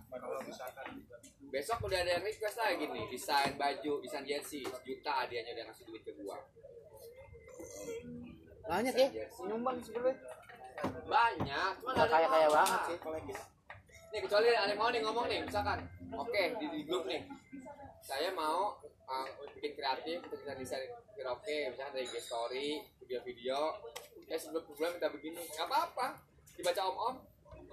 Besok 1.51 1.79
udah 1.91 1.99
ada 2.07 2.11
yang 2.14 2.23
request 2.23 2.59
lagi 2.62 2.87
nih, 2.87 3.05
desain 3.11 3.59
baju, 3.59 3.99
desain 3.99 4.23
jersey, 4.23 4.62
sejuta 4.62 5.12
hadiahnya 5.27 5.51
udah 5.59 5.64
ngasih 5.71 5.85
duit 5.91 6.03
ke 6.07 6.14
gua. 6.17 6.39
banyak 8.67 8.95
ya 8.99 9.27
nyumbang 9.47 9.79
sebenarnya. 9.79 10.19
Banyak. 11.07 11.73
Cuma 11.83 11.91
nggak 11.95 12.09
kaya 12.11 12.27
kaya 12.31 12.49
banget 12.51 12.81
sih 12.87 12.99
nih 14.12 14.20
kecuali 14.22 14.46
ada 14.54 14.70
yang 14.70 14.78
mau 14.78 14.90
nih 14.92 15.02
ngomong 15.02 15.26
nih 15.26 15.40
misalkan. 15.42 15.78
Oke 16.14 16.54
di, 16.61 16.66
di 16.70 16.80
grup 16.86 17.04
nih. 17.09 17.26
Saya 18.02 18.30
mau 18.32 18.78
uh, 19.11 19.26
bikin 19.59 19.74
kreatif 19.74 20.22
untuk 20.22 20.38
bisa 20.42 20.54
desain 20.54 20.90
karaoke 21.18 21.74
misalkan 21.74 21.92
dari 21.98 22.07
IG 22.07 22.14
story 22.22 22.68
video-video. 23.02 23.59
Eh 24.26 24.38
sebelum 24.38 24.62
bulan 24.74 24.98
minta 24.98 25.09
begini 25.11 25.42
nggak 25.42 25.66
apa-apa. 25.66 26.07
Dibaca 26.54 26.82
om 26.86 26.96
om 26.96 27.14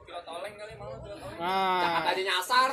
pilot 0.04 0.28
oleng 0.28 0.54
kali 0.60 0.74
mau 0.76 0.92
pilot 1.00 1.20
oleng 1.22 1.40
jangan 1.40 1.92
nah 1.94 2.04
tadi 2.04 2.22
nyasar. 2.28 2.72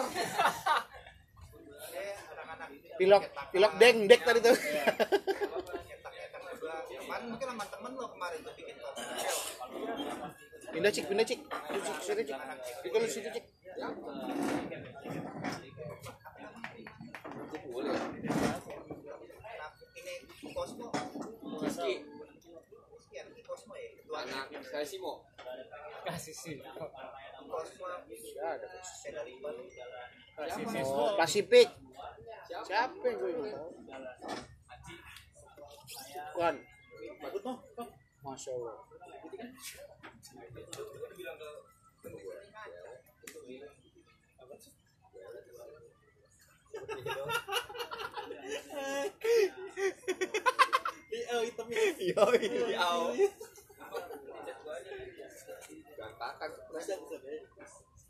Pilok 2.98 3.22
pilok 3.52 3.72
deng 3.80 3.96
dek 4.08 4.20
tadi 4.24 4.40
tuh. 4.42 4.56
Kemarin 6.90 7.26
mungkin 7.26 7.46
sama 7.50 7.64
temen 7.66 7.90
lo 7.98 8.06
kemarin 8.14 8.38
tuh 8.46 8.52
bikin 8.54 8.76
pindah 10.70 10.92
cik 10.92 11.04
pindah 11.10 11.26
cik. 11.26 11.40
Cik 11.44 11.96
situ 12.02 12.22
cik. 12.26 12.38
Itu 12.86 12.96
lu 12.96 13.08
situ 13.08 13.28
cik. 13.30 13.44
Kasih 26.00 26.34
sih 26.34 26.56
Bali 26.58 26.80
kasih 30.36 30.64
sih 30.68 30.82
oh 30.84 31.16
Pasifik 31.16 31.68
siapa 32.66 33.06
yang 33.06 33.18
gue 33.20 33.52
bukan 36.34 36.54
masya 38.24 38.52
allah 38.56 38.76
spray 40.20 40.48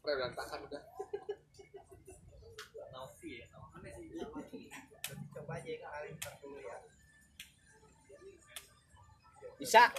berantakan 0.00 0.60
udah 0.66 0.82
coba 5.30 5.54
aja 5.60 5.70
ya 5.70 5.88
bisa 9.60 9.92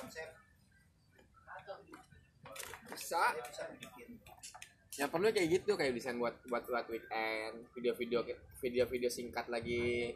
bisa. 2.93 3.23
Yang 4.99 5.09
perlu 5.09 5.27
kayak 5.31 5.49
gitu 5.61 5.71
kayak 5.79 5.95
desain 5.95 6.19
buat 6.19 6.35
buat 6.51 6.63
buat 6.67 6.85
weekend 6.91 7.65
video-video 7.73 8.27
video-video 8.59 9.09
singkat 9.09 9.47
lagi 9.47 10.13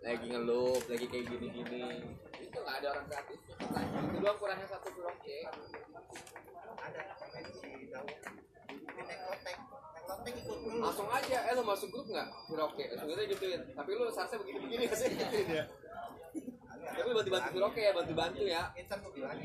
lagi 0.00 0.26
ngelup 0.30 0.82
lagi 0.86 1.06
kayak 1.10 1.26
gini-gini. 1.26 2.06
Itu 2.38 2.58
nggak 2.62 2.76
ada 2.84 2.88
orang 2.96 3.06
kreatif 3.10 3.38
itu 3.42 4.18
doang 4.22 4.38
kurangnya 4.38 4.66
satu 4.70 4.88
karaoke 4.94 5.38
ada 6.76 7.00
ikut 10.26 10.58
dulu 10.62 10.78
langsung 10.82 11.08
aja. 11.10 11.38
Eh 11.50 11.52
lo 11.54 11.62
masuk 11.66 11.88
grup 11.90 12.06
nggak? 12.06 12.28
Karaoke 12.46 12.84
langsung 12.94 13.10
aja 13.10 13.24
gituin. 13.26 13.62
Tapi 13.74 13.90
lu 13.94 14.06
seharusnya 14.10 14.38
begini 14.38 14.58
begini 14.62 14.82
gak 14.86 14.98
sih? 14.98 15.10
Gituin 15.10 15.48
ya 15.50 15.66
tapi 16.96 17.10
bantu 17.12 17.30
bantu 17.34 17.48
karaoke 17.58 17.80
ya 17.82 17.92
bantu 17.92 18.12
bantu 18.16 18.42
ya. 18.46 18.62
Insan 18.78 18.98
gue 19.04 19.12
bilang 19.12 19.36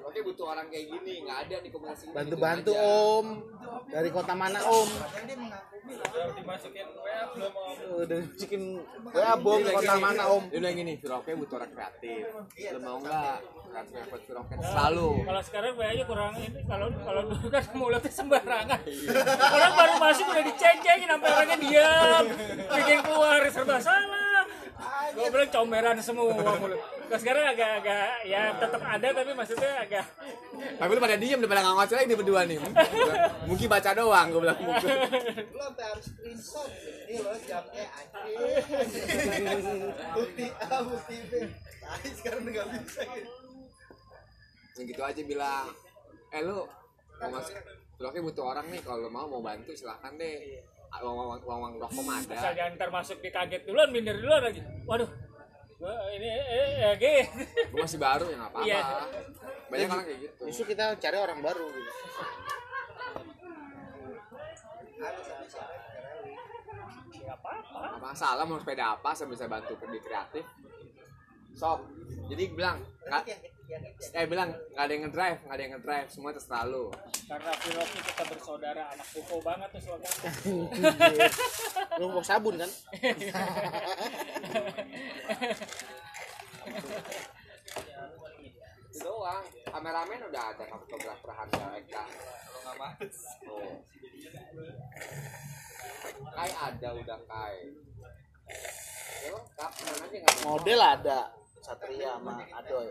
oke 0.00 0.18
butuh 0.24 0.46
orang 0.50 0.66
kayak 0.68 0.86
gini 0.88 1.14
nggak 1.24 1.38
ada 1.46 1.56
di 1.60 1.68
komunikasi 1.68 2.02
gini, 2.08 2.14
bantu 2.16 2.34
gituin 2.36 2.44
bantu 2.44 2.72
aja. 2.72 2.84
om. 2.84 3.26
Dari 3.90 4.08
kota 4.10 4.32
mana 4.34 4.60
om? 4.66 4.88
Udah 5.90 6.26
dimasukin 6.34 6.86
WA 6.94 7.22
belum 7.34 7.50
mau 7.50 7.70
udah 8.00 8.20
bikin 8.38 8.62
ya 9.10 9.32
bom 9.34 9.58
Dia 9.58 9.64
bilang 9.66 9.76
kota 9.78 9.94
gini, 9.94 10.04
mana 10.04 10.22
om? 10.30 10.42
Dia 10.46 10.58
bilang 10.62 10.76
gini 10.78 10.92
karaoke 11.02 11.30
butuh 11.34 11.56
orang 11.58 11.70
kreatif. 11.74 12.24
Iya, 12.54 12.70
lu 12.76 12.78
mau 12.82 12.96
nggak 13.02 13.36
kreatif. 13.70 14.02
karaoke 14.30 14.54
selalu. 14.62 15.08
Kalau 15.26 15.42
sekarang 15.46 15.72
kayaknya 15.78 16.04
kurang 16.06 16.34
ini 16.38 16.60
kalau 16.66 16.86
kalau 17.02 17.22
dulu 17.26 17.46
kan 17.54 17.62
mulutnya 17.74 18.12
sembarangan. 18.12 18.80
Orang 19.54 19.72
baru 19.74 19.94
masuk 19.98 20.26
udah 20.30 20.44
diceng-cengin 20.46 21.08
sampai 21.10 21.28
orangnya 21.30 21.56
diam. 21.58 22.24
Bikin 22.70 22.98
keluar 23.06 23.40
serba 23.50 23.76
salah. 23.82 24.42
Gue 25.10 25.26
bilang 25.28 25.50
comberan 25.50 25.96
semua 26.00 26.30
mulut 26.30 26.99
kalau 27.10 27.26
sekarang 27.26 27.42
agak-agak 27.42 28.22
ya 28.22 28.54
tetap 28.54 28.82
ada 28.86 29.08
tapi 29.10 29.34
maksudnya 29.34 29.82
agak 29.82 30.06
tapi 30.78 30.90
lu 30.94 31.02
pada 31.02 31.18
diem 31.18 31.42
udah 31.42 31.50
pada 31.50 31.62
nggak 31.66 31.74
ngocok 31.74 31.98
ini 32.06 32.14
berdua 32.14 32.40
nih. 32.46 32.58
Mungkin 33.50 33.66
baca 33.66 33.90
doang 33.98 34.26
gue 34.30 34.40
bilang 34.46 34.60
mungkin 34.62 34.94
lu 35.50 35.58
sampai 35.58 35.84
harus 35.90 36.06
screenshot. 36.06 36.70
Ini 37.10 37.18
loh 37.18 37.34
jamnya 37.42 37.84
anjing. 37.98 39.80
Bukti 40.14 40.46
A 40.54 40.76
bukti 40.86 41.16
B. 41.26 41.32
Tapi 41.82 42.08
sekarang 42.14 42.46
nggak 42.46 42.66
bisa 42.78 43.02
gitu. 43.02 43.32
Yang 44.78 44.84
gitu 44.94 45.02
aja 45.02 45.20
bilang. 45.26 45.66
Eh 46.30 46.40
lu 46.46 46.62
mau 47.18 47.28
masuk 47.34 47.58
karaoke 47.98 48.20
butuh 48.22 48.44
orang 48.54 48.66
nih 48.70 48.80
kalau 48.86 49.10
mau 49.10 49.26
mau 49.26 49.42
bantu 49.42 49.74
silahkan 49.74 50.14
deh. 50.14 50.62
Uang 51.02 51.16
uang 51.18 51.42
uang 51.42 51.72
rokok 51.82 52.02
mah 52.06 52.22
ada. 52.22 52.34
Asal 52.38 52.54
jangan 52.54 52.72
ntar 52.78 52.90
masuk 52.94 53.18
dikaget 53.18 53.66
duluan 53.66 53.90
minder 53.90 54.14
duluan 54.14 54.46
lagi. 54.46 54.62
Waduh 54.86 55.10
gua 55.80 55.96
ini 56.12 56.28
eh, 56.28 56.92
eh, 56.92 56.94
gitu 57.00 57.40
gue 57.72 57.80
masih 57.80 57.96
baru 57.96 58.28
ya 58.28 58.36
nggak 58.36 58.52
apa-apa. 58.52 58.68
Iya. 58.68 58.80
banyak 59.72 59.88
orang 59.88 60.04
kayak 60.04 60.20
gitu. 60.28 60.42
Justru 60.52 60.64
kita 60.76 60.84
cari 61.00 61.16
orang 61.16 61.40
baru 61.40 61.66
gitu. 61.72 61.90
Nggak 67.16 67.36
apa-apa. 67.40 67.80
Masalah 67.96 68.44
mau 68.44 68.60
sepeda 68.60 68.92
apa 68.92 69.10
saya 69.16 69.32
bisa 69.32 69.48
bantu 69.48 69.72
kerja 69.80 69.98
kreatif 70.04 70.44
sok 71.60 71.84
jadi 72.32 72.44
bilang 72.56 72.80
nggak 73.04 73.22
yang 73.28 73.40
yang 73.68 73.82
eh 74.16 74.26
bilang 74.26 74.48
nggak 74.50 74.84
ada 74.86 74.92
yang 74.96 75.02
ngedrive 75.06 75.38
nggak 75.44 75.54
ada 75.54 75.62
yang 75.62 75.72
ngedrive 75.76 76.08
semua 76.10 76.30
terserah 76.34 76.64
lu. 76.66 76.90
Karena 77.30 77.50
Viroki 77.62 77.98
kita 78.02 78.22
bersaudara 78.26 78.82
anak 78.90 79.06
kuko 79.14 79.36
banget 79.44 79.68
tuh 79.70 79.80
slogan 79.84 80.12
lu 82.00 82.06
mau 82.10 82.24
sabun 82.24 82.58
kan? 82.58 82.70
Itu 88.90 89.06
doang. 89.06 89.44
Kameramen 89.70 90.20
udah 90.32 90.42
ada 90.50 90.64
fotografer 90.66 91.30
Handa 91.30 91.66
Eka. 91.78 92.04
Kai 96.34 96.50
ada 96.50 96.88
udah 96.94 97.18
Kai. 97.28 97.56
Ya 99.20 99.30
lengkap 99.36 99.70
mana 99.84 100.02
aja 100.08 100.16
nggak 100.16 100.34
mau 100.42 100.58
model 100.58 100.80
ada 100.80 101.20
Satria 101.60 102.16
sama 102.16 102.40
Adoy. 102.56 102.88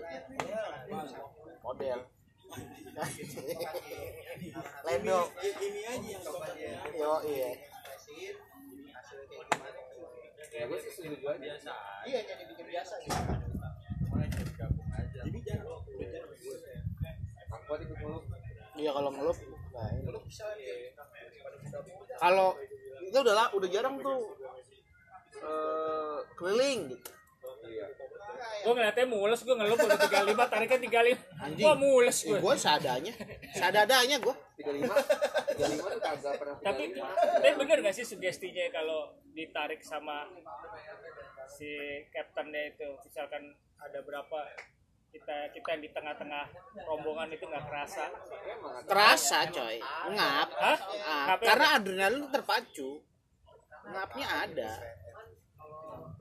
Model. 1.65 1.99
Lendo. 4.85 5.19
Ini 5.41 5.81
aja 5.85 6.09
yang 6.09 6.23
yo 6.97 7.13
iya. 7.25 7.49
Ya 10.49 10.63
gue 10.65 10.79
sih 10.81 10.91
setuju 10.93 11.25
aja. 11.29 11.53
Iya 12.05 12.19
jadi 12.25 12.43
bikin 12.49 12.65
biasa 12.69 12.93
gitu. 13.05 13.17
Ikut 15.29 15.45
iya 18.79 18.91
kalau 18.95 19.11
ngelup 19.11 19.37
nah 19.69 19.85
ini. 19.93 20.01
kalau 22.17 22.49
itu 23.05 23.17
udah 23.21 23.35
lah 23.35 23.47
udah 23.53 23.69
jarang 23.69 24.01
tuh. 24.01 24.33
Eh, 25.39 26.19
keliling 26.35 26.91
gitu 26.91 27.18
gue 28.59 28.73
ngeliatnya 28.75 29.07
mules 29.07 29.39
gue 29.43 29.55
ngelup 29.55 29.77
udah 29.79 29.99
tiga 29.99 30.19
lima 30.23 30.43
tariknya 30.47 30.79
tiga 30.79 30.99
lima. 31.03 31.21
Anjing. 31.39 31.63
wah 31.63 31.75
mules 31.75 32.17
Eh, 32.23 32.27
gue 32.27 32.37
gue 32.39 32.53
seadanya. 32.55 33.13
Seadanya 33.55 34.17
gue 34.19 34.35
tiga 34.59 34.71
lima 34.75 34.93
tiga 35.55 35.67
lima 35.71 35.83
tuh 35.87 36.01
kagak 36.01 36.33
pernah 36.39 36.55
tiga 36.59 36.67
tapi 36.67 36.83
lima. 36.91 37.07
Tapi 37.15 37.53
bener 37.55 37.77
gak 37.83 37.95
sih 37.95 38.05
sugestinya 38.05 38.65
kalau 38.71 38.99
ditarik 39.31 39.79
sama 39.79 40.27
si 41.47 41.71
kaptennya 42.11 42.75
itu? 42.75 42.87
Misalkan 43.01 43.43
ada 43.79 43.99
berapa 44.03 44.39
kita 45.09 45.49
kita 45.57 45.67
yang 45.73 45.81
di 45.81 45.89
tengah-tengah 45.89 46.45
rombongan 46.85 47.33
itu 47.33 47.41
nggak 47.49 47.65
kerasa? 47.65 48.05
Kerasa 48.85 49.37
coy. 49.49 49.77
Ngap. 50.13 50.49
Hah? 50.53 50.77
Ah, 51.01 51.25
Ngapnya 51.33 51.47
karena 51.49 51.67
adrenalin 51.73 52.25
terpacu. 52.29 53.01
Ngapnya 53.89 54.27
ada. 54.45 54.71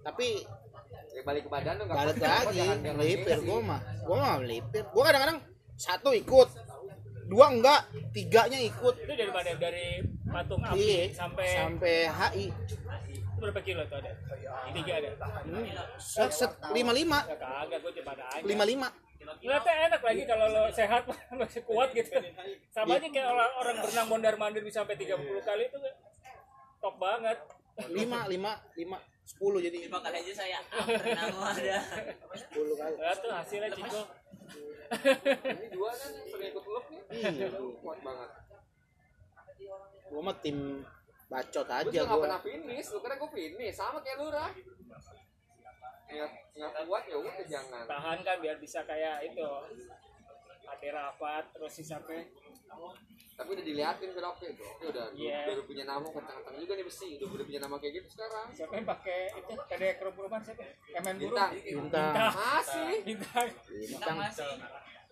Tapi 0.01 0.41
ya, 1.19 1.23
balik 1.27 1.43
ke 1.45 1.51
badan 1.51 1.73
tuh 1.75 1.85
nggak 1.85 1.99
balik 1.99 2.17
lagi. 2.17 2.57
Jangan- 2.57 2.81
jangan 2.81 2.97
melipir 2.97 3.39
gue 3.43 3.59
mah. 3.61 3.81
Gue 4.07 4.17
mah 4.17 4.35
melipir 4.39 4.83
gue 4.87 5.03
kadang-kadang 5.03 5.39
satu 5.75 6.11
ikut 6.15 6.49
dua 7.29 7.47
enggak 7.53 7.81
tiganya 8.11 8.59
ikut. 8.63 8.95
Itu 8.95 9.13
dari 9.13 9.31
mana? 9.35 9.51
Dari 9.55 9.87
patung 10.29 10.61
api 10.65 10.77
iya 10.79 11.03
sampai 11.13 11.47
sampai 11.53 11.95
HI 12.09 12.47
berapa 13.39 13.61
kilo 13.63 13.83
tuh 13.87 13.97
ada? 14.03 14.11
Tiga 14.75 14.93
ada? 14.99 15.11
Hmm, 15.47 15.67
set 15.97 16.31
set 16.35 16.53
lima 16.75 16.91
lima 16.91 17.23
ya 17.25 17.37
kagak 17.39 17.79
gue 17.81 17.93
cuma 18.03 18.11
ada 18.17 18.25
aja. 18.35 18.45
Lima 18.45 18.65
lima 18.67 18.89
Ngeliatnya 19.29 19.75
enak 19.93 20.01
lagi 20.01 20.23
kalau 20.25 20.47
lo 20.49 20.63
sehat 20.73 21.05
masih 21.37 21.61
kuat 21.69 21.93
gitu. 21.93 22.17
Sama 22.73 22.97
aja 22.97 23.07
kayak 23.07 23.29
orang, 23.29 23.51
orang 23.61 23.77
berenang 23.85 24.09
mondar 24.09 24.35
mandir 24.41 24.65
bisa 24.65 24.81
sampai 24.81 24.97
30 24.97 25.21
kali 25.45 25.69
itu 25.69 25.79
top 26.81 26.95
banget. 26.97 27.39
lima 27.93 28.27
lima 28.27 28.59
lima 28.75 28.99
sepuluh 29.29 29.61
jadi 29.61 29.77
lima 29.85 30.01
kali 30.01 30.25
aja 30.25 30.33
saya. 30.33 30.59
Berenang 30.89 31.37
ada. 31.37 31.79
Sepuluh 32.33 32.75
kali. 32.81 32.97
Lihat 32.97 33.19
tuh 33.21 33.29
hasilnya 33.29 33.69
Ciko. 33.77 34.03
Ini 35.45 35.67
dua 35.69 35.91
kan 35.93 36.11
sering 36.33 36.49
ikut 36.49 36.65
klub 36.65 36.85
nih. 36.89 37.03
Iya. 37.13 37.49
Kuat 37.85 38.01
banget. 38.01 38.31
gua 40.09 40.23
mah 40.25 40.37
tim 40.41 40.81
bacot 41.29 41.69
aja 41.69 41.85
gak 41.93 42.09
gua. 42.09 42.25
pernah 42.25 42.41
finish, 42.41 42.89
lu 42.89 42.99
kira 43.05 43.21
gue 43.21 43.31
finish, 43.37 43.77
sama 43.77 44.01
kayak 44.01 44.17
lu 44.17 44.33
Rah 44.33 44.49
Nggak, 46.09 46.31
nggak 46.57 46.85
kuat 46.89 47.05
ya 47.05 47.17
udah 47.21 47.45
jangan. 47.45 47.85
Tahan 47.85 48.19
kan 48.25 48.37
biar 48.41 48.57
bisa 48.57 48.81
kayak 48.89 49.29
itu. 49.29 49.45
Ada 50.65 50.89
rapat 50.89 51.45
terus 51.53 51.73
si 51.77 51.85
sampai 51.85 52.33
Tapi 53.39 53.49
udah 53.49 53.65
diliatin 53.65 54.11
ke 54.11 54.19
Rocky, 54.19 54.51
Rocky 54.51 54.85
udah, 54.85 55.07
Iya. 55.15 55.39
udah 55.49 55.63
punya 55.63 55.85
nama 55.87 56.03
kencang-kencang 56.03 56.59
juga 56.59 56.73
nih 56.75 56.85
besi 56.85 57.09
Udah 57.17 57.29
udah 57.31 57.47
punya 57.47 57.61
nama 57.63 57.75
kayak 57.79 57.93
gitu 57.95 58.09
sekarang 58.11 58.47
siapa 58.51 58.73
yang 58.75 58.87
pakai 58.89 59.21
itu 59.33 59.53
kadek 59.65 59.93
kerumunan 59.97 60.41
siapa? 60.43 60.63
Kemen 60.91 61.15
burung. 61.17 61.31
Bintang 61.31 61.51
bintang 61.55 62.13
Masih 62.35 62.95
Bintang. 63.07 63.47
kita 63.71 64.11
masih 64.13 64.51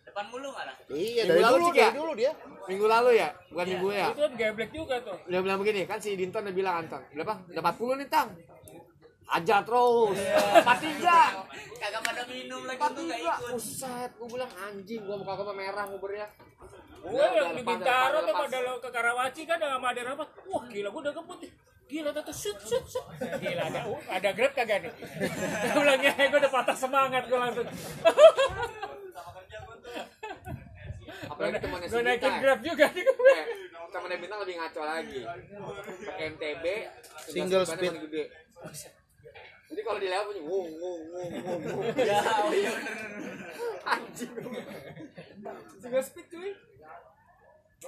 depan 0.03 0.25
mulu 0.27 0.49
malah 0.51 0.75
iya 0.89 1.23
Minggu 1.23 1.29
dari 1.29 1.41
lalu, 1.41 1.55
dulu 1.57 1.69
ya? 1.69 1.83
dari 1.85 1.95
dulu 1.95 2.13
dia 2.15 2.33
Minggu 2.67 2.87
lalu 2.89 3.11
ya, 3.15 3.29
bukan 3.47 3.67
minggu 3.69 3.89
ya. 3.93 4.07
Itu 4.09 4.21
kan 4.21 4.33
geblek 4.35 4.71
juga 4.71 4.97
tuh. 4.99 5.17
Udah 5.23 5.41
bilang 5.41 5.59
begini, 5.59 5.83
kan 5.85 5.99
si 5.99 6.11
Dinton 6.15 6.43
udah 6.43 6.57
bilang 6.57 6.75
Anton, 6.83 7.03
berapa? 7.13 7.35
Udah 7.47 7.63
40 7.65 7.95
nih, 7.97 8.09
Tang. 8.09 8.29
Ajar 9.29 9.63
terus. 9.63 10.15
43. 10.15 11.79
kagak 11.79 12.03
pada 12.03 12.23
minum 12.27 12.63
lagi 12.63 12.79
43. 12.79 13.07
ikut 13.13 13.39
Buset, 13.51 14.11
gue 14.13 14.29
bilang 14.29 14.51
anjing, 14.57 15.01
gua 15.01 15.17
muka 15.17 15.33
gua 15.37 15.51
merah 15.53 15.85
ngubernya. 15.87 16.27
Gue 17.07 17.27
yang 17.39 17.51
di 17.55 17.63
Bintaro 17.63 18.19
udah 18.19 18.27
tuh 18.27 18.35
pada 18.35 18.59
lo 18.67 18.73
ke 18.83 18.89
Karawaci 18.91 19.43
kan 19.47 19.59
sama 19.63 19.95
ada 19.95 20.03
rapat. 20.03 20.29
Wah 20.51 20.65
gila 20.67 20.89
gue 20.91 21.03
udah 21.07 21.15
kebut 21.15 21.39
nih. 21.47 21.53
Gila 21.87 22.11
tuh 22.11 22.35
shoot 22.35 22.59
shoot 22.67 22.85
shoot. 22.91 23.07
Gila 23.23 23.63
ada 23.71 23.81
uh, 23.87 24.01
ada 24.11 24.29
grab 24.35 24.53
kagak 24.59 24.83
nih. 24.83 24.93
Gue 25.71 25.81
bilang 25.87 26.03
ya 26.03 26.13
gue 26.19 26.39
udah 26.43 26.51
patah 26.51 26.75
semangat 26.75 27.23
gue 27.31 27.39
langsung. 27.39 27.69
Apalagi 31.31 31.59
temannya 31.63 31.87
Gue 31.87 32.03
naikin 32.03 32.35
grab 32.43 32.61
juga 32.67 32.87
nih. 32.91 33.07
Eh, 33.07 33.47
temannya 33.95 34.19
Bintang 34.19 34.41
lebih 34.43 34.55
ngaco 34.59 34.83
lagi. 34.83 35.23
Pakai 36.03 36.25
MTB, 36.35 36.65
Single 37.31 37.67
speed. 37.71 37.95
gede. 38.11 38.25
Jadi 39.67 39.81
kalau 39.83 39.99
di 39.99 40.09
level 40.11 40.27
punya 40.31 40.43
wung 40.47 40.71
wung 40.79 41.03
wung 41.11 41.31
ya 41.99 42.23
iya 42.55 42.73
Anjing. 43.87 44.33
Single 45.79 46.03
speed 46.03 46.27
cuy. 46.35 46.51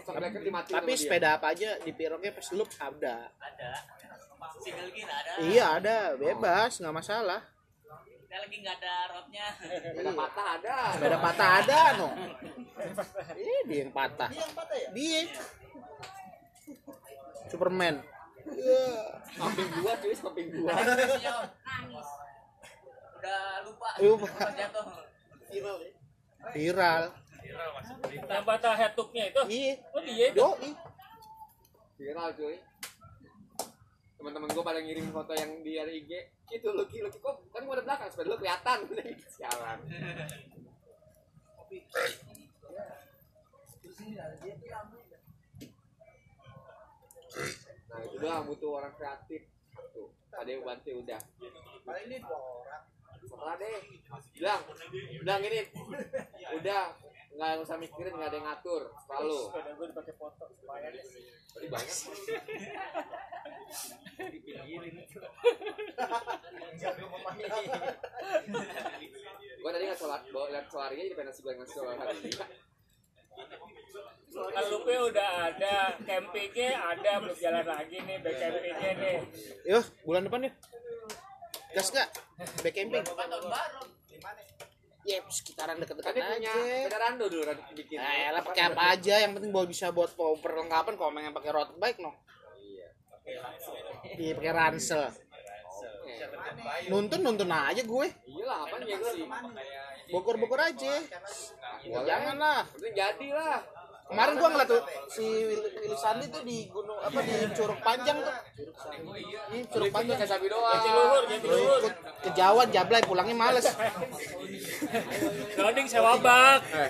Dimatiin 0.07 0.75
tapi 0.79 0.93
sepeda 0.95 1.39
apa 1.41 1.53
aja 1.53 1.79
di 1.83 1.91
piroknya 1.93 2.31
pas 2.35 2.49
loop 2.55 2.71
ada. 2.79 3.31
Ada. 3.39 3.71
Single 4.63 4.91
gear 4.95 5.11
ada. 5.11 5.33
Iya 5.45 5.65
ada. 5.79 5.99
Bebas 6.17 6.79
nggak 6.79 6.95
masalah. 6.95 7.41
Kita 8.29 8.37
lagi 8.45 8.57
nggak 8.61 8.77
ada 8.77 8.95
rodnya 9.09 9.47
Sepeda 9.57 10.13
patah 10.13 10.47
ada. 10.61 10.77
sepeda 10.93 11.19
patah 11.19 11.49
ada 11.65 11.81
no. 11.97 12.09
Eh 13.35 13.61
dia 13.67 13.79
yang 13.87 13.93
patah. 13.93 14.29
Dia 14.31 14.43
yang 14.45 14.55
patah 14.55 14.77
ya? 14.77 14.89
dia. 14.93 15.21
Superman. 17.49 17.95
Samping 19.37 19.69
gua 19.81 19.93
cuy, 20.01 20.15
samping 20.17 20.47
gua. 20.53 20.73
udah 23.19 23.43
lupa. 23.67 23.89
Lupa. 23.99 24.29
Jatuh. 24.55 24.87
Viral 26.55 27.03
ya? 27.11 27.28
Viral 27.49 27.71
Yang 28.29 28.45
patah 28.45 28.75
head 28.77 28.93
tube-nya 28.93 29.25
itu. 29.33 29.43
iya 29.49 29.73
Oh 29.97 30.01
dia 30.05 30.27
itu. 30.29 30.49
Viral 31.97 32.29
cuy. 32.37 32.57
Teman-teman 34.19 34.49
gua 34.51 34.65
pada 34.67 34.81
ngirim 34.83 35.07
foto 35.15 35.33
yang 35.33 35.63
di 35.65 35.79
IG. 35.79 36.13
Itu 36.53 36.75
Lucky, 36.75 37.01
Lucky 37.01 37.19
kok 37.23 37.49
kan 37.55 37.65
gua 37.65 37.81
ada 37.81 37.85
belakang, 37.87 38.09
sepeda 38.13 38.29
lu 38.29 38.37
kelihatan. 38.37 38.79
Sialan. 39.35 39.79
Nah 47.89 47.99
itu 48.05 48.17
doang 48.21 48.45
butuh 48.47 48.71
orang 48.83 48.93
kreatif. 48.99 49.43
Tuh, 49.95 50.11
ada 50.35 50.49
yang 50.51 50.67
bantu 50.67 50.91
udah. 50.91 51.21
Paling 51.87 52.05
ini 52.11 52.17
dua 52.21 52.39
orang. 52.39 52.83
Serah 53.19 53.55
deh. 53.59 53.79
Bilang, 54.35 54.61
bilang 55.23 55.41
ini. 55.43 55.61
Udah, 56.59 56.83
nggak 57.35 57.61
usah 57.63 57.77
mikirin, 57.77 58.13
nggak 58.17 58.29
ada 58.31 58.39
yang 58.39 58.47
ngatur. 58.47 58.83
Selalu. 59.05 59.41
Sepeda 59.51 59.71
gue 59.77 59.87
dipakai 59.93 60.15
foto. 60.17 60.45
Lumayan. 60.63 60.93
Tadi 61.53 61.67
banyak. 61.69 61.97
Gua 69.59 69.71
tadi 69.75 69.85
nggak 69.85 70.01
sholat, 70.01 70.23
bawa 70.33 70.47
lihat 70.55 70.67
solarinya 70.71 71.05
jadi 71.05 71.17
pengen 71.19 71.29
nasi 71.29 71.43
goreng 71.45 72.01
hari 72.01 72.31
Kalupnya 74.39 74.99
udah 75.03 75.31
ada, 75.51 75.77
campingnya 76.07 76.71
ada, 76.79 77.19
belum 77.19 77.37
jalan 77.43 77.67
lagi 77.67 77.97
nih, 78.07 78.17
back 78.23 78.37
campingnya 78.39 78.91
nih. 78.97 79.19
yo 79.67 79.79
bulan 80.07 80.31
depan 80.31 80.47
yuk 80.47 80.55
gas 81.75 81.91
gak 81.93 82.09
back 82.65 82.75
camping 82.75 83.05
tahun 83.05 83.29
baru 83.29 83.83
ya 85.09 85.25
sekitaran 85.27 85.81
deket-deket 85.81 86.21
aja 86.21 86.53
rando 86.93 87.25
dulu 87.27 87.49
bikin. 87.73 87.97
Nah, 87.97 88.13
elah 88.29 88.43
pakai 88.45 88.69
apa 88.69 88.83
aja 88.93 89.15
yang 89.19 89.33
penting 89.33 89.49
bawa 89.49 89.65
bisa 89.65 89.89
buat 89.89 90.13
bawa 90.13 90.37
perlengkapan 90.37 90.95
kalau 90.95 91.11
pengen 91.11 91.33
pakai 91.33 91.51
road 91.51 91.73
bike 91.75 91.99
no 91.99 92.13
Iya. 92.59 92.87
iya 94.17 94.33
pakai 94.35 94.53
ransel 94.53 95.05
Oke. 95.09 96.15
nuntun 96.89 97.21
nuntun 97.23 97.49
aja 97.49 97.81
gue 97.81 98.07
Iya 98.25 98.45
lah, 98.45 98.59
apaan 98.65 98.85
ya 98.85 98.99
sih? 99.07 99.25
bogor 100.09 100.37
bogor 100.37 100.61
aja 100.61 100.95
Boleh. 101.85 102.05
jangan 102.05 102.37
lah 102.37 102.61
Penting 102.69 102.95
jadi 102.95 103.29
lah. 103.31 103.59
Kemarin 104.09 104.35
gua 104.41 104.49
ngeliat 104.49 104.69
tuh 104.69 104.83
si 105.13 105.25
Willy, 105.25 105.93
Sandi 105.95 106.27
tuh 106.33 106.41
di 106.41 106.65
gunung 106.73 106.97
apa 106.97 107.21
di 107.21 107.35
curug 107.53 107.81
panjang 107.85 108.17
tuh. 108.19 108.35
Ini 109.53 109.61
curug 109.69 109.93
Panjang. 109.93 110.17
Kayak 110.17 110.31
sapi 110.33 110.47
doang. 110.49 110.83
Ikut 111.29 111.95
kejawan 112.25 112.69
jablay 112.73 113.03
pulangnya 113.05 113.37
males. 113.37 113.69
Loading 115.57 115.89
sewa 115.89 116.17
bak. 116.19 116.61
Eh, 116.73 116.89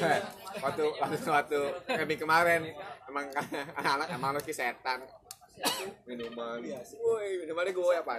Eh, 0.00 0.20
waktu 0.62 0.84
waktu 0.98 1.16
waktu 1.30 1.58
kami 1.86 2.14
kemarin 2.18 2.62
emang 3.10 3.26
anak 3.78 4.08
emang 4.14 4.30
lu 4.34 4.40
setan. 4.46 5.02
Minuman. 6.08 6.62
Woi 7.02 7.44
minumannya 7.44 7.74
gue 7.76 7.94
apa? 7.98 8.14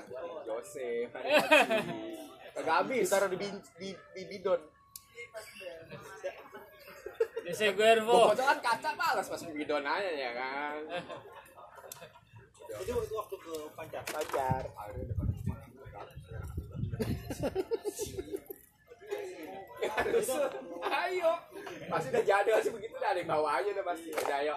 Jose 0.45 1.09
kagak 2.55 2.75
habis. 2.83 3.07
Taruh 3.09 3.31
di, 3.31 3.49
di 3.79 4.23
bidon 4.27 4.61
Jose 7.51 7.67
gue 7.67 7.75
Guervo. 7.75 8.31
foto 8.31 8.43
kan 8.47 8.59
kaca 8.63 8.89
palas 8.95 9.27
pas 9.27 9.43
bidon 9.43 9.83
aja 9.83 10.11
ya 10.15 10.31
kan 10.31 10.79
Itu 12.71 12.95
waktu 12.95 13.35
ke 13.35 13.53
Pancar. 13.75 14.63
harus 19.91 20.29
ayo 20.87 21.31
pasti 21.91 22.07
udah 22.13 22.23
jadi 22.23 22.49
pasti 22.55 22.69
begitu 22.71 22.95
dah 22.95 23.09
ada 23.11 23.19
yang 23.19 23.27
bawa 23.27 23.49
aja 23.59 23.69
udah 23.75 23.85
pasti 23.91 24.07
udah 24.15 24.37
ayo 24.39 24.55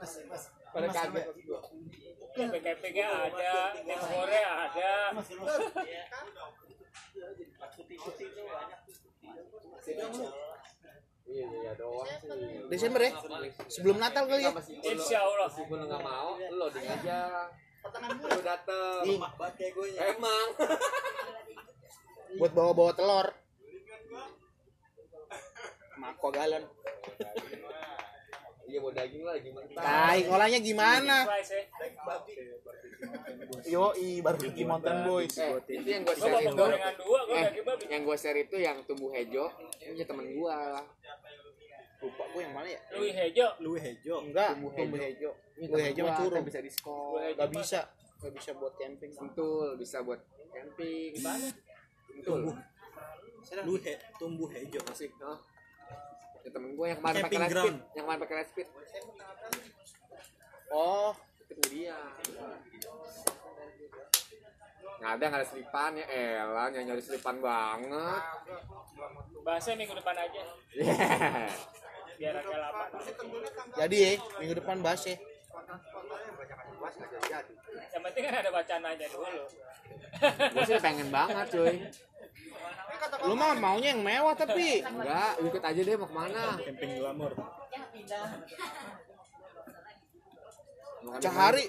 Mas, 0.00 0.12
mas. 0.26 0.42
pada 0.72 0.88
kaget 0.88 1.24
Back 2.34 2.66
campingnya 2.66 3.06
ada, 3.30 3.78
tempornya 3.78 4.42
ada. 4.66 5.14
Iya 11.24 11.46
iya 11.48 11.72
doang 11.76 12.08
sih. 12.08 12.28
Desember 12.68 13.00
ya? 13.00 13.12
Sebelum 13.68 13.96
Natal 13.96 14.24
kali 14.28 14.44
ya? 14.44 14.52
Insya 14.84 15.18
Allah. 15.24 15.48
meskipun 15.48 15.78
nggak 15.88 16.02
mau. 16.04 16.36
Lo 16.36 16.66
ding 16.68 16.84
aja. 16.84 17.48
Lu 18.20 18.40
dateng. 18.44 19.02
Banget 19.38 19.54
kayak 19.56 19.72
gue 19.76 19.86
emang. 19.96 20.48
Buat 22.40 22.52
bawa 22.52 22.72
bawa 22.74 22.92
telur 22.92 23.26
mako 26.04 26.28
galon 26.34 26.64
iya 28.74 28.82
mau 28.82 28.90
daging 28.90 29.22
lah 29.22 29.38
lagi 29.38 29.50
mentah 29.54 29.82
tai 29.86 30.20
ngolahnya 30.26 30.58
gimana? 30.58 31.16
Yo 33.70 33.94
i 33.94 34.18
barbecue 34.18 34.66
mountain 34.66 34.98
boys 35.06 35.38
eh 35.38 35.54
itu 35.70 35.88
yang 35.94 36.02
gue 36.02 36.16
share 36.18 36.42
itu. 36.42 36.64
dua, 36.98 37.20
eh 37.30 37.46
yang 37.86 38.02
gue 38.02 38.16
share 38.18 38.38
itu 38.42 38.56
yang 38.58 38.76
tumbuh 38.82 39.14
hejo. 39.14 39.46
Itu 39.78 40.02
temen 40.02 40.26
gue 40.26 40.56
lupa 42.02 42.24
gue 42.34 42.40
yang 42.42 42.52
mana 42.52 42.68
ya? 42.68 42.80
Louis 42.98 43.14
Hejo. 43.16 43.46
Louis 43.62 43.80
Hejo. 43.80 44.14
enggak 44.28 44.58
tumbuh 44.58 44.98
hejo. 45.00 45.30
tumbuh 45.56 45.80
hejo. 45.80 46.02
Mah 46.04 46.16
curug. 46.18 46.42
bisa 46.44 46.58
diskon. 46.60 47.16
Nggak 47.38 47.50
bisa. 47.54 47.80
Nggak 48.20 48.32
bisa 48.36 48.50
buat 48.58 48.74
camping. 48.74 49.10
Sentul 49.14 49.68
bisa 49.78 49.96
buat 50.02 50.20
camping. 50.50 51.10
Sentul. 51.14 52.40
lu 53.68 53.76
he, 53.76 53.92
tumbuh 54.16 54.48
hijau 54.48 54.80
Asik, 54.88 55.12
oh. 55.20 55.36
Ya, 56.44 56.50
temen 56.50 56.76
gue 56.76 56.86
yang 56.86 56.98
kemarin 57.00 57.20
pakai 57.22 57.38
speed, 57.48 57.76
yang 57.94 58.04
kemarin 58.04 58.20
pakai 58.20 58.44
speed. 58.44 58.68
oh 60.70 61.12
Itu 61.44 61.62
dia. 61.68 61.96
Nggak 64.94 65.10
ada, 65.10 65.24
nggak 65.26 65.40
ada 65.40 65.48
selipan 65.48 65.90
ya 65.94 66.06
elah, 66.06 66.66
nyari 66.68 66.84
nyari 66.84 67.02
selipan 67.02 67.36
banget. 67.38 68.22
bahasnya 69.40 69.74
minggu 69.76 69.92
depan 69.94 70.16
aja 70.16 70.42
Yeah. 70.72 71.52
biar 72.14 72.34
agak 72.38 72.56
lama 72.56 72.84
jadi 73.76 73.96
ya 73.98 74.10
minggu 74.38 74.54
depan 74.56 74.80
bahas 74.80 75.04
ya 75.04 75.20
yang 77.92 78.02
penting 78.02 78.22
kan 78.24 78.34
ada 78.38 78.50
bacaan 78.50 78.84
aja 78.86 79.06
dulu 79.06 79.44
Gue 80.54 80.64
sih 80.64 80.78
pengen 80.78 81.08
banget 81.10 81.46
cuy. 81.50 81.76
Lu 83.24 83.34
mah 83.34 83.52
maunya 83.54 83.88
yang 83.90 84.02
mewah 84.02 84.34
tapi 84.34 84.80
Enggak, 84.80 85.32
ikut 85.40 85.62
aja 85.62 85.80
deh 85.80 85.96
mau 85.96 86.04
ke 86.04 86.14
mana. 86.14 86.42
camping 86.58 86.92
glamor 86.98 87.32
cahari 91.16 91.64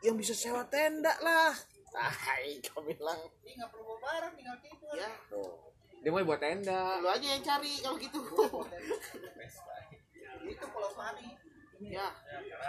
yang 0.00 0.14
bisa 0.14 0.32
sewa 0.32 0.62
tenda 0.64 1.12
lah 1.20 1.52
Hai, 1.96 2.60
kau 2.60 2.84
bilang 2.84 3.16
Ini 3.40 3.56
nggak 3.56 3.72
perlu 3.72 3.88
bawa 3.88 3.98
barang, 4.04 4.32
tinggal 4.36 4.56
tidur. 4.60 4.92
ya 4.92 5.08
Tuh. 5.32 5.56
Dia 5.96 6.10
mau 6.12 6.20
buat 6.20 6.36
tenda. 6.36 7.00
lu 7.00 7.08
aja 7.08 7.24
yang 7.26 7.40
cari 7.40 7.72
kalau 7.80 7.96
gitu 7.96 8.20
Itu 10.44 10.64
Pulau 10.68 10.92
Sari. 10.92 11.24
ya 11.82 12.08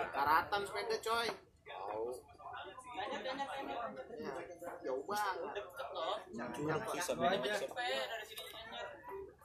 karatan 0.09 0.61
sepeda 0.63 0.97
coy 1.01 1.27
Tahu. 1.61 2.07
Ya, 2.97 4.31
jauh 4.83 5.03
banget 5.05 5.35
curug 6.57 6.83
sih 6.91 7.01
sampai 7.01 7.37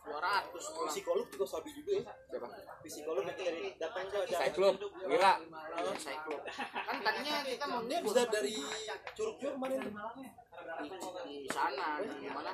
dua 0.03 0.19
ratus 0.19 0.65
psikolog 0.91 1.27
juga 1.31 1.47
sabi 1.47 1.71
juga 1.79 1.93
ya 1.95 2.05
Siapa? 2.27 2.47
psikolog 2.83 3.23
nanti 3.23 3.43
dari 3.47 3.65
datang 3.79 4.05
ke 4.11 4.19
Cyclop, 4.35 4.75
Wira. 5.07 5.33
ya 5.79 5.95
cyclop 5.95 6.43
kan 6.75 6.97
tadinya 7.01 7.35
kita 7.47 7.65
mau 7.71 7.81
dia 7.87 7.99
bisa 8.03 8.23
dari 8.27 8.57
curug-curug 9.15 9.57
mana 9.63 9.75
nih 9.79 9.95
di, 11.23 11.47
sana 11.47 12.03
di 12.03 12.29
mana 12.29 12.51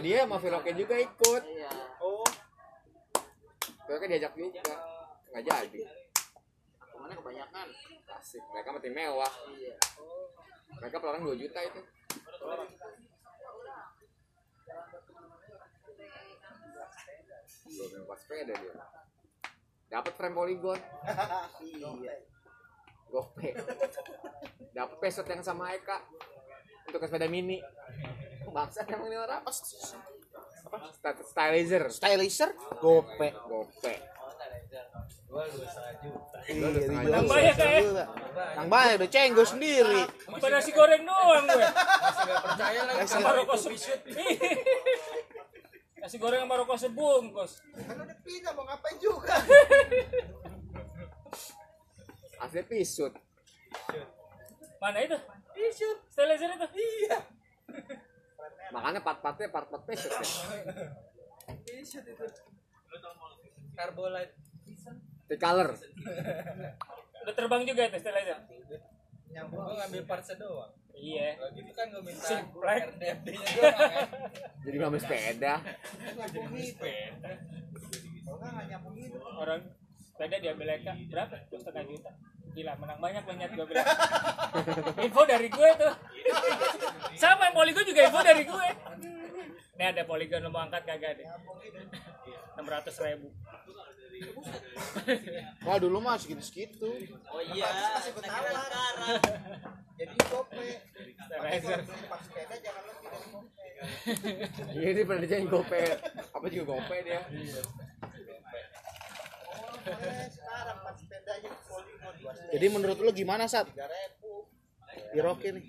dia 0.00 0.24
sama 0.24 0.36
Viroke 0.40 0.72
juga 0.72 0.96
ikut. 0.96 1.42
iya 1.44 1.72
oh 2.00 2.24
diajak 4.08 4.32
juga. 4.36 4.60
Nggak 5.32 5.42
jadi. 5.48 5.80
Kebanyakan 7.28 7.68
Asik. 8.16 8.40
Mereka 8.40 8.68
mati 8.72 8.88
mewah. 8.88 9.32
iya 9.52 9.76
Mereka 10.80 10.96
per 10.96 11.08
orang 11.12 11.22
2 11.28 11.36
juta 11.36 11.60
itu. 11.60 11.80
Dua 17.68 17.86
mewah 17.92 18.16
sepeda 18.16 18.54
dia. 18.56 18.74
Dapat 19.92 20.12
frame 20.16 20.36
polygon. 20.36 20.80
iya 21.60 22.16
Gope. 23.12 23.52
Dapat 24.72 24.96
peset 25.00 25.28
yang 25.28 25.44
sama 25.44 25.76
Eka. 25.76 26.00
Untuk 26.88 27.04
sepeda 27.04 27.28
mini. 27.28 27.60
Bangsa 28.48 28.88
emang 28.88 29.12
ini 29.12 29.20
orang 29.20 29.44
apa? 29.44 29.52
Stylizer. 31.28 31.92
stylizer 31.92 32.50
gope 32.80 33.28
Gope. 33.48 34.17
Iya 35.46 35.66
setengah 35.68 35.94
juta. 36.02 36.38
Banyak, 37.28 37.54
setengah 37.54 37.72
ya? 37.72 37.82
juta. 37.84 38.04
yang 38.56 38.68
banyak 38.72 38.94
udah 38.98 39.10
cenggo 39.10 39.44
sendiri 39.44 40.00
Bukan 40.26 40.50
nasi 40.50 40.70
goreng 40.72 41.02
doang 41.04 41.44
gue 41.46 41.68
percaya 42.48 42.80
lagi 42.88 43.06
sama 43.06 43.30
rokok 43.36 43.58
sebusut 43.58 44.00
nasi 46.00 46.16
goreng 46.16 46.40
sama 46.42 46.54
rokok 46.58 46.78
sebungkus 46.80 47.60
Kan 47.76 47.96
udah 48.00 48.18
pindah 48.24 48.52
mau 48.56 48.64
ngapain 48.66 48.96
juga? 48.98 49.34
Asli 52.38 52.62
pisut. 52.62 53.12
mana 54.78 55.02
itu 55.02 55.18
Isut, 55.58 55.98
sterilizer 56.06 56.54
itu 56.54 56.68
iya 56.78 57.18
Makanya 58.68 59.00
part-partnya 59.00 59.48
part-part 59.48 59.82
peset 59.88 60.12
ya. 60.12 60.22
Carbolite. 63.78 64.34
Tricolor. 65.28 65.70
udah 67.28 67.34
terbang 67.36 67.62
juga 67.68 67.82
itu 67.92 67.98
sterilizer 68.00 68.40
Nyambung. 69.28 69.60
Gua 69.60 69.74
ngambil 69.84 70.02
partsnya 70.08 70.36
doang. 70.40 70.72
iya. 70.96 71.36
Kalau 71.36 71.52
gitu 71.52 71.70
kan 71.76 71.86
gua 71.92 72.02
minta. 72.02 72.36
RDFD-nya 72.56 73.48
doang 73.52 73.76
kan. 73.76 74.08
Jadi 74.64 74.76
ngambil 74.80 75.00
sepeda. 75.04 75.54
sepeda. 75.60 77.32
Kalau 78.24 78.36
nggak 78.40 78.50
nggak 78.56 78.66
nyambung 78.72 78.94
gitu. 78.96 79.16
orang 79.20 79.60
sepeda 80.00 80.36
diambil 80.40 80.68
Eka 80.80 80.92
berapa? 81.12 81.36
Dua 81.52 81.58
setengah 81.60 81.84
juta. 81.92 82.10
Gila 82.56 82.72
menang 82.80 82.98
banyak 82.98 83.22
lo 83.22 83.32
nyat 83.36 83.52
gue 83.54 83.66
bilang 83.70 83.86
info 85.06 85.22
dari 85.28 85.46
gue 85.46 85.68
tuh 85.78 85.94
sama 87.14 87.52
yang 87.52 87.54
poligon 87.54 87.84
juga 87.86 88.00
info 88.08 88.20
dari 88.24 88.42
gue 88.42 88.68
ini 89.78 89.84
ada 89.84 90.02
poligon 90.02 90.42
lo 90.42 90.50
mau 90.50 90.66
angkat 90.66 90.82
kagak 90.82 91.22
deh? 91.22 91.28
Enam 92.56 92.66
ratus 92.66 92.98
ribu 92.98 93.30
wah 95.66 95.76
dulu 95.78 95.98
mah 96.02 96.18
segitu 96.18 96.42
segitu 96.42 96.90
Oh 97.28 97.40
iya. 97.54 97.66
Kasih 97.68 98.10
gue 98.16 98.24
tawar. 98.24 98.70
Jadi 99.98 100.14
gope. 100.30 100.68
Pas 102.08 102.20
sepeda 102.22 102.56
jangan 102.62 102.82
lu 102.86 102.92
kirim 103.02 103.22
gope. 103.34 103.66
Iya 104.78 104.88
dia 104.94 105.04
pernah 105.06 105.22
dijain 105.22 105.46
gope. 105.46 105.82
Apa 106.34 106.46
juga 106.50 106.64
gope 106.76 106.96
dia. 107.02 107.20
Oh, 109.48 109.74
boleh 109.80 110.28
sekarang 110.28 110.78
pas 110.84 110.94
sepedanya 110.98 111.48
ke 111.48 111.60
Polygon 111.64 112.14
dua 112.20 112.32
jadi 112.52 112.66
menurut 112.68 112.98
lu 113.00 113.10
gimana 113.12 113.44
sat 113.48 113.66
ribu. 113.72 114.44
di 115.14 115.18
Rocky 115.24 115.48
nih 115.54 115.64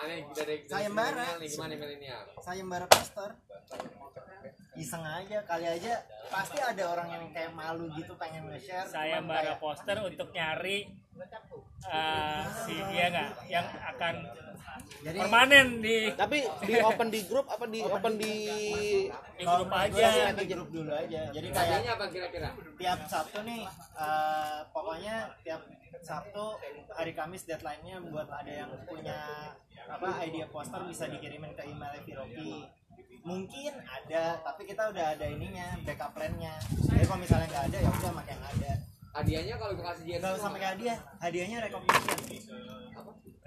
Nah 0.00 0.08
nih 0.08 0.24
dari 0.32 0.56
Sayembara. 0.64 1.36
nih 1.36 1.48
gimana 1.52 1.74
milenial? 1.76 2.24
sayembara 2.40 2.86
poster 2.88 3.36
iseng 4.80 5.04
aja 5.04 5.44
kali 5.44 5.66
aja 5.68 5.92
pasti 6.32 6.56
ada 6.56 6.82
orang 6.88 7.08
yang 7.12 7.24
kayak 7.36 7.52
malu 7.52 7.84
gitu 7.92 8.16
pengen 8.16 8.48
nge-share 8.48 8.88
saya 8.88 9.20
cuman 9.20 9.28
bara 9.28 9.44
kayak, 9.44 9.60
poster 9.60 9.96
untuk 10.00 10.28
nyari 10.32 10.88
eh, 11.84 12.42
si 12.64 12.74
dia 12.88 13.06
nggak 13.12 13.30
yang 13.52 13.66
akan 13.92 14.14
jadi 15.04 15.18
permanen 15.20 15.66
di 15.84 15.96
tapi 16.16 16.38
di 16.64 16.74
open 16.80 17.08
di 17.12 17.20
grup 17.28 17.46
apa 17.52 17.64
di 17.68 17.80
open 17.84 18.14
di 18.16 18.34
di 19.36 19.44
grup 19.44 19.68
aja 19.68 20.32
di 20.32 20.46
grup 20.48 20.68
dulu 20.72 20.92
aja 20.96 21.28
jadi 21.28 21.48
kayak 21.52 22.00
apa 22.00 22.04
kira-kira? 22.08 22.48
tiap 22.80 23.00
Sabtu 23.04 23.38
nih 23.44 23.68
eh, 24.00 24.58
pokoknya 24.72 25.16
tiap 25.44 25.60
Sabtu 26.00 26.56
hari 26.96 27.12
Kamis 27.12 27.44
deadline-nya 27.44 28.00
buat 28.08 28.32
ada 28.32 28.48
yang 28.64 28.70
punya 28.88 29.20
apa 29.90 30.08
idea 30.22 30.46
poster 30.46 30.80
bisa 30.86 31.04
dikirimin 31.10 31.52
ke 31.58 31.62
email 31.66 31.92
Viroki. 32.06 32.64
Mungkin 33.20 33.72
ada 33.84 34.40
tapi 34.40 34.62
kita 34.64 34.88
udah 34.94 35.18
ada 35.18 35.26
ininya 35.28 35.76
backup 35.84 36.14
plan-nya. 36.16 36.54
Jadi 36.88 37.04
kalau 37.04 37.20
misalnya 37.20 37.46
nggak 37.50 37.64
ada 37.68 37.78
ya 37.82 37.90
udah 37.90 38.12
pakai 38.22 38.32
yang 38.32 38.44
ada. 38.46 38.72
Hadiahnya 39.10 39.54
kalau 39.58 39.72
gue 39.74 39.84
kasih 39.84 40.04
dia 40.06 40.16
nggak 40.22 40.38
usah 40.38 40.50
pakai 40.54 40.68
hadiah 40.78 40.98
hadiahnya 41.18 41.58
recognition 41.66 42.18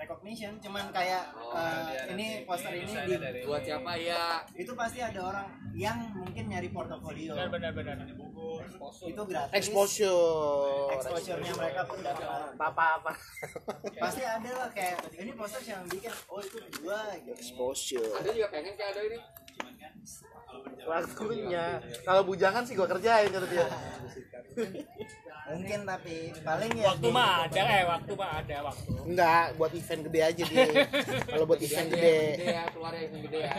recognition 0.04 0.52
cuman 0.60 0.92
kayak 0.92 1.24
eh, 1.34 2.12
ini 2.14 2.28
poster 2.44 2.76
ini 2.76 2.92
di 2.92 3.16
buat 3.48 3.64
siapa? 3.64 3.96
Ya? 3.96 4.44
itu 4.54 4.72
pasti 4.76 5.00
ada 5.00 5.20
orang 5.24 5.48
yang 5.74 5.98
mungkin 6.14 6.52
nyari 6.52 6.70
portofolio. 6.70 7.34
Benar 7.34 7.50
benar 7.50 7.72
benar. 7.74 7.96
Itu 9.04 9.22
gratis. 9.26 9.56
Exposure. 9.56 10.92
Exposure-nya 11.00 11.54
mereka 11.56 11.82
pun 11.88 12.00
dapat. 12.04 12.54
Apa? 12.60 12.86
Apa 13.00 13.12
pasti 13.98 14.22
ada 14.22 14.52
lah 14.52 14.70
kayak 14.76 15.00
ini 15.16 15.32
poster 15.34 15.64
yang 15.64 15.84
bikin 15.88 16.12
oh 16.28 16.40
itu 16.44 16.60
gua 16.84 17.02
gitu. 17.18 17.34
Exposure. 17.40 18.12
Ada 18.20 18.30
juga 18.36 18.48
pengen 18.52 18.74
kayak 18.76 18.92
ada 19.00 19.02
ini. 19.08 19.20
Waktunya 20.84 21.80
kalau 22.04 22.22
bujangan 22.28 22.64
sih 22.68 22.74
gua 22.76 22.88
kerjain 22.90 23.30
kata 23.32 23.48
dia. 23.48 23.68
Mungkin 25.44 25.80
tapi 25.84 26.32
paling 26.40 26.72
ya 26.80 26.88
waktu 26.96 27.08
mah 27.12 27.32
ada 27.48 27.62
eh 27.62 27.84
waktu 27.84 28.12
mah 28.16 28.32
ada 28.40 28.58
waktu. 28.64 28.92
Enggak 29.04 29.46
buat 29.60 29.72
event 29.76 30.02
gede 30.08 30.20
aja 30.24 30.44
dia. 30.48 30.66
Kalau 31.28 31.46
buat 31.46 31.60
event 31.60 31.88
Gede, 31.92 32.20
gede 32.40 32.48
ya, 32.48 32.64
keluar 32.72 32.94
yang 32.96 33.22
gede 33.22 33.40
ya. 33.44 33.56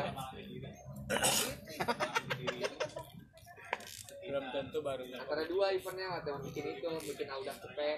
belum 4.25 4.51
tentu 4.51 4.79
baru 4.83 5.05
Antara 5.15 5.45
dua 5.47 5.67
eventnya 5.77 6.19
yang 6.25 6.41
bikin 6.43 6.65
itu, 6.75 6.91
bikin 7.13 7.29
audak 7.29 7.57
cepe. 7.61 7.91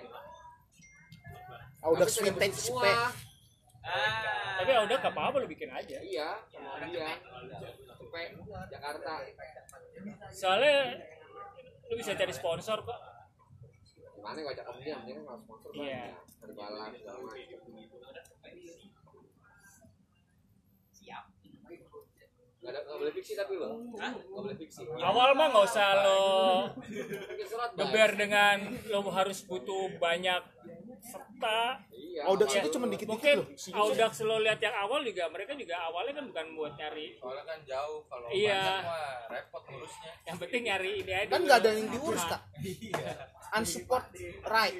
Audax 1.80 2.09
Tapi 2.11 2.12
sudah 2.18 2.24
vintage 2.34 2.59
spek 2.59 2.99
tapi 4.57 4.70
udah 4.72 4.99
gak 4.99 5.14
apa-apa 5.14 5.36
lu 5.44 5.47
bikin 5.47 5.70
aja. 5.70 5.99
Iya, 6.03 6.42
sama 6.51 6.82
Jakarta. 8.72 9.12
soalnya 10.32 10.76
lu 11.86 11.94
bisa 12.00 12.12
cari 12.16 12.32
sponsor 12.34 12.80
kok 12.82 13.00
Gimana 14.16 14.42
gua 14.42 14.52
ajak 14.58 14.66
om 14.66 14.78
dia, 14.82 14.98
dia 15.06 15.14
kan 15.14 15.22
nggak 15.22 15.38
sponsor 15.46 15.70
Iya. 15.70 16.02
banyak. 16.18 16.42
Ada 16.42 16.52
balap 16.58 16.92
segala 16.98 17.18
macam. 17.22 17.58
Gak, 22.66 22.74
ada, 22.74 22.80
gak 22.82 22.98
boleh 22.98 23.14
fiksi 23.14 23.32
tapi 23.38 23.54
lo 23.62 23.78
Gak 23.94 24.26
boleh 24.26 24.56
fiksi 24.58 24.82
awal 24.98 25.38
mah 25.38 25.46
nggak 25.54 25.66
usah 25.70 25.88
lo 26.02 26.26
geber 27.78 28.10
dengan 28.18 28.74
lo 28.90 29.06
harus 29.14 29.46
butuh 29.46 29.86
banyak 30.02 30.42
serta 30.99 31.59
Iya 31.88 32.20
Audax 32.24 32.49
Iya. 32.49 32.61
itu 32.61 32.68
cuma 32.70 32.86
dikit-dikit 32.86 33.11
mungkin 33.11 33.36
loh. 33.38 33.49
Audax 33.78 34.12
lo 34.20 34.36
lihat 34.38 34.57
yang 34.59 34.74
awal 34.74 35.01
juga 35.01 35.24
mereka 35.28 35.53
juga 35.53 35.76
awalnya 35.82 36.12
kan 36.14 36.24
bukan 36.26 36.47
buat 36.53 36.72
nyari 36.74 37.07
Soalnya 37.16 37.44
kan 37.44 37.59
jauh 37.62 38.01
kalau 38.05 38.28
Iya. 38.28 38.57
banyak 38.57 38.82
mah 38.82 39.14
repot 39.28 39.62
ngurusnya. 39.66 40.11
yang 40.22 40.36
penting 40.38 40.62
nyari 40.64 40.90
ini 40.99 41.12
aja 41.12 41.28
Kan 41.28 41.40
nggak 41.42 41.59
ada 41.59 41.70
yang 41.70 41.88
diurus 41.88 42.24
kak. 42.24 42.40
Unsupport 43.53 44.05
right. 44.44 44.76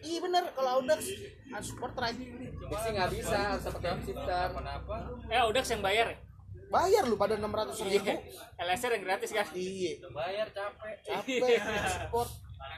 Iya 0.00 0.18
bener 0.20 0.44
kalau 0.52 0.70
Audax 0.76 1.00
unsupport 1.48 1.94
right. 1.96 2.18
Fiksi 2.66 2.88
gak 2.90 3.10
bisa, 3.10 3.36
harus 3.52 3.62
pakai 3.64 3.94
shifter 4.00 4.48
Kenapa? 4.50 4.94
eh 5.26 5.38
Audax 5.38 5.64
yang 5.68 5.80
bayar 5.80 6.08
ya 6.08 6.18
Bayar 6.66 7.06
lu 7.06 7.14
pada 7.14 7.34
enam 7.34 7.48
ratus 7.48 7.78
ribu. 7.80 8.10
LSR 8.58 8.90
yang 8.92 9.04
gratis 9.04 9.30
kan 9.30 9.46
Iya. 9.52 10.02
Bayar 10.08 10.50
capek. 10.50 10.96
Capek 11.00 11.62
support. 11.86 12.30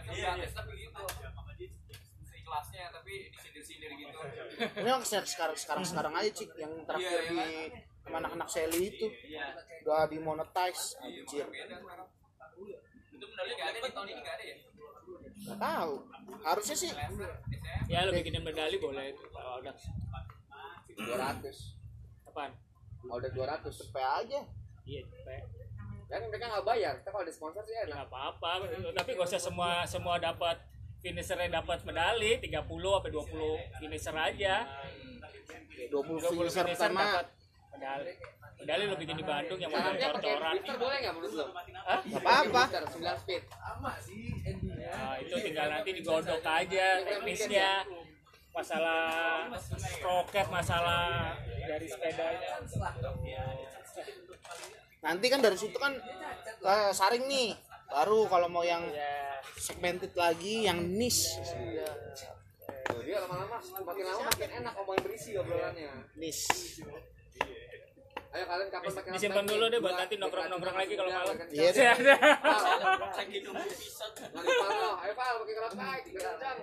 Iya, 0.09 0.29
tapi 0.47 0.73
gitu. 0.79 1.03
Kelasnya 2.49 2.85
tapi 2.89 3.29
disindir-sindir 3.29 3.93
gitu. 3.93 4.19
Ini 4.81 4.89
yang 4.89 5.05
sekarang 5.05 5.57
sekarang 5.57 5.85
sekarang 5.85 6.13
aja 6.17 6.31
cik. 6.33 6.57
Yang 6.57 6.73
terakhir 6.89 7.21
Iya, 7.29 7.29
di 7.29 7.41
sama 8.01 8.25
anak-anak 8.25 8.49
Sally 8.49 8.89
itu 8.89 9.07
udah 9.85 10.09
dimonetize 10.09 10.97
anjir. 11.05 11.45
Itu 13.13 13.25
medali 13.29 13.53
nggak 13.53 13.69
ada 13.69 13.79
di 13.85 13.91
tahun 13.93 14.09
ini 14.09 14.21
nggak 14.25 14.37
ada 14.41 14.45
ya? 14.49 14.57
Gak 15.39 15.59
tahu. 15.61 15.93
Harusnya 16.41 16.77
sih. 16.77 16.91
Ya 17.89 18.09
lo 18.09 18.11
bikinin 18.17 18.41
medali 18.41 18.77
boleh 18.81 19.13
itu. 19.13 19.25
Kalau 19.29 19.61
Audax 19.61 19.77
200 20.97 22.33
apaan? 22.33 22.53
Audax 23.13 23.33
200 23.37 23.69
cepet 23.69 24.05
aja. 24.25 24.41
iya 24.89 25.01
cepet. 25.05 25.45
Kan 26.09 26.25
mereka 26.33 26.49
gak 26.49 26.65
bayar, 26.65 26.97
kita 27.05 27.13
kalau 27.13 27.21
ada 27.21 27.33
sponsor 27.33 27.61
sih 27.69 27.77
Ya, 27.77 27.85
enak. 27.85 27.93
Nggak 27.93 28.09
apa-apa. 28.09 28.51
Tapi 28.97 29.11
gak 29.13 29.29
usah 29.29 29.41
semua 29.41 29.85
semua 29.85 30.17
dapat 30.17 30.57
finishernya 31.09 31.49
dapat 31.65 31.81
medali 31.89 32.37
30 32.37 32.69
sampai 32.69 33.11
20 33.17 33.81
finisher 33.81 34.13
aja 34.13 34.55
20 35.89 35.89
20 35.89 35.97
finisher 35.97 36.65
finisher 36.69 36.93
pertama. 36.93 37.01
dapat 37.01 37.27
medali 37.73 38.13
medali 38.61 38.83
lo 38.91 38.97
bikin 39.01 39.17
di 39.17 39.25
Bandung 39.25 39.59
yang 39.63 39.71
cor-coran 39.73 40.53
drifter 40.61 40.77
boleh 40.77 40.97
gak 41.01 41.13
menurut 41.17 41.33
lo? 41.33 41.47
Hah? 41.89 42.01
Gak 42.05 42.21
apa-apa. 42.21 42.63
Drifter 42.69 42.85
9 42.93 43.23
speed 43.25 43.43
ya 44.79 45.21
itu 45.21 45.37
tinggal 45.45 45.67
nanti 45.69 45.91
digodok 45.97 46.41
aja 46.45 46.87
teknisnya 47.05 47.71
masalah 48.53 49.47
sprocket 49.79 50.47
masalah 50.49 51.37
dari 51.41 51.87
sepedanya 51.87 52.59
Nanti 54.99 55.31
kan 55.31 55.39
dari 55.39 55.55
situ 55.55 55.79
kan 55.79 55.95
eh, 56.67 56.91
saring 56.91 57.31
nih. 57.31 57.55
Baru 57.89 58.29
kalau 58.29 58.49
mau 58.53 58.65
yang 58.65 58.85
ya 58.93 59.41
segmented 59.57 60.13
lagi 60.13 60.69
yang 60.69 60.77
niche. 60.77 61.41
Tuh, 62.89 63.01
dia 63.05 63.21
lama-lama 63.21 63.57
makin 63.61 64.05
lama 64.05 64.23
makin 64.29 64.51
enak 64.61 64.73
ngomongin 64.77 65.03
berisi 65.05 65.31
obrolannya 65.37 65.93
Niche. 66.17 66.85
Ayo 68.29 68.45
kalian 68.45 68.69
kapan 68.69 68.93
pakai 68.93 69.11
disimpan 69.17 69.45
dulu 69.49 69.65
deh 69.73 69.81
buat 69.81 69.97
nanti 69.97 70.21
nongkrong-nongkrong 70.21 70.77
lagi 70.77 70.93
kalau 71.01 71.11
malam 71.13 71.37
Iya 71.49 71.71
deh. 71.73 71.85
Ya, 71.85 71.93
ada. 71.97 72.17
Lagi 73.17 73.37
nunggu 73.41 73.65
episode. 73.65 74.17
Lagi 74.21 74.49
parah. 74.53 74.95
Ayo 75.01 75.13
Pak, 75.17 75.27
pakai 75.33 75.55
keras 75.57 75.75
naik, 75.81 76.03
kencang. 76.13 76.59